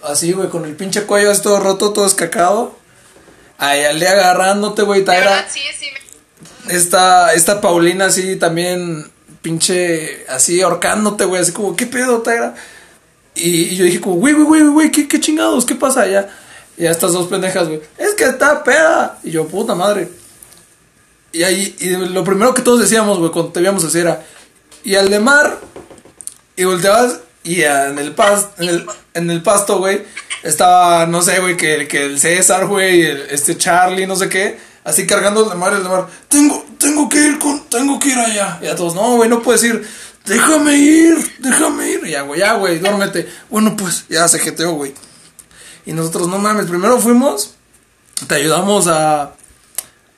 así, 0.03 0.33
güey, 0.33 0.49
con 0.49 0.65
el 0.65 0.77
pinche 0.77 1.05
cuello 1.05 1.31
así 1.31 1.43
todo 1.43 1.61
roto, 1.61 1.93
todo 1.93 2.07
escacado. 2.07 2.77
Ahí 3.59 3.85
al 3.85 4.01
día 4.01 4.13
agarrándote, 4.13 4.83
güey, 4.83 5.03
verdad, 5.03 5.47
sí, 5.49 5.61
sí. 5.79 5.91
me- 5.93 6.00
Esta, 6.71 7.35
esta 7.35 7.61
Paulina 7.61 8.07
así 8.07 8.37
también, 8.37 9.11
pinche, 9.43 10.25
así 10.29 10.61
ahorcándote, 10.61 11.25
güey, 11.25 11.43
así 11.43 11.53
como, 11.53 11.77
¿qué 11.77 11.87
pedo, 11.87 12.23
Taira? 12.23 12.55
Y, 13.35 13.77
yo 13.77 13.85
dije 13.85 14.01
como, 14.01 14.17
güey, 14.17 14.35
güey, 14.35 14.47
güey, 14.47 14.63
güey, 14.65 14.91
¿qué, 14.91 15.09
qué 15.09 15.21
chingados, 15.21 15.65
¿qué 15.65 15.75
pasa 15.75 16.03
allá? 16.03 16.29
Y 16.77 16.87
a 16.87 16.91
estas 16.91 17.13
dos 17.13 17.29
pendejas, 17.29 17.69
güey, 17.69 17.81
es 17.99 18.15
que 18.15 18.25
está 18.25 18.65
peda. 18.65 19.19
Y 19.23 19.31
yo, 19.31 19.47
puta 19.47 19.75
madre. 19.75 20.09
Y 21.33 21.43
ahí, 21.43 21.77
y 21.79 21.91
lo 21.91 22.25
primero 22.25 22.55
que 22.55 22.63
todos 22.63 22.81
decíamos, 22.81 23.19
güey, 23.19 23.31
cuando 23.31 23.53
te 23.53 23.61
veíamos 23.61 23.85
así 23.85 23.99
era, 23.99 24.25
y 24.83 24.95
al 24.95 25.11
de 25.11 25.21
mar, 25.21 25.59
y 26.57 26.65
volteabas, 26.65 27.21
y 27.45 27.63
en 27.63 27.99
el, 27.99 28.13
pas, 28.13 28.49
en 28.59 28.69
el, 28.69 28.87
en 29.15 29.31
el 29.31 29.43
pasto, 29.43 29.79
güey, 29.79 30.03
estaba, 30.43 31.07
no 31.07 31.23
sé, 31.23 31.39
güey, 31.41 31.57
que, 31.57 31.87
que 31.87 32.05
el 32.07 32.19
César, 32.19 32.67
güey, 32.67 33.03
este 33.31 33.57
Charlie, 33.57 34.07
no 34.07 34.17
sé 34.17 34.29
qué, 34.29 34.59
así 34.85 35.07
cargando 35.07 35.55
mar, 35.57 35.73
el 35.75 35.83
de 35.83 35.89
mar, 35.89 36.07
tengo, 36.29 36.65
tengo 36.79 37.09
que 37.09 37.19
ir 37.19 37.39
con, 37.39 37.61
tengo 37.69 37.99
que 37.99 38.09
ir 38.11 38.19
allá. 38.19 38.59
Y 38.63 38.67
a 38.67 38.77
todos, 38.77 38.95
no, 38.95 39.17
güey, 39.17 39.29
no 39.29 39.43
puedes 39.43 39.63
ir, 39.65 39.87
déjame 40.25 40.77
ir, 40.77 41.37
déjame 41.39 41.91
ir. 41.91 42.01
Y 42.07 42.11
ya, 42.11 42.23
güey, 42.23 42.41
ya, 42.41 42.55
güey, 42.55 42.79
duérmete. 42.79 43.29
Bueno, 43.51 43.77
pues, 43.77 44.07
ya 44.09 44.27
se 44.29 44.39
jeteó, 44.39 44.73
güey. 44.73 44.95
Y 45.87 45.93
nosotros, 45.93 46.29
no 46.29 46.39
mames, 46.39 46.67
primero 46.67 46.99
fuimos, 46.99 47.55
te 48.27 48.37
ayudamos 48.37 48.87
a, 48.87 49.35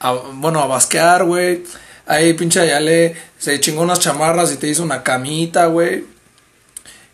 a 0.00 0.12
bueno, 0.12 0.60
a 0.60 0.66
basquear, 0.66 1.24
güey. 1.24 1.64
Ahí 2.06 2.34
pinche 2.34 2.60
Ayale 2.60 3.16
se 3.38 3.60
chingó 3.60 3.82
unas 3.82 4.00
chamarras 4.00 4.52
y 4.52 4.56
te 4.56 4.66
hizo 4.66 4.82
una 4.82 5.02
camita, 5.02 5.66
güey. 5.66 6.04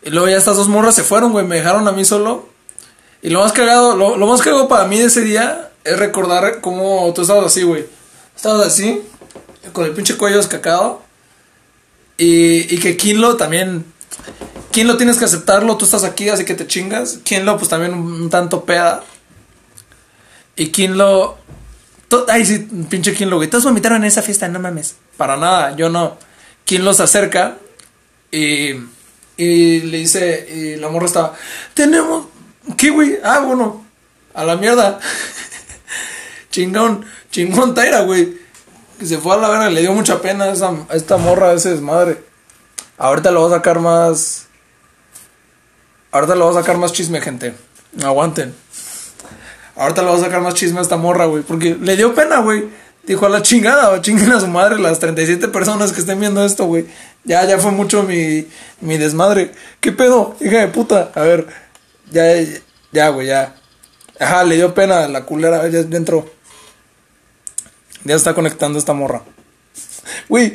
Y 0.03 0.11
luego 0.11 0.29
ya 0.29 0.37
estas 0.37 0.57
dos 0.57 0.69
morras 0.69 0.95
se 0.95 1.03
fueron, 1.03 1.33
güey, 1.33 1.47
me 1.47 1.57
dejaron 1.57 1.87
a 1.89 1.93
mí 1.93 2.05
solo. 2.05 2.49
Y 3.21 3.31
lo 3.31 3.41
más 3.41 3.53
cagado, 3.53 3.97
lo, 3.97 4.17
lo 4.17 4.27
más 4.27 4.41
cagado 4.41 4.69
para 4.69 4.87
mí 4.87 4.99
de 4.99 5.07
ese 5.07 5.23
día 5.23 5.68
es 5.85 5.99
recordar 5.99 6.61
cómo 6.61 7.13
tú 7.15 7.23
estabas 7.23 7.47
así, 7.47 7.63
güey. 7.63 7.87
Estabas 8.37 8.67
así, 8.67 9.03
con 9.73 9.85
el 9.85 9.93
pinche 9.93 10.17
cuello 10.17 10.39
escacado. 10.39 11.03
Y, 12.17 12.75
y 12.75 12.79
que 12.79 12.97
Kinlo 12.97 13.37
también. 13.37 13.85
Kinlo 14.73 14.97
tienes 14.97 15.17
que 15.17 15.25
aceptarlo, 15.25 15.77
tú 15.77 15.85
estás 15.85 16.05
aquí, 16.05 16.29
así 16.29 16.45
que 16.45 16.55
te 16.55 16.67
chingas. 16.67 17.19
Kinlo, 17.25 17.57
pues 17.57 17.69
también 17.69 17.95
un, 17.95 18.29
tanto 18.29 18.65
peda. 18.65 19.03
Y 20.57 20.69
Kinlo. 20.69 21.39
Ay, 22.29 22.45
sí, 22.45 22.59
pinche 22.89 23.15
Kinlo, 23.15 23.37
güey. 23.37 23.49
Todos 23.49 23.65
vomitaron 23.65 23.99
en 23.99 24.09
esa 24.09 24.23
fiesta, 24.23 24.49
no 24.49 24.59
mames. 24.59 24.97
Para 25.17 25.37
nada, 25.37 25.77
yo 25.77 25.89
no. 25.89 26.19
Kinlo 26.65 26.93
se 26.93 27.05
acerca 27.05 27.57
y. 28.31 28.73
Y 29.37 29.81
le 29.81 29.99
dice. 29.99 30.49
Y 30.53 30.77
la 30.77 30.89
morra 30.89 31.07
estaba. 31.07 31.35
Tenemos. 31.75 32.27
¿Qué, 32.77 32.91
güey? 32.91 33.19
Ah, 33.23 33.41
bueno. 33.41 33.85
A 34.35 34.45
la 34.45 34.57
mierda. 34.57 34.99
chingón. 36.51 37.05
Chingón 37.31 37.75
Taira, 37.75 38.01
güey. 38.03 38.39
Que 38.99 39.07
se 39.07 39.19
fue 39.19 39.35
a 39.35 39.39
la 39.39 39.49
verga. 39.49 39.71
Le 39.71 39.81
dio 39.81 39.93
mucha 39.93 40.21
pena 40.21 40.45
a, 40.45 40.53
esa, 40.53 40.73
esta 40.93 41.17
morra, 41.17 41.51
a 41.51 41.55
ese 41.55 41.71
desmadre. 41.71 42.23
Ahorita 42.97 43.31
lo 43.31 43.41
voy 43.43 43.53
a 43.53 43.57
sacar 43.57 43.79
más. 43.81 44.47
Ahorita 46.11 46.35
lo 46.35 46.47
voy 46.47 46.57
a 46.57 46.61
sacar 46.61 46.79
más 46.79 46.93
chisme, 46.93 47.21
gente. 47.21 47.55
Aguanten. 48.03 48.55
Ahorita 49.77 50.03
le 50.03 50.09
voy 50.09 50.21
a 50.21 50.25
sacar 50.25 50.41
más 50.41 50.55
chisme 50.55 50.81
a 50.81 50.83
esta 50.83 50.97
morra, 50.97 51.27
güey. 51.27 51.43
Porque 51.43 51.77
le 51.81 51.97
dio 51.97 52.15
pena, 52.15 52.41
güey. 52.41 52.69
Dijo 53.05 53.25
a 53.25 53.29
la 53.31 53.41
chingada, 53.41 54.03
chinguen 54.03 54.33
a 54.33 54.41
su 54.41 54.49
madre 54.49 54.79
las 54.79 54.99
37 54.99 55.49
personas 55.49 55.93
que 55.93 56.01
estén 56.01 56.21
viendo 56.21 56.45
esto, 56.45 56.67
güey. 56.67 56.87
Ya, 57.25 57.45
ya 57.47 57.59
fue 57.59 57.71
mucho 57.71 58.03
mi, 58.03 58.47
mi 58.81 58.99
desmadre. 58.99 59.53
¿Qué 59.81 59.93
pedo? 59.93 60.37
Hija 60.41 60.59
de 60.59 60.69
puta. 60.69 61.11
A 61.15 61.21
ver. 61.23 61.47
Ya, 62.11 62.25
ya, 62.93 63.09
güey, 63.11 63.29
ya. 63.29 63.55
Ajá, 64.19 64.45
le 64.45 64.57
dio 64.57 64.75
pena 64.75 65.07
la 65.09 65.25
culera. 65.25 65.67
Ya, 65.69 65.83
ya 65.83 65.97
entró. 65.97 66.29
Ya 68.05 68.15
está 68.15 68.35
conectando 68.35 68.79
esta 68.79 68.93
morra. 68.93 69.23
Güey, 70.29 70.55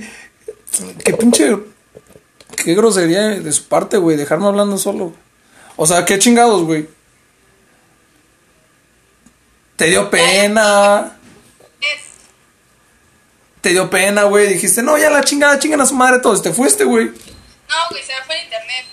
qué 1.04 1.14
pinche. 1.14 1.58
Qué 2.56 2.76
grosería 2.76 3.30
de 3.30 3.52
su 3.52 3.68
parte, 3.68 3.98
güey. 3.98 4.18
Dejarme 4.18 4.48
hablando 4.48 4.78
solo. 4.78 5.14
O 5.76 5.86
sea, 5.86 6.06
qué 6.06 6.20
chingados, 6.20 6.64
güey. 6.64 6.88
Te 9.76 9.86
dio 9.86 10.10
pena. 10.10 11.18
Te 13.62 13.70
dio 13.70 13.90
pena, 13.90 14.24
güey. 14.24 14.48
Dijiste, 14.48 14.84
no, 14.84 14.98
ya 14.98 15.10
la 15.10 15.24
chingada, 15.24 15.58
chingan 15.58 15.82
a 15.82 15.86
su 15.86 15.96
madre 15.96 16.20
todos. 16.20 16.42
Te 16.42 16.52
fuiste, 16.52 16.84
güey. 16.84 17.06
no, 17.06 17.76
güey, 17.90 18.04
se 18.04 18.14
me 18.14 18.22
fue 18.26 18.38
el 18.38 18.44
internet. 18.44 18.86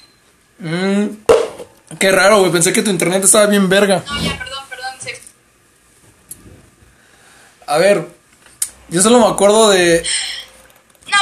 Mm, 1.91 1.97
qué 1.99 2.13
raro, 2.13 2.39
güey. 2.41 2.53
Pensé 2.53 2.73
que 2.73 2.83
tu 2.83 2.91
internet 2.91 3.25
estaba 3.25 3.47
bien 3.47 3.69
verga. 3.69 4.03
No, 4.07 4.23
ya, 4.23 4.39
perdón, 4.39 4.65
perdón. 4.69 4.95
Se... 5.01 5.21
A 7.67 7.79
ver, 7.79 8.20
yo 8.91 9.03
solo 9.03 9.21
me 9.21 9.27
acuerdo 9.27 9.71
de. 9.71 10.05
No, 11.07 11.19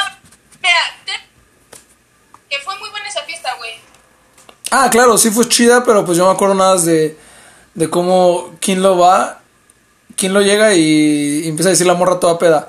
espera. 0.51 1.21
Que 2.49 2.57
fue 2.65 2.79
muy 2.79 2.91
buena 2.91 3.09
esa 3.09 3.23
fiesta, 3.23 3.55
güey. 3.59 3.73
Ah, 4.71 4.89
claro, 4.91 5.17
sí 5.19 5.31
fue 5.31 5.49
chida, 5.49 5.85
pero 5.85 6.05
pues 6.05 6.19
yo 6.19 6.27
me 6.27 6.33
acuerdo 6.33 6.55
nada 6.55 6.77
de, 6.77 7.17
de 7.75 7.91
cómo 7.91 8.57
quién 8.61 8.83
lo 8.83 8.99
va, 8.99 9.41
quién 10.17 10.33
lo 10.33 10.41
llega 10.41 10.75
y, 10.75 11.43
y 11.45 11.49
empieza 11.49 11.69
a 11.69 11.73
decir 11.73 11.87
la 11.87 11.95
morra 11.95 12.21
toda 12.21 12.39
peda. 12.39 12.69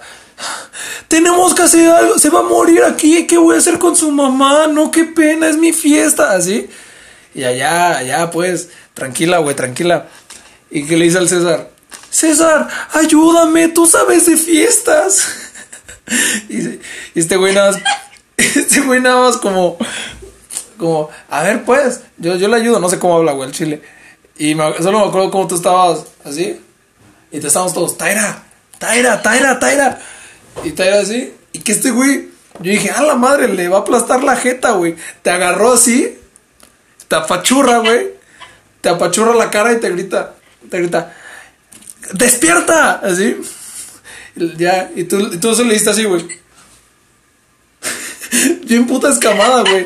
Tenemos 1.08 1.54
que 1.54 1.64
hacer 1.64 1.90
algo, 1.90 2.18
se 2.20 2.30
va 2.30 2.40
a 2.40 2.44
morir 2.44 2.84
aquí, 2.84 3.26
¿qué 3.26 3.38
voy 3.38 3.56
a 3.56 3.60
hacer 3.60 3.80
con 3.80 3.96
su 3.96 4.12
mamá? 4.12 4.68
No, 4.68 4.92
qué 4.92 5.06
pena, 5.06 5.50
es 5.50 5.58
mi 5.58 5.74
fiesta, 5.74 6.32
así. 6.32 6.70
Y 7.34 7.44
allá, 7.44 7.98
allá, 7.98 8.32
pues, 8.32 8.70
tranquila, 8.94 9.40
güey, 9.40 9.56
tranquila. 9.56 10.08
¿Y 10.70 10.86
qué 10.86 10.98
le 10.98 11.06
dice 11.06 11.18
al 11.18 11.28
César? 11.28 11.70
César, 12.20 12.68
ayúdame, 12.92 13.70
tú 13.70 13.86
sabes 13.86 14.26
de 14.26 14.36
fiestas. 14.36 15.26
y, 16.50 16.82
este 17.16 17.38
güey 17.38 17.54
nada 17.54 17.72
más, 17.72 17.82
este 18.38 18.82
güey 18.82 19.00
nada 19.00 19.22
más 19.22 19.38
como, 19.38 19.78
como, 20.78 21.10
a 21.30 21.44
ver, 21.44 21.64
pues, 21.64 22.02
yo, 22.18 22.36
yo 22.36 22.50
le 22.50 22.58
ayudo, 22.58 22.82
no 22.82 22.90
sé 22.90 23.00
cómo 23.00 23.16
habla, 23.16 23.32
güey, 23.32 23.48
el 23.48 23.56
chile. 23.56 23.82
Y 24.38 24.54
solo 24.54 25.00
me 25.00 25.08
acuerdo 25.08 25.32
cómo 25.32 25.48
tú 25.48 25.56
estabas 25.56 26.06
así. 26.26 26.60
Y 27.32 27.40
te 27.40 27.48
estábamos 27.48 27.74
todos, 27.74 27.98
Taira, 27.98 28.44
Taira, 28.80 29.22
Taira, 29.22 29.58
Taira. 29.58 30.02
Y 30.66 30.72
Taira 30.72 31.00
así. 31.00 31.34
Y 31.54 31.60
que 31.60 31.72
este 31.72 31.92
güey, 31.92 32.30
yo 32.60 32.72
dije, 32.72 32.92
a 32.92 33.02
la 33.02 33.16
madre, 33.16 33.48
le 33.48 33.70
va 33.70 33.78
a 33.78 33.82
aplastar 33.82 34.24
la 34.24 34.36
jeta, 34.36 34.72
güey. 34.72 34.96
Te 35.22 35.30
agarró 35.30 35.72
así, 35.72 36.20
te 37.08 37.16
apachurra, 37.16 37.78
güey. 37.78 38.10
Te 38.82 38.90
apachurra 38.90 39.34
la 39.36 39.50
cara 39.50 39.72
y 39.72 39.80
te 39.80 39.90
grita, 39.90 40.36
te 40.70 40.80
grita, 40.80 41.14
¡despierta! 42.14 42.94
Así. 43.04 43.38
Ya, 44.36 44.90
y 44.96 45.04
tú, 45.04 45.18
y 45.34 45.38
tú 45.38 45.54
se 45.56 45.64
le 45.66 45.74
diste 45.74 45.90
así, 45.90 46.06
güey. 46.06 46.26
Bien 48.64 48.88
puta 48.88 49.10
escamada, 49.10 49.62
güey. 49.62 49.86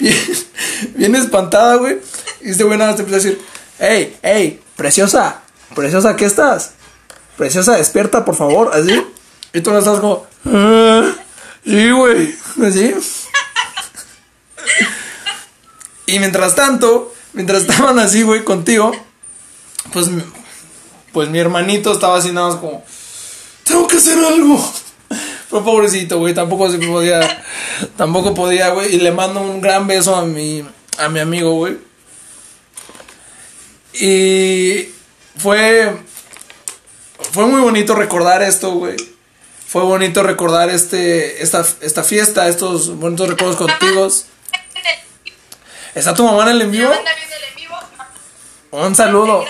Bien, 0.94 1.14
espantada, 1.14 1.76
güey. 1.76 1.98
Y 2.42 2.50
este 2.50 2.64
güey 2.64 2.78
nada 2.78 2.90
más 2.90 2.96
te 2.96 3.02
empieza 3.02 3.28
a 3.28 3.30
decir, 3.30 3.46
hey, 3.78 4.16
hey, 4.22 4.60
preciosa, 4.76 5.42
preciosa, 5.74 6.16
¿qué 6.16 6.24
estás? 6.24 6.72
Preciosa, 7.36 7.76
despierta, 7.76 8.24
por 8.24 8.36
favor, 8.36 8.70
así. 8.74 9.02
Y 9.52 9.60
tú 9.60 9.70
no 9.72 9.78
estás 9.78 10.00
como, 10.00 10.26
"Ah, 10.46 11.12
sí, 11.64 11.90
güey, 11.90 12.34
así. 12.66 12.94
Y 16.06 16.18
mientras 16.18 16.54
tanto, 16.54 17.14
mientras 17.32 17.62
estaban 17.62 17.98
así, 17.98 18.22
güey, 18.22 18.44
contigo, 18.44 18.92
pues, 19.92 20.08
pues 21.12 21.28
mi 21.28 21.38
hermanito 21.38 21.92
estaba 21.92 22.18
así 22.18 22.32
nada 22.32 22.48
más 22.48 22.56
como, 22.56 22.84
tengo 23.64 23.86
que 23.86 23.96
hacer 23.96 24.18
algo. 24.18 24.72
Pero 25.50 25.64
pobrecito, 25.64 26.18
güey, 26.18 26.34
tampoco 26.34 26.70
se 26.70 26.78
podía, 26.78 27.44
tampoco 27.96 28.34
podía, 28.34 28.68
güey. 28.70 28.94
Y 28.94 28.98
le 28.98 29.10
mando 29.10 29.40
un 29.40 29.60
gran 29.60 29.86
beso 29.86 30.14
a 30.14 30.24
mi, 30.24 30.64
a 30.98 31.08
mi 31.08 31.18
amigo, 31.18 31.54
güey. 31.54 31.78
Y 33.94 34.88
fue, 35.36 35.96
fue 37.32 37.46
muy 37.46 37.60
bonito 37.60 37.94
recordar 37.94 38.42
esto, 38.42 38.72
güey. 38.72 38.96
Fue 39.66 39.82
bonito 39.82 40.22
recordar 40.22 40.70
este, 40.70 41.42
esta, 41.42 41.64
esta 41.80 42.04
fiesta, 42.04 42.48
estos 42.48 42.96
bonitos 42.96 43.28
recuerdos 43.28 43.56
contigo. 43.56 44.08
¿Está 45.94 46.14
tu 46.14 46.24
mamá 46.24 46.44
en 46.44 46.48
el 46.50 46.62
en 46.62 46.70
vivo. 46.70 46.92
Un 48.72 48.94
saludo. 48.94 49.44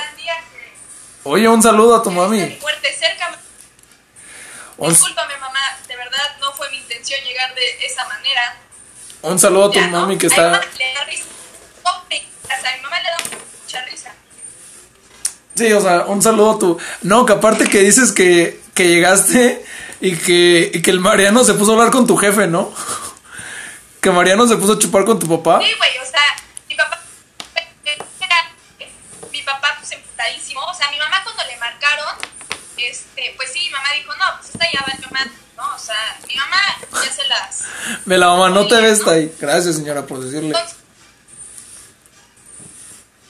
Oye, 1.24 1.48
un 1.48 1.62
saludo 1.62 1.96
a 1.96 2.02
tu 2.02 2.10
que 2.10 2.16
mami. 2.16 2.56
Fuerte, 2.60 2.92
cerca. 2.98 3.38
Un- 4.78 4.88
Discúlpame, 4.90 5.36
mamá, 5.38 5.60
de 5.86 5.96
verdad. 5.96 6.36
no 6.40 6.52
fue 6.52 6.70
mi 6.70 6.78
intención 6.78 7.20
llegar 7.24 7.54
de 7.54 7.84
esa 7.86 8.06
manera. 8.08 8.56
Un 9.22 9.38
saludo 9.38 9.66
a 9.66 9.70
tu 9.70 9.78
Ya, 9.78 9.86
¿no? 9.88 10.00
mami 10.02 10.16
que 10.16 10.26
A 10.26 10.30
mi 10.30 10.36
mamá 10.36 10.56
está. 10.58 10.78
le 10.78 10.94
da 10.94 11.04
risa. 11.04 11.24
A 11.84 12.76
mi 12.76 12.82
mamá 12.82 12.96
le 12.98 13.04
da 13.10 13.38
mucha 13.62 13.84
risa. 13.84 14.12
Sí, 15.54 15.72
o 15.72 15.80
sea, 15.80 16.00
un 16.06 16.22
saludo 16.22 16.52
a 16.52 16.58
tu. 16.58 16.78
No, 17.02 17.26
que 17.26 17.34
aparte 17.34 17.66
que 17.68 17.80
dices 17.80 18.12
que, 18.12 18.60
que 18.74 18.88
llegaste 18.88 19.64
y 20.00 20.16
que, 20.16 20.70
y 20.72 20.80
que 20.80 20.90
el 20.90 21.00
Mariano 21.00 21.44
se 21.44 21.52
puso 21.54 21.72
a 21.72 21.74
hablar 21.74 21.90
con 21.90 22.06
tu 22.06 22.16
jefe, 22.16 22.46
¿no? 22.46 22.72
Que 24.00 24.10
Mariano 24.10 24.48
se 24.48 24.56
puso 24.56 24.72
a 24.72 24.78
chupar 24.78 25.04
con 25.04 25.18
tu 25.18 25.28
papá. 25.28 25.60
Sí, 25.62 25.70
güey, 25.76 25.98
o 25.98 26.09
sea, 26.09 26.09
este, 33.20 33.34
pues 33.36 33.52
sí, 33.52 33.60
mi 33.60 33.70
mamá 33.70 33.92
dijo, 33.94 34.14
no, 34.16 34.24
pues 34.38 34.50
esta 34.50 34.70
ya 34.72 34.80
va 34.80 34.94
mi 34.94 35.04
mamá, 35.06 35.32
¿no? 35.56 35.74
O 35.74 35.78
sea, 35.78 36.18
mi 36.26 36.34
mamá 36.34 36.78
ya 36.92 37.12
se 37.12 37.26
las. 37.28 37.64
Me 38.04 38.18
la 38.18 38.28
mamá, 38.28 38.50
no 38.50 38.66
te 38.66 38.80
ves 38.80 39.00
¿no? 39.00 39.12
ahí. 39.12 39.34
Gracias, 39.38 39.76
señora, 39.76 40.06
por 40.06 40.20
decirle. 40.20 40.48
Entonces, 40.48 40.76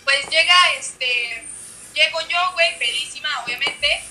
pues 0.05 0.29
llega, 0.31 0.55
este, 0.79 1.47
llego 1.95 2.21
yo, 2.23 2.53
güey, 2.55 2.79
pedísima, 2.79 3.29
obviamente, 3.45 4.05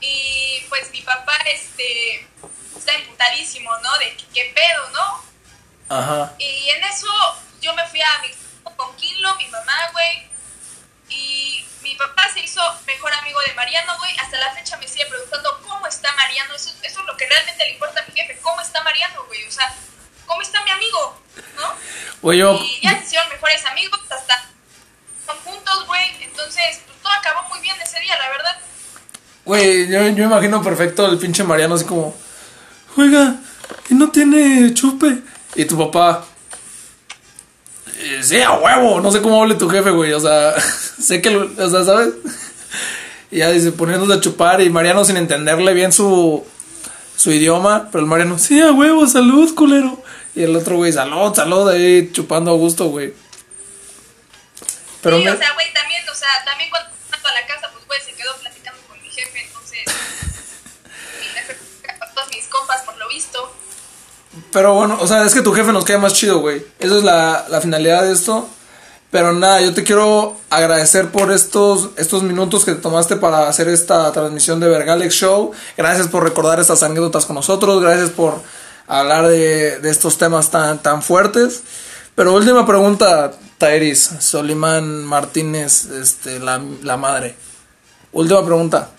y 0.00 0.64
pues 0.68 0.90
mi 0.90 1.00
papá, 1.02 1.36
este, 1.46 2.26
está 2.76 2.94
emputadísimo, 2.94 3.70
¿no? 3.78 3.98
De 3.98 4.16
qué 4.34 4.52
pedo, 4.54 4.90
¿no? 4.90 5.96
Ajá. 5.96 6.34
Y 6.38 6.68
en 6.70 6.84
eso 6.84 7.08
yo 7.60 7.74
me 7.74 7.86
fui 7.88 8.00
a 8.00 8.18
mi 8.22 8.30
con 8.76 8.96
Kinlo, 8.96 9.34
mi 9.36 9.46
mamá, 9.48 9.90
güey, 9.92 10.30
y 11.10 11.64
mi 11.82 11.94
papá 11.94 12.28
se 12.32 12.40
hizo 12.40 12.60
mejor 12.86 13.12
amigo 13.14 13.38
de 13.46 13.54
Mariano, 13.54 13.96
güey, 13.98 14.16
hasta 14.18 14.38
la 14.38 14.52
fecha 14.52 14.76
me 14.78 14.88
sigue 14.88 15.06
preguntando 15.06 15.60
cómo 15.66 15.86
está 15.86 16.12
Mariano, 16.14 16.54
eso, 16.54 16.70
eso 16.82 17.00
es 17.00 17.06
lo 17.06 17.16
que 17.16 17.28
realmente 17.28 17.64
le 17.64 17.72
importa 17.72 18.00
a 18.00 18.06
mi 18.06 18.14
jefe, 18.14 18.38
cómo 18.40 18.60
está 18.60 18.82
Mariano, 18.82 19.24
güey, 19.26 19.44
o 19.46 19.50
sea, 19.50 19.74
cómo 20.26 20.42
está 20.42 20.62
mi 20.64 20.70
amigo, 20.70 21.18
¿no? 21.56 22.32
Yo. 22.32 22.54
Y 22.62 22.80
ya 22.82 22.98
se 22.98 23.04
hicieron 23.04 23.28
mejores 23.28 23.64
amigos, 23.66 24.00
hasta 24.08 24.44
son 25.26 25.36
juntos, 25.38 25.86
güey. 25.86 26.22
Entonces, 26.22 26.80
pues 26.86 26.98
todo 27.02 27.12
acabó 27.12 27.48
muy 27.48 27.60
bien 27.60 27.76
ese 27.82 28.00
día, 28.00 28.16
la 28.16 28.28
verdad. 28.30 28.56
Güey, 29.44 29.88
yo, 29.88 30.00
yo 30.08 30.12
me 30.14 30.22
imagino 30.22 30.62
perfecto 30.62 31.06
el 31.06 31.18
pinche 31.18 31.44
Mariano 31.44 31.74
así 31.74 31.84
como. 31.84 32.14
Oiga, 32.96 33.36
¿y 33.88 33.94
no 33.94 34.10
tiene 34.10 34.72
chupe? 34.74 35.18
Y 35.54 35.64
tu 35.64 35.76
papá. 35.78 36.26
"Eh, 37.98 38.20
Sí, 38.22 38.40
a 38.40 38.52
huevo. 38.52 39.00
No 39.00 39.10
sé 39.12 39.20
cómo 39.22 39.42
hable 39.42 39.54
tu 39.54 39.68
jefe, 39.68 39.90
güey. 39.90 40.12
O 40.12 40.20
sea, 40.20 40.54
sé 41.00 41.20
que. 41.22 41.30
lo- 41.30 41.50
O 41.64 41.70
sea, 41.70 41.84
¿sabes? 41.84 42.14
Y 43.30 43.38
ya 43.38 43.50
dice, 43.50 43.72
poniéndose 43.72 44.12
a 44.14 44.20
chupar 44.20 44.60
y 44.60 44.68
Mariano 44.70 45.04
sin 45.04 45.16
entenderle 45.16 45.72
bien 45.74 45.92
su. 45.92 46.44
Su 47.16 47.30
idioma. 47.32 47.88
Pero 47.92 48.02
el 48.04 48.08
Mariano, 48.10 48.38
sí, 48.38 48.60
a 48.60 48.72
huevo, 48.72 49.06
salud, 49.06 49.54
culero. 49.54 50.02
Y 50.34 50.42
el 50.42 50.56
otro, 50.56 50.76
güey, 50.76 50.92
salud, 50.92 51.34
salud, 51.34 51.68
ahí 51.68 52.10
chupando 52.12 52.50
a 52.50 52.54
gusto, 52.54 52.86
güey. 52.86 53.12
Pero 55.02 55.18
sí, 55.18 55.24
me- 55.24 55.30
o 55.30 55.36
sea, 55.36 55.52
güey, 55.54 55.66
también, 55.74 56.00
o 56.10 56.14
sea, 56.14 56.28
también 56.46 56.70
cuando 56.70 56.88
a 56.90 57.32
la 57.32 57.46
casa, 57.46 57.61
Pero 64.52 64.74
bueno, 64.74 64.98
o 65.00 65.06
sea, 65.06 65.24
es 65.24 65.34
que 65.34 65.42
tu 65.42 65.52
jefe 65.52 65.72
nos 65.72 65.84
queda 65.84 65.98
más 65.98 66.14
chido, 66.14 66.40
güey. 66.40 66.64
Esa 66.78 66.96
es 66.96 67.04
la, 67.04 67.46
la 67.48 67.60
finalidad 67.60 68.02
de 68.02 68.12
esto. 68.12 68.48
Pero 69.10 69.34
nada, 69.34 69.60
yo 69.60 69.74
te 69.74 69.84
quiero 69.84 70.38
agradecer 70.48 71.10
por 71.10 71.32
estos, 71.32 71.90
estos 71.98 72.22
minutos 72.22 72.64
que 72.64 72.72
te 72.72 72.80
tomaste 72.80 73.16
para 73.16 73.46
hacer 73.46 73.68
esta 73.68 74.10
transmisión 74.10 74.58
de 74.58 74.68
Vergalex 74.68 75.14
Show. 75.14 75.52
Gracias 75.76 76.08
por 76.08 76.24
recordar 76.24 76.58
estas 76.60 76.82
anécdotas 76.82 77.26
con 77.26 77.36
nosotros. 77.36 77.82
Gracias 77.82 78.08
por 78.08 78.40
hablar 78.86 79.28
de, 79.28 79.80
de 79.80 79.90
estos 79.90 80.16
temas 80.16 80.50
tan, 80.50 80.82
tan 80.82 81.02
fuertes. 81.02 81.62
Pero 82.14 82.32
última 82.32 82.66
pregunta, 82.66 83.32
Tairis, 83.58 84.12
Solimán 84.20 85.04
Martínez, 85.04 85.84
este, 85.84 86.38
la, 86.38 86.62
la 86.82 86.96
madre. 86.96 87.36
Última 88.12 88.42
pregunta. 88.44 88.92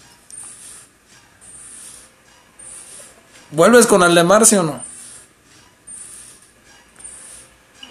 ¿Vuelves 3.49 3.87
con 3.87 4.03
Aldemar, 4.03 4.45
sí 4.45 4.57
o 4.57 4.63
no? 4.63 4.83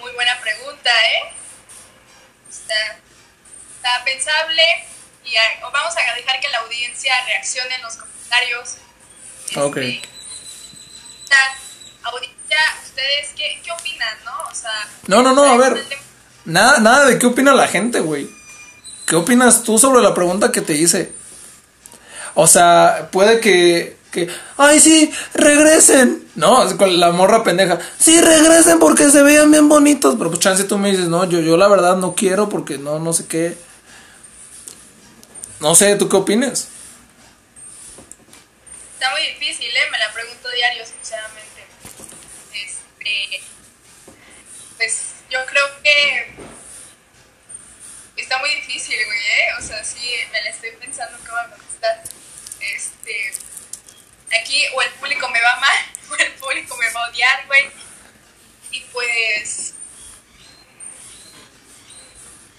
Muy 0.01 0.13
buena 0.13 0.33
pregunta, 0.93 1.29
¿eh? 1.29 1.35
Está, 2.51 2.75
está 3.77 4.05
pensable. 4.05 4.63
Y 5.25 5.37
a- 5.37 5.61
vamos 5.71 5.95
a 5.97 6.15
dejar 6.15 6.41
que 6.41 6.49
la 6.49 6.59
audiencia 6.59 7.13
reaccione 7.27 7.75
en 7.77 7.83
los 7.83 7.97
comentarios. 7.97 8.77
Ok. 9.57 9.77
Este, 9.77 10.09
está- 11.25 11.55
audiencia, 12.05 12.59
¿ustedes 12.85 13.31
qué, 13.37 13.61
qué 13.65 13.71
opinan, 13.73 14.17
no? 14.25 14.33
O 14.51 14.55
sea. 14.55 14.89
No, 15.07 15.23
no, 15.23 15.33
no, 15.35 15.45
a 15.45 15.57
ver. 15.57 15.85
Nada, 16.45 16.79
nada 16.81 17.07
de 17.07 17.19
qué 17.19 17.27
opina 17.27 17.53
la 17.55 17.69
gente, 17.69 18.01
güey. 18.01 18.29
¿Qué 19.07 19.15
opinas 19.17 19.63
tú 19.63 19.79
sobre 19.79 20.03
la 20.03 20.15
pregunta 20.15 20.51
que 20.53 20.61
te 20.61 20.73
hice? 20.73 21.13
O 22.35 22.47
sea, 22.47 23.09
puede 23.13 23.41
que, 23.41 23.97
que, 24.13 24.29
ay, 24.59 24.79
sí, 24.79 25.13
regresen. 25.35 26.29
No, 26.37 26.65
con 26.77 27.01
la 27.01 27.11
morra 27.11 27.43
pendeja. 27.43 27.81
Sí, 27.99 28.21
regresen 28.21 28.79
porque 28.79 29.11
se 29.11 29.23
veían 29.23 29.51
bien 29.51 29.69
bonitos. 29.69 30.15
Pero 30.17 30.31
pues 30.31 30.41
chance 30.41 30.65
tú 30.65 30.79
me 30.79 30.91
dices, 30.91 31.09
no, 31.09 31.25
yo, 31.25 31.41
yo 31.41 31.57
la 31.57 31.67
verdad 31.67 31.97
no 31.97 32.15
quiero 32.15 32.49
porque 32.49 32.79
no, 32.79 33.01
no 33.01 33.13
sé 33.13 33.27
qué. 33.27 33.57
No 35.61 35.75
sé, 35.75 35.97
¿tú 35.97 36.09
qué 36.09 36.17
opinas? 36.17 36.69
Está 38.95 39.11
muy 39.11 39.23
difícil, 39.23 39.67
¿eh? 39.67 39.91
Me 39.91 39.99
la 39.99 40.13
pregunto 40.13 40.49
diario, 40.51 40.85
sinceramente. 40.87 41.65
Este. 42.53 43.41
Pues 44.77 45.07
yo 45.31 45.39
creo 45.47 45.65
que. 45.83 46.35
Está 48.17 48.39
muy 48.39 48.51
difícil, 48.57 48.97
güey, 49.07 49.19
¿eh? 49.19 49.47
O 49.59 49.63
sea, 49.63 49.83
sí, 49.83 49.99
me 50.31 50.43
la 50.43 50.51
estoy 50.51 50.71
pensando 50.79 51.17
qué 51.25 51.31
va. 51.33 51.57
Aquí, 54.41 54.63
o 54.75 54.83
el 54.83 54.91
público 54.93 55.29
me 55.29 55.41
va 55.41 55.51
a 55.51 55.57
amar, 55.57 55.77
o 56.11 56.15
el 56.23 56.33
público 56.33 56.77
me 56.77 56.93
va 56.93 57.05
a 57.05 57.11
odiar, 57.11 57.47
güey. 57.47 57.71
Y 58.71 58.81
pues. 58.93 59.75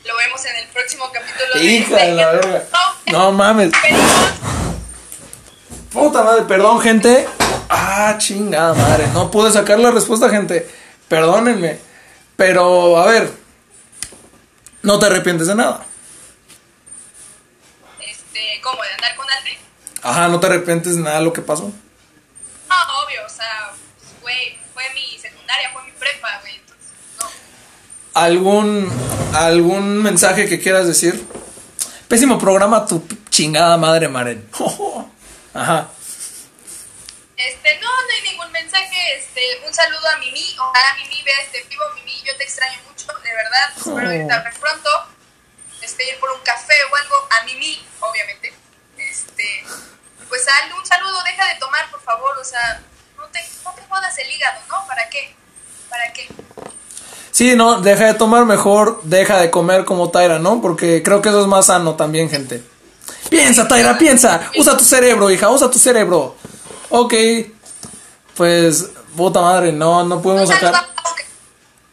Lo 0.06 0.18
vemos 0.18 0.46
en 0.46 0.56
el 0.58 0.68
próximo 0.68 1.10
capítulo 1.12 1.54
de. 1.56 1.64
Hija 1.64 1.96
de 1.98 2.12
la 2.14 2.32
verga. 2.32 2.64
No, 3.08 3.12
No 3.12 3.32
mames. 3.32 3.72
Puta 5.92 6.24
madre, 6.24 6.44
perdón, 6.44 6.82
gente. 6.82 7.28
Ah, 7.70 8.16
chingada 8.18 8.74
madre. 8.74 9.08
No 9.14 9.32
pude 9.32 9.52
sacar 9.52 9.80
la 9.80 9.92
respuesta, 9.92 10.30
gente. 10.30 10.70
Perdónenme. 11.08 11.80
Pero, 12.36 12.98
a 12.98 13.06
ver. 13.06 13.32
No 14.82 15.00
te 15.00 15.06
arrepientes 15.06 15.48
de 15.48 15.56
nada. 15.56 15.86
Ajá, 20.04 20.28
no 20.28 20.40
te 20.40 20.48
arrepientes 20.48 20.96
nada 20.98 21.20
de 21.20 21.24
lo 21.26 21.34
que 21.34 21.42
pasó. 21.42 21.64
No, 22.70 23.04
obvio, 23.04 23.26
o 23.26 23.30
sea, 23.30 23.72
güey, 24.22 24.58
fue 24.74 24.84
mi 24.94 25.18
secundaria, 25.20 25.72
fue 25.72 25.84
mi 25.84 25.92
prepa, 25.92 26.40
güey, 26.42 26.56
entonces, 26.56 26.92
no. 27.20 27.30
¿Algún, 28.14 28.92
algún 29.34 30.04
mensaje 30.04 30.48
que 30.50 30.60
quieras 30.60 30.88
decir? 30.88 31.26
Pésimo 32.08 32.38
programa, 32.38 32.86
tu 32.86 33.06
chingada 33.30 33.78
madre, 33.78 34.08
Maren. 34.10 34.48
Ajá. 35.54 35.88
Este, 37.38 37.80
no, 37.80 37.88
no 37.88 38.10
hay 38.16 38.30
ningún 38.30 38.52
mensaje, 38.52 39.18
este, 39.18 39.42
un 39.68 39.74
saludo 39.74 40.08
a 40.10 40.18
Mimi, 40.18 40.56
ojalá 40.60 40.96
Mimi 41.02 41.22
vea 41.24 41.42
este 41.44 41.64
vivo, 41.70 41.84
Mimi, 41.96 42.22
yo 42.24 42.36
te 42.38 42.44
extraño 42.44 42.80
mucho, 42.88 43.08
de 43.24 43.34
verdad, 43.34 43.74
espero 43.76 44.10
Oh. 44.10 44.14
irte 44.14 44.60
pronto, 44.60 44.90
este, 45.82 46.08
ir 46.10 46.20
por 46.20 46.30
un 46.32 46.42
café 46.42 46.74
o 46.92 46.96
algo, 46.96 47.16
a 47.32 47.44
Mimi, 47.46 47.82
obviamente, 48.00 48.54
este, 49.44 49.64
pues 50.30 50.42
hazle 50.48 50.74
un 50.80 50.86
saludo, 50.86 51.18
deja 51.24 51.54
de 51.54 51.60
tomar, 51.60 51.90
por 51.92 52.02
favor, 52.02 52.32
o 52.40 52.44
sea, 52.44 52.82
no 53.18 53.26
te, 53.26 53.40
no 53.64 53.72
te 53.72 53.82
jodas 53.88 54.18
el 54.18 54.32
hígado, 54.32 54.60
¿no? 54.70 54.88
¿Para 54.88 55.10
qué? 55.10 55.36
¿Para 55.90 56.14
qué? 56.14 56.28
Sí, 57.32 57.56
no, 57.56 57.82
deja 57.82 58.06
de 58.06 58.14
tomar 58.14 58.46
mejor, 58.46 59.02
deja 59.04 59.38
de 59.38 59.52
comer 59.52 59.86
como 59.86 60.12
Taira, 60.12 60.40
¿no? 60.40 60.62
Porque 60.62 61.02
creo 61.04 61.22
que 61.22 61.30
eso 61.30 61.42
es 61.42 61.48
más 61.48 61.68
sano 61.68 61.96
también, 61.96 62.30
gente. 62.30 62.64
Piensa, 63.30 63.68
Taira, 63.68 63.98
piensa. 63.98 64.52
Usa 64.56 64.78
tu 64.78 64.84
cerebro, 64.84 65.30
hija, 65.30 65.50
usa 65.50 65.70
tu 65.70 65.80
cerebro. 65.80 66.36
Ok. 66.90 67.14
Pues, 68.38 68.88
puta 69.18 69.42
madre, 69.42 69.72
no, 69.72 70.04
no 70.04 70.22
pudimos 70.22 70.50
sacar. 70.50 70.74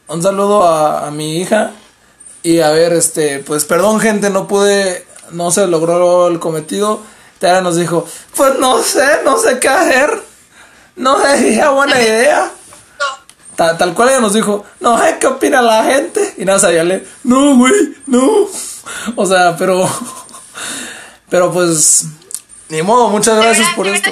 Un 0.09 0.23
saludo 0.23 0.67
a, 0.67 1.07
a 1.07 1.11
mi 1.11 1.39
hija. 1.39 1.73
Y 2.43 2.61
a 2.61 2.71
ver, 2.71 2.93
este, 2.93 3.39
pues 3.41 3.65
perdón, 3.65 4.01
gente, 4.01 4.29
no 4.29 4.47
pude, 4.47 5.07
no 5.31 5.51
se 5.51 5.67
logró 5.67 6.29
el 6.29 6.39
cometido. 6.39 7.01
Taira 7.41 7.61
nos 7.62 7.74
dijo, 7.76 8.07
pues 8.36 8.57
no 8.61 8.80
sé, 8.82 9.22
no 9.24 9.36
sé 9.38 9.59
qué 9.59 9.68
hacer. 9.68 10.22
No 10.97 11.20
sé 11.20 11.38
si 11.38 11.59
es 11.59 11.68
buena 11.70 12.01
idea. 12.01 12.53
no, 12.99 13.57
Ta- 13.57 13.76
tal 13.78 13.95
cual 13.95 14.11
ella 14.11 14.20
nos 14.20 14.34
dijo, 14.34 14.64
no 14.80 15.03
sé 15.03 15.18
qué 15.18 15.26
opina 15.26 15.61
la 15.62 15.82
gente. 15.84 16.34
Y 16.38 16.45
nada, 16.45 16.59
sabía 16.61 16.84
leer, 16.84 17.09
no, 17.24 17.57
güey, 17.57 17.97
no. 18.07 18.47
O 19.16 19.26
sea, 19.26 19.57
pero. 19.57 19.88
Pero 21.30 21.51
pues. 21.53 22.05
Ni 22.68 22.82
modo, 22.82 23.09
muchas 23.09 23.36
gracias 23.36 23.68
por 23.74 23.86
esto. 23.88 24.11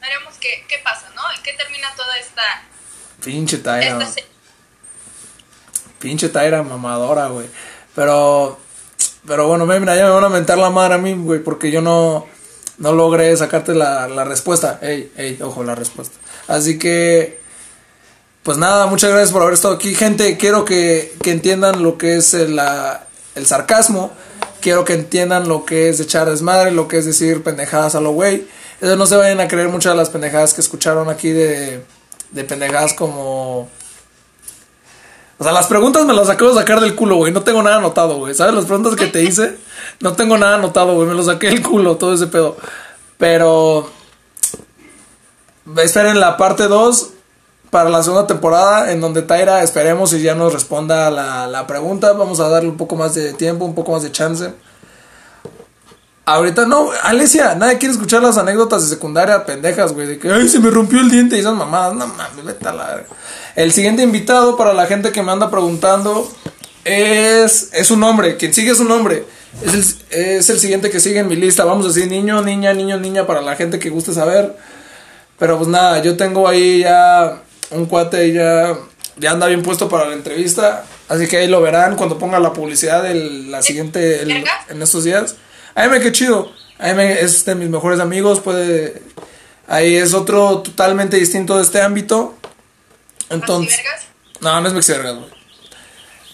Veremos 0.00 0.34
qué, 0.40 0.64
qué 0.68 0.76
pasa, 0.84 1.08
¿no? 1.14 1.22
esta. 2.20 2.42
Pinche 3.24 3.58
Taira. 3.58 3.98
esta 4.04 4.06
se- 4.12 4.26
Pinche 5.98 6.28
Taira 6.28 6.62
mamadora, 6.62 7.28
güey. 7.28 7.48
Pero, 7.94 8.58
pero 9.26 9.46
bueno, 9.48 9.66
mira, 9.66 9.94
ya 9.96 10.04
me 10.04 10.10
van 10.10 10.24
a 10.24 10.28
mentar 10.28 10.58
la 10.58 10.70
madre 10.70 10.94
a 10.94 10.98
mí, 10.98 11.14
güey, 11.14 11.40
porque 11.40 11.70
yo 11.70 11.80
no, 11.80 12.26
no 12.78 12.92
logré 12.92 13.36
sacarte 13.36 13.74
la, 13.74 14.08
la 14.08 14.24
respuesta. 14.24 14.78
Ey, 14.82 15.12
ey, 15.16 15.38
ojo, 15.42 15.62
la 15.64 15.74
respuesta. 15.74 16.16
Así 16.48 16.78
que, 16.78 17.40
pues 18.42 18.58
nada, 18.58 18.86
muchas 18.86 19.10
gracias 19.10 19.30
por 19.32 19.42
haber 19.42 19.54
estado 19.54 19.74
aquí. 19.74 19.94
Gente, 19.94 20.36
quiero 20.36 20.64
que, 20.64 21.14
que 21.22 21.30
entiendan 21.30 21.82
lo 21.82 21.98
que 21.98 22.16
es 22.16 22.34
el, 22.34 22.56
la- 22.56 23.06
el 23.34 23.46
sarcasmo. 23.46 24.10
Quiero 24.60 24.84
que 24.84 24.92
entiendan 24.94 25.48
lo 25.48 25.64
que 25.64 25.88
es 25.88 25.98
echar 26.00 26.28
desmadre, 26.30 26.70
lo 26.70 26.86
que 26.88 26.98
es 26.98 27.04
decir 27.06 27.42
pendejadas 27.42 27.94
a 27.94 28.00
lo 28.00 28.12
güey. 28.12 28.46
No 28.80 29.06
se 29.06 29.16
vayan 29.16 29.40
a 29.40 29.46
creer 29.48 29.68
muchas 29.68 29.92
de 29.92 29.96
las 29.96 30.10
pendejadas 30.10 30.54
que 30.54 30.60
escucharon 30.60 31.08
aquí 31.08 31.30
de, 31.30 31.84
de 32.32 32.44
pendejadas 32.44 32.94
como... 32.94 33.68
O 35.42 35.44
sea, 35.44 35.50
las 35.50 35.66
preguntas 35.66 36.06
me 36.06 36.14
las 36.14 36.28
acabo 36.28 36.52
de 36.52 36.60
sacar 36.60 36.80
del 36.80 36.94
culo, 36.94 37.16
güey. 37.16 37.32
No 37.32 37.42
tengo 37.42 37.64
nada 37.64 37.78
anotado, 37.78 38.18
güey. 38.18 38.32
¿Sabes? 38.32 38.54
Las 38.54 38.66
preguntas 38.66 38.94
que 38.94 39.08
te 39.08 39.22
hice, 39.24 39.58
no 39.98 40.12
tengo 40.12 40.38
nada 40.38 40.54
anotado, 40.54 40.94
güey. 40.94 41.08
Me 41.08 41.14
lo 41.14 41.22
saqué 41.24 41.48
del 41.48 41.62
culo, 41.64 41.96
todo 41.96 42.14
ese 42.14 42.28
pedo. 42.28 42.56
Pero... 43.18 43.90
Esperen 45.78 46.20
la 46.20 46.36
parte 46.36 46.68
2 46.68 47.10
para 47.70 47.90
la 47.90 48.04
segunda 48.04 48.28
temporada, 48.28 48.92
en 48.92 49.00
donde 49.00 49.22
Taira 49.22 49.64
esperemos 49.64 50.12
y 50.12 50.22
ya 50.22 50.36
nos 50.36 50.52
responda 50.52 51.10
la, 51.10 51.48
la 51.48 51.66
pregunta. 51.66 52.12
Vamos 52.12 52.38
a 52.38 52.48
darle 52.48 52.68
un 52.68 52.76
poco 52.76 52.94
más 52.94 53.16
de 53.16 53.32
tiempo, 53.32 53.64
un 53.64 53.74
poco 53.74 53.90
más 53.90 54.04
de 54.04 54.12
chance. 54.12 54.54
Ahorita 56.24 56.66
no, 56.66 56.90
Alesia, 57.02 57.56
nadie 57.56 57.78
quiere 57.78 57.94
escuchar 57.94 58.22
las 58.22 58.38
anécdotas 58.38 58.84
de 58.84 58.94
secundaria 58.94 59.44
pendejas, 59.44 59.92
güey, 59.92 60.06
de 60.06 60.18
que, 60.18 60.30
ay, 60.32 60.48
se 60.48 60.60
me 60.60 60.70
rompió 60.70 61.00
el 61.00 61.10
diente 61.10 61.36
y 61.36 61.40
esas 61.40 61.54
mamadas, 61.54 61.94
no 61.94 62.06
mames, 62.06 62.44
vete 62.44 62.68
a 62.68 62.72
la 62.72 62.86
verga. 62.86 63.06
El 63.56 63.72
siguiente 63.72 64.02
invitado 64.04 64.56
para 64.56 64.72
la 64.72 64.86
gente 64.86 65.10
que 65.10 65.20
me 65.22 65.32
anda 65.32 65.50
preguntando 65.50 66.30
es, 66.84 67.70
es 67.72 67.90
un 67.90 68.02
hombre, 68.04 68.36
quien 68.36 68.54
sigue 68.54 68.70
es 68.70 68.78
un 68.78 68.90
hombre, 68.92 69.24
es 69.64 69.74
el, 69.74 69.84
es 70.20 70.48
el 70.50 70.60
siguiente 70.60 70.90
que 70.90 71.00
sigue 71.00 71.18
en 71.18 71.28
mi 71.28 71.34
lista, 71.36 71.64
vamos 71.64 71.86
a 71.86 71.88
decir 71.88 72.08
niño, 72.08 72.40
niña, 72.42 72.72
niño, 72.72 72.98
niña, 72.98 73.26
para 73.26 73.42
la 73.42 73.56
gente 73.56 73.78
que 73.80 73.90
guste 73.90 74.12
saber. 74.14 74.56
Pero 75.40 75.56
pues 75.56 75.68
nada, 75.68 76.00
yo 76.02 76.16
tengo 76.16 76.46
ahí 76.48 76.80
ya 76.80 77.42
un 77.72 77.86
cuate 77.86 78.28
y 78.28 78.32
ya, 78.34 78.76
ya 79.18 79.32
anda 79.32 79.48
bien 79.48 79.62
puesto 79.62 79.88
para 79.88 80.06
la 80.06 80.14
entrevista. 80.14 80.84
Así 81.08 81.26
que 81.26 81.38
ahí 81.38 81.48
lo 81.48 81.60
verán 81.60 81.96
cuando 81.96 82.16
ponga 82.16 82.38
la 82.38 82.52
publicidad 82.52 83.02
de 83.02 83.14
la 83.48 83.60
siguiente, 83.60 84.22
el- 84.22 84.30
en 84.68 84.82
estos 84.82 85.02
días. 85.02 85.34
Aime, 85.74 86.00
qué 86.00 86.12
chido. 86.12 86.52
Aime 86.78 87.20
es 87.20 87.44
de 87.44 87.54
mis 87.54 87.68
mejores 87.68 88.00
amigos, 88.00 88.40
puede... 88.40 89.02
Ahí 89.68 89.96
es 89.96 90.12
otro 90.12 90.58
totalmente 90.58 91.16
distinto 91.16 91.56
de 91.56 91.62
este 91.62 91.80
ámbito. 91.80 92.34
Entonces... 93.30 93.76
¿Maxivergas? 93.76 94.06
No, 94.40 94.60
no 94.60 94.68
es 94.68 94.74
Mexivergas, 94.74 95.14
güey. 95.14 95.30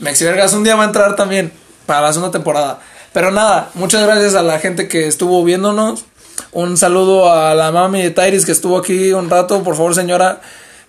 Mexivergas 0.01 0.55
un 0.55 0.65
día 0.65 0.77
va 0.77 0.85
a 0.85 0.87
entrar 0.87 1.15
también 1.17 1.53
para 1.87 2.03
la 2.03 2.13
segunda 2.13 2.33
temporada. 2.33 2.81
Pero 3.13 3.31
nada, 3.31 3.71
muchas 3.75 4.03
gracias 4.03 4.35
a 4.35 4.43
la 4.43 4.59
gente 4.59 4.89
que 4.89 5.07
estuvo 5.07 5.45
viéndonos. 5.45 6.05
Un 6.53 6.77
saludo 6.77 7.33
a 7.33 7.55
la 7.55 7.73
mami 7.73 8.03
de 8.03 8.11
Tairis 8.11 8.47
que 8.47 8.53
estuvo 8.53 8.79
aquí 8.79 9.13
un 9.13 9.29
rato. 9.29 9.63
Por 9.63 9.77
favor, 9.77 9.95
señora, 9.95 10.41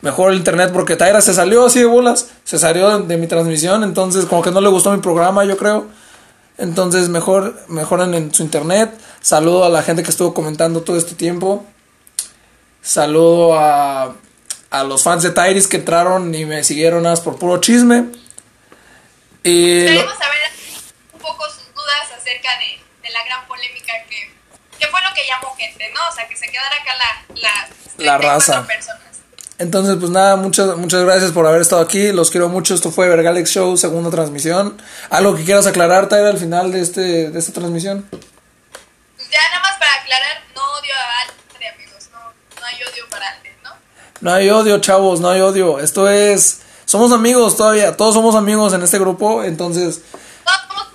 mejor 0.01 0.31
el 0.31 0.37
internet 0.37 0.71
porque 0.73 0.95
Taira 0.95 1.21
se 1.21 1.33
salió 1.33 1.65
así 1.65 1.79
de 1.79 1.85
bolas. 1.85 2.27
Se 2.43 2.59
salió 2.59 2.99
de 2.99 3.17
mi 3.17 3.27
transmisión, 3.27 3.83
entonces 3.83 4.25
como 4.25 4.41
que 4.41 4.51
no 4.51 4.61
le 4.61 4.69
gustó 4.69 4.91
mi 4.91 5.01
programa, 5.01 5.43
yo 5.45 5.57
creo. 5.57 5.87
Entonces 6.60 7.10
mejor 7.10 7.60
mejoren 7.68 8.14
en 8.14 8.34
su 8.34 8.43
internet. 8.43 8.91
Saludo 9.22 9.64
a 9.66 9.70
la 9.70 9.82
gente 9.82 10.03
que 10.03 10.10
estuvo 10.12 10.34
comentando 10.34 10.82
todo 10.82 10.97
este 10.97 11.16
tiempo. 11.16 11.66
Saludo 12.82 13.57
a, 13.60 14.16
a 14.70 14.84
los 14.84 15.03
fans 15.03 15.24
de 15.24 15.32
Tairis 15.32 15.68
que 15.68 15.78
entraron 15.78 16.34
y 16.36 16.45
me 16.45 16.64
siguieron 16.64 17.03
nada 17.03 17.14
más 17.16 17.22
por 17.22 17.38
puro 17.38 17.60
chisme. 17.60 18.05
Y 19.43 19.86
Queremos 19.86 20.18
saber 20.18 20.38
un 21.14 21.20
poco 21.20 21.45
sus 21.49 21.74
dudas 21.74 22.12
acerca 22.18 22.49
de, 22.60 22.82
de 23.07 23.14
la 23.14 23.24
gran 23.26 23.47
polémica 23.47 23.93
que, 24.10 24.32
que 24.78 24.88
fue 24.88 24.99
lo 25.01 25.14
que 25.16 25.22
llamó 25.28 25.55
gente, 25.55 25.89
¿no? 25.93 25.99
O 26.10 26.14
sea, 26.14 26.28
que 26.28 26.36
se 26.36 26.47
quedara 26.47 26.76
acá 26.76 26.91
la, 26.97 27.36
la, 27.41 27.68
La 27.97 28.18
34 28.18 28.30
raza. 28.30 28.68
personas. 28.68 29.09
Entonces, 29.60 29.97
pues 29.99 30.10
nada, 30.10 30.38
muchas, 30.38 30.78
muchas 30.78 31.03
gracias 31.03 31.34
por 31.34 31.45
haber 31.45 31.60
estado 31.60 31.82
aquí. 31.82 32.14
Los 32.14 32.32
quiero 32.32 32.47
mucho. 32.47 32.74
Esto 32.74 32.91
fue 32.91 33.10
Vergalex 33.10 33.51
Show, 33.51 33.76
segunda 33.76 34.10
transmisión. 34.10 34.82
¿Algo 35.10 35.36
que 35.36 35.43
quieras 35.43 35.68
aclarar, 35.68 36.07
Taira, 36.07 36.30
al 36.30 36.38
final 36.38 36.72
de, 36.72 36.80
este, 36.80 37.30
de 37.30 37.38
esta 37.38 37.51
transmisión? 37.51 38.07
Pues 38.10 39.30
ya 39.30 39.39
nada 39.51 39.62
más 39.62 39.78
para 39.78 39.93
aclarar, 39.95 40.43
no 40.55 40.62
odio 40.62 40.93
a 40.93 41.22
Alfred, 41.24 41.68
amigos, 41.76 42.10
no, 42.14 42.20
no 42.62 42.66
hay 42.66 42.76
odio 42.76 43.10
para 43.10 43.30
Alfred, 43.32 43.51
¿no? 43.62 43.72
No 44.22 44.32
hay 44.32 44.49
odio, 44.49 44.80
chavos, 44.80 45.20
no 45.20 45.30
hay 45.30 45.41
odio. 45.41 45.80
Esto 45.80 46.07
es... 46.10 46.62
Somos 46.86 47.12
amigos 47.12 47.57
todavía, 47.57 47.97
todos 47.97 48.14
somos 48.14 48.36
amigos 48.36 48.72
en 48.72 48.82
este 48.82 48.97
grupo, 48.97 49.43
entonces... 49.43 50.01
Somos 50.45 50.88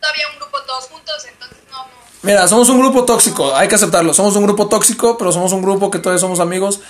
todavía 0.00 0.24
un 0.32 0.40
grupo 0.40 0.60
todos 0.66 0.86
juntos, 0.86 1.24
entonces 1.32 1.58
no, 1.70 1.78
no. 1.78 1.90
Mira, 2.22 2.48
somos 2.48 2.68
un 2.70 2.80
grupo 2.80 3.04
tóxico, 3.04 3.54
hay 3.54 3.68
que 3.68 3.76
aceptarlo. 3.76 4.12
Somos 4.12 4.34
un 4.34 4.42
grupo 4.42 4.66
tóxico, 4.66 5.16
pero 5.16 5.30
somos 5.30 5.52
un 5.52 5.62
grupo 5.62 5.92
que 5.92 6.00
todavía 6.00 6.18
somos 6.18 6.40
amigos. 6.40 6.80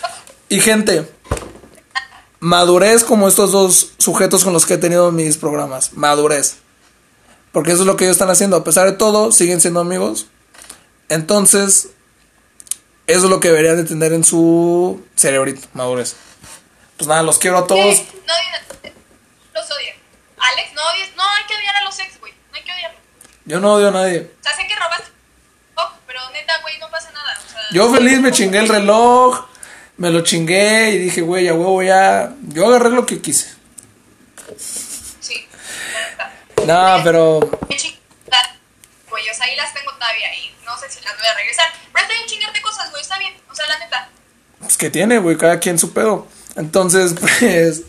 Y 0.49 0.61
gente, 0.61 1.11
madurez 2.41 3.05
como 3.05 3.29
estos 3.29 3.53
dos 3.53 3.93
sujetos 3.99 4.45
con 4.45 4.53
los 4.53 4.67
que 4.67 4.75
he 4.75 4.79
tenido 4.79 5.11
mis 5.13 5.37
programas. 5.37 5.93
Madurez. 5.95 6.57
Porque 7.53 7.73
eso 7.73 7.83
es 7.83 7.87
lo 7.87 7.97
que 7.97 8.05
ellos 8.05 8.17
están 8.17 8.31
haciendo. 8.31 8.57
A 8.57 8.65
pesar 8.65 8.87
de 8.87 8.93
todo, 8.97 9.33
siguen 9.33 9.61
siendo 9.61 9.81
amigos. 9.81 10.27
Entonces, 11.09 11.91
eso 13.07 13.25
es 13.25 13.31
lo 13.31 13.41
que 13.41 13.49
deberían 13.49 13.77
de 13.77 13.85
tener 13.85 14.13
en 14.13 14.25
su 14.25 15.05
cerebrito, 15.15 15.69
madurez. 15.73 16.17
Pues 16.97 17.09
nada, 17.09 17.23
los 17.23 17.39
quiero 17.39 17.59
a 17.59 17.67
todos. 17.67 17.97
Sí, 17.97 18.09
no 18.27 18.33
los. 19.55 19.65
Alex, 20.39 20.75
no 20.75 20.83
odies, 20.83 21.17
no 21.17 21.23
hay 21.23 21.45
que 21.47 21.55
odiar 21.55 21.77
a 21.77 21.85
los 21.85 21.99
ex, 21.99 22.21
güey, 22.21 22.33
no 22.51 22.57
hay 22.57 22.63
que 22.63 22.73
odiarlos. 22.73 23.01
Yo 23.47 23.61
no 23.61 23.75
odio 23.75 23.89
a 23.89 23.91
nadie. 23.93 24.31
O 24.41 24.43
sea, 24.43 24.55
sé 24.55 24.67
que 24.67 24.75
robaste, 24.75 25.11
oh, 25.77 25.91
pero 26.07 26.21
neta, 26.31 26.61
güey, 26.63 26.79
no 26.79 26.91
pasa 26.91 27.11
nada. 27.13 27.41
O 27.47 27.51
sea, 27.51 27.61
Yo 27.73 27.93
feliz 27.95 28.21
me 28.21 28.31
chingué 28.31 28.59
el 28.59 28.69
reloj, 28.69 29.47
me 29.97 30.11
lo 30.11 30.23
chingué 30.23 30.91
y 30.91 30.99
dije, 30.99 31.21
güey, 31.21 31.49
a 31.49 31.55
huevo 31.55 31.83
ya. 31.83 32.35
Yo 32.49 32.67
agarré 32.67 32.91
lo 32.91 33.07
que 33.07 33.21
quise. 33.21 33.53
Sí. 34.59 35.47
No, 36.67 37.01
pero 37.05 37.41
güey, 39.15 39.31
o 39.31 39.35
sea, 39.35 39.47
ahí 39.47 39.55
las 39.55 39.73
tengo 39.73 39.93
todavía 39.93 40.27
y 40.35 40.51
no 40.65 40.77
sé 40.77 40.91
si 40.91 41.05
las 41.05 41.17
voy 41.17 41.27
a 41.27 41.35
regresar. 41.37 41.67
Pero 41.93 42.03
está 42.03 42.15
bien 42.15 42.27
chingarte 42.27 42.61
cosas, 42.61 42.91
güey, 42.91 43.01
está 43.01 43.17
bien. 43.19 43.33
O 43.49 43.55
sea, 43.55 43.65
la 43.69 43.79
neta, 43.79 44.09
pues 44.59 44.77
que 44.77 44.91
tiene, 44.91 45.19
güey, 45.19 45.37
cada 45.37 45.61
quien 45.61 45.79
su 45.79 45.93
pedo. 45.93 46.27
Entonces, 46.57 47.15
pues, 47.41 47.83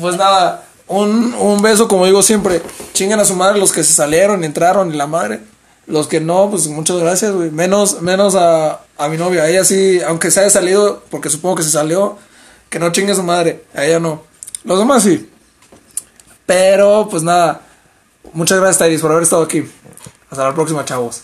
pues 0.00 0.16
nada, 0.16 0.66
un, 0.86 1.34
un 1.34 1.60
beso, 1.60 1.86
como 1.86 2.06
digo 2.06 2.22
siempre. 2.22 2.62
Chingan 2.94 3.20
a 3.20 3.26
su 3.26 3.36
madre 3.36 3.58
los 3.58 3.72
que 3.72 3.84
se 3.84 3.92
salieron 3.92 4.42
entraron 4.42 4.94
y 4.94 4.96
la 4.96 5.06
madre. 5.06 5.40
Los 5.86 6.08
que 6.08 6.20
no, 6.20 6.50
pues 6.50 6.66
muchas 6.68 6.96
gracias, 6.96 7.32
güey. 7.32 7.50
Menos, 7.50 8.00
menos 8.00 8.34
a, 8.36 8.85
a 8.98 9.08
mi 9.08 9.16
novia. 9.16 9.48
Ella 9.48 9.64
sí, 9.64 10.00
aunque 10.06 10.30
se 10.30 10.40
haya 10.40 10.50
salido, 10.50 11.04
porque 11.10 11.30
supongo 11.30 11.56
que 11.56 11.62
se 11.62 11.70
salió, 11.70 12.18
que 12.68 12.78
no 12.78 12.92
chingue 12.92 13.14
su 13.14 13.22
madre. 13.22 13.64
A 13.74 13.84
ella 13.84 14.00
no. 14.00 14.22
Los 14.64 14.78
demás 14.78 15.02
sí. 15.02 15.30
Pero, 16.46 17.08
pues 17.10 17.22
nada. 17.22 17.62
Muchas 18.32 18.58
gracias, 18.58 18.78
Tairis, 18.78 19.00
por 19.00 19.10
haber 19.10 19.22
estado 19.22 19.42
aquí. 19.42 19.68
Hasta 20.30 20.44
la 20.44 20.54
próxima, 20.54 20.84
chavos. 20.84 21.22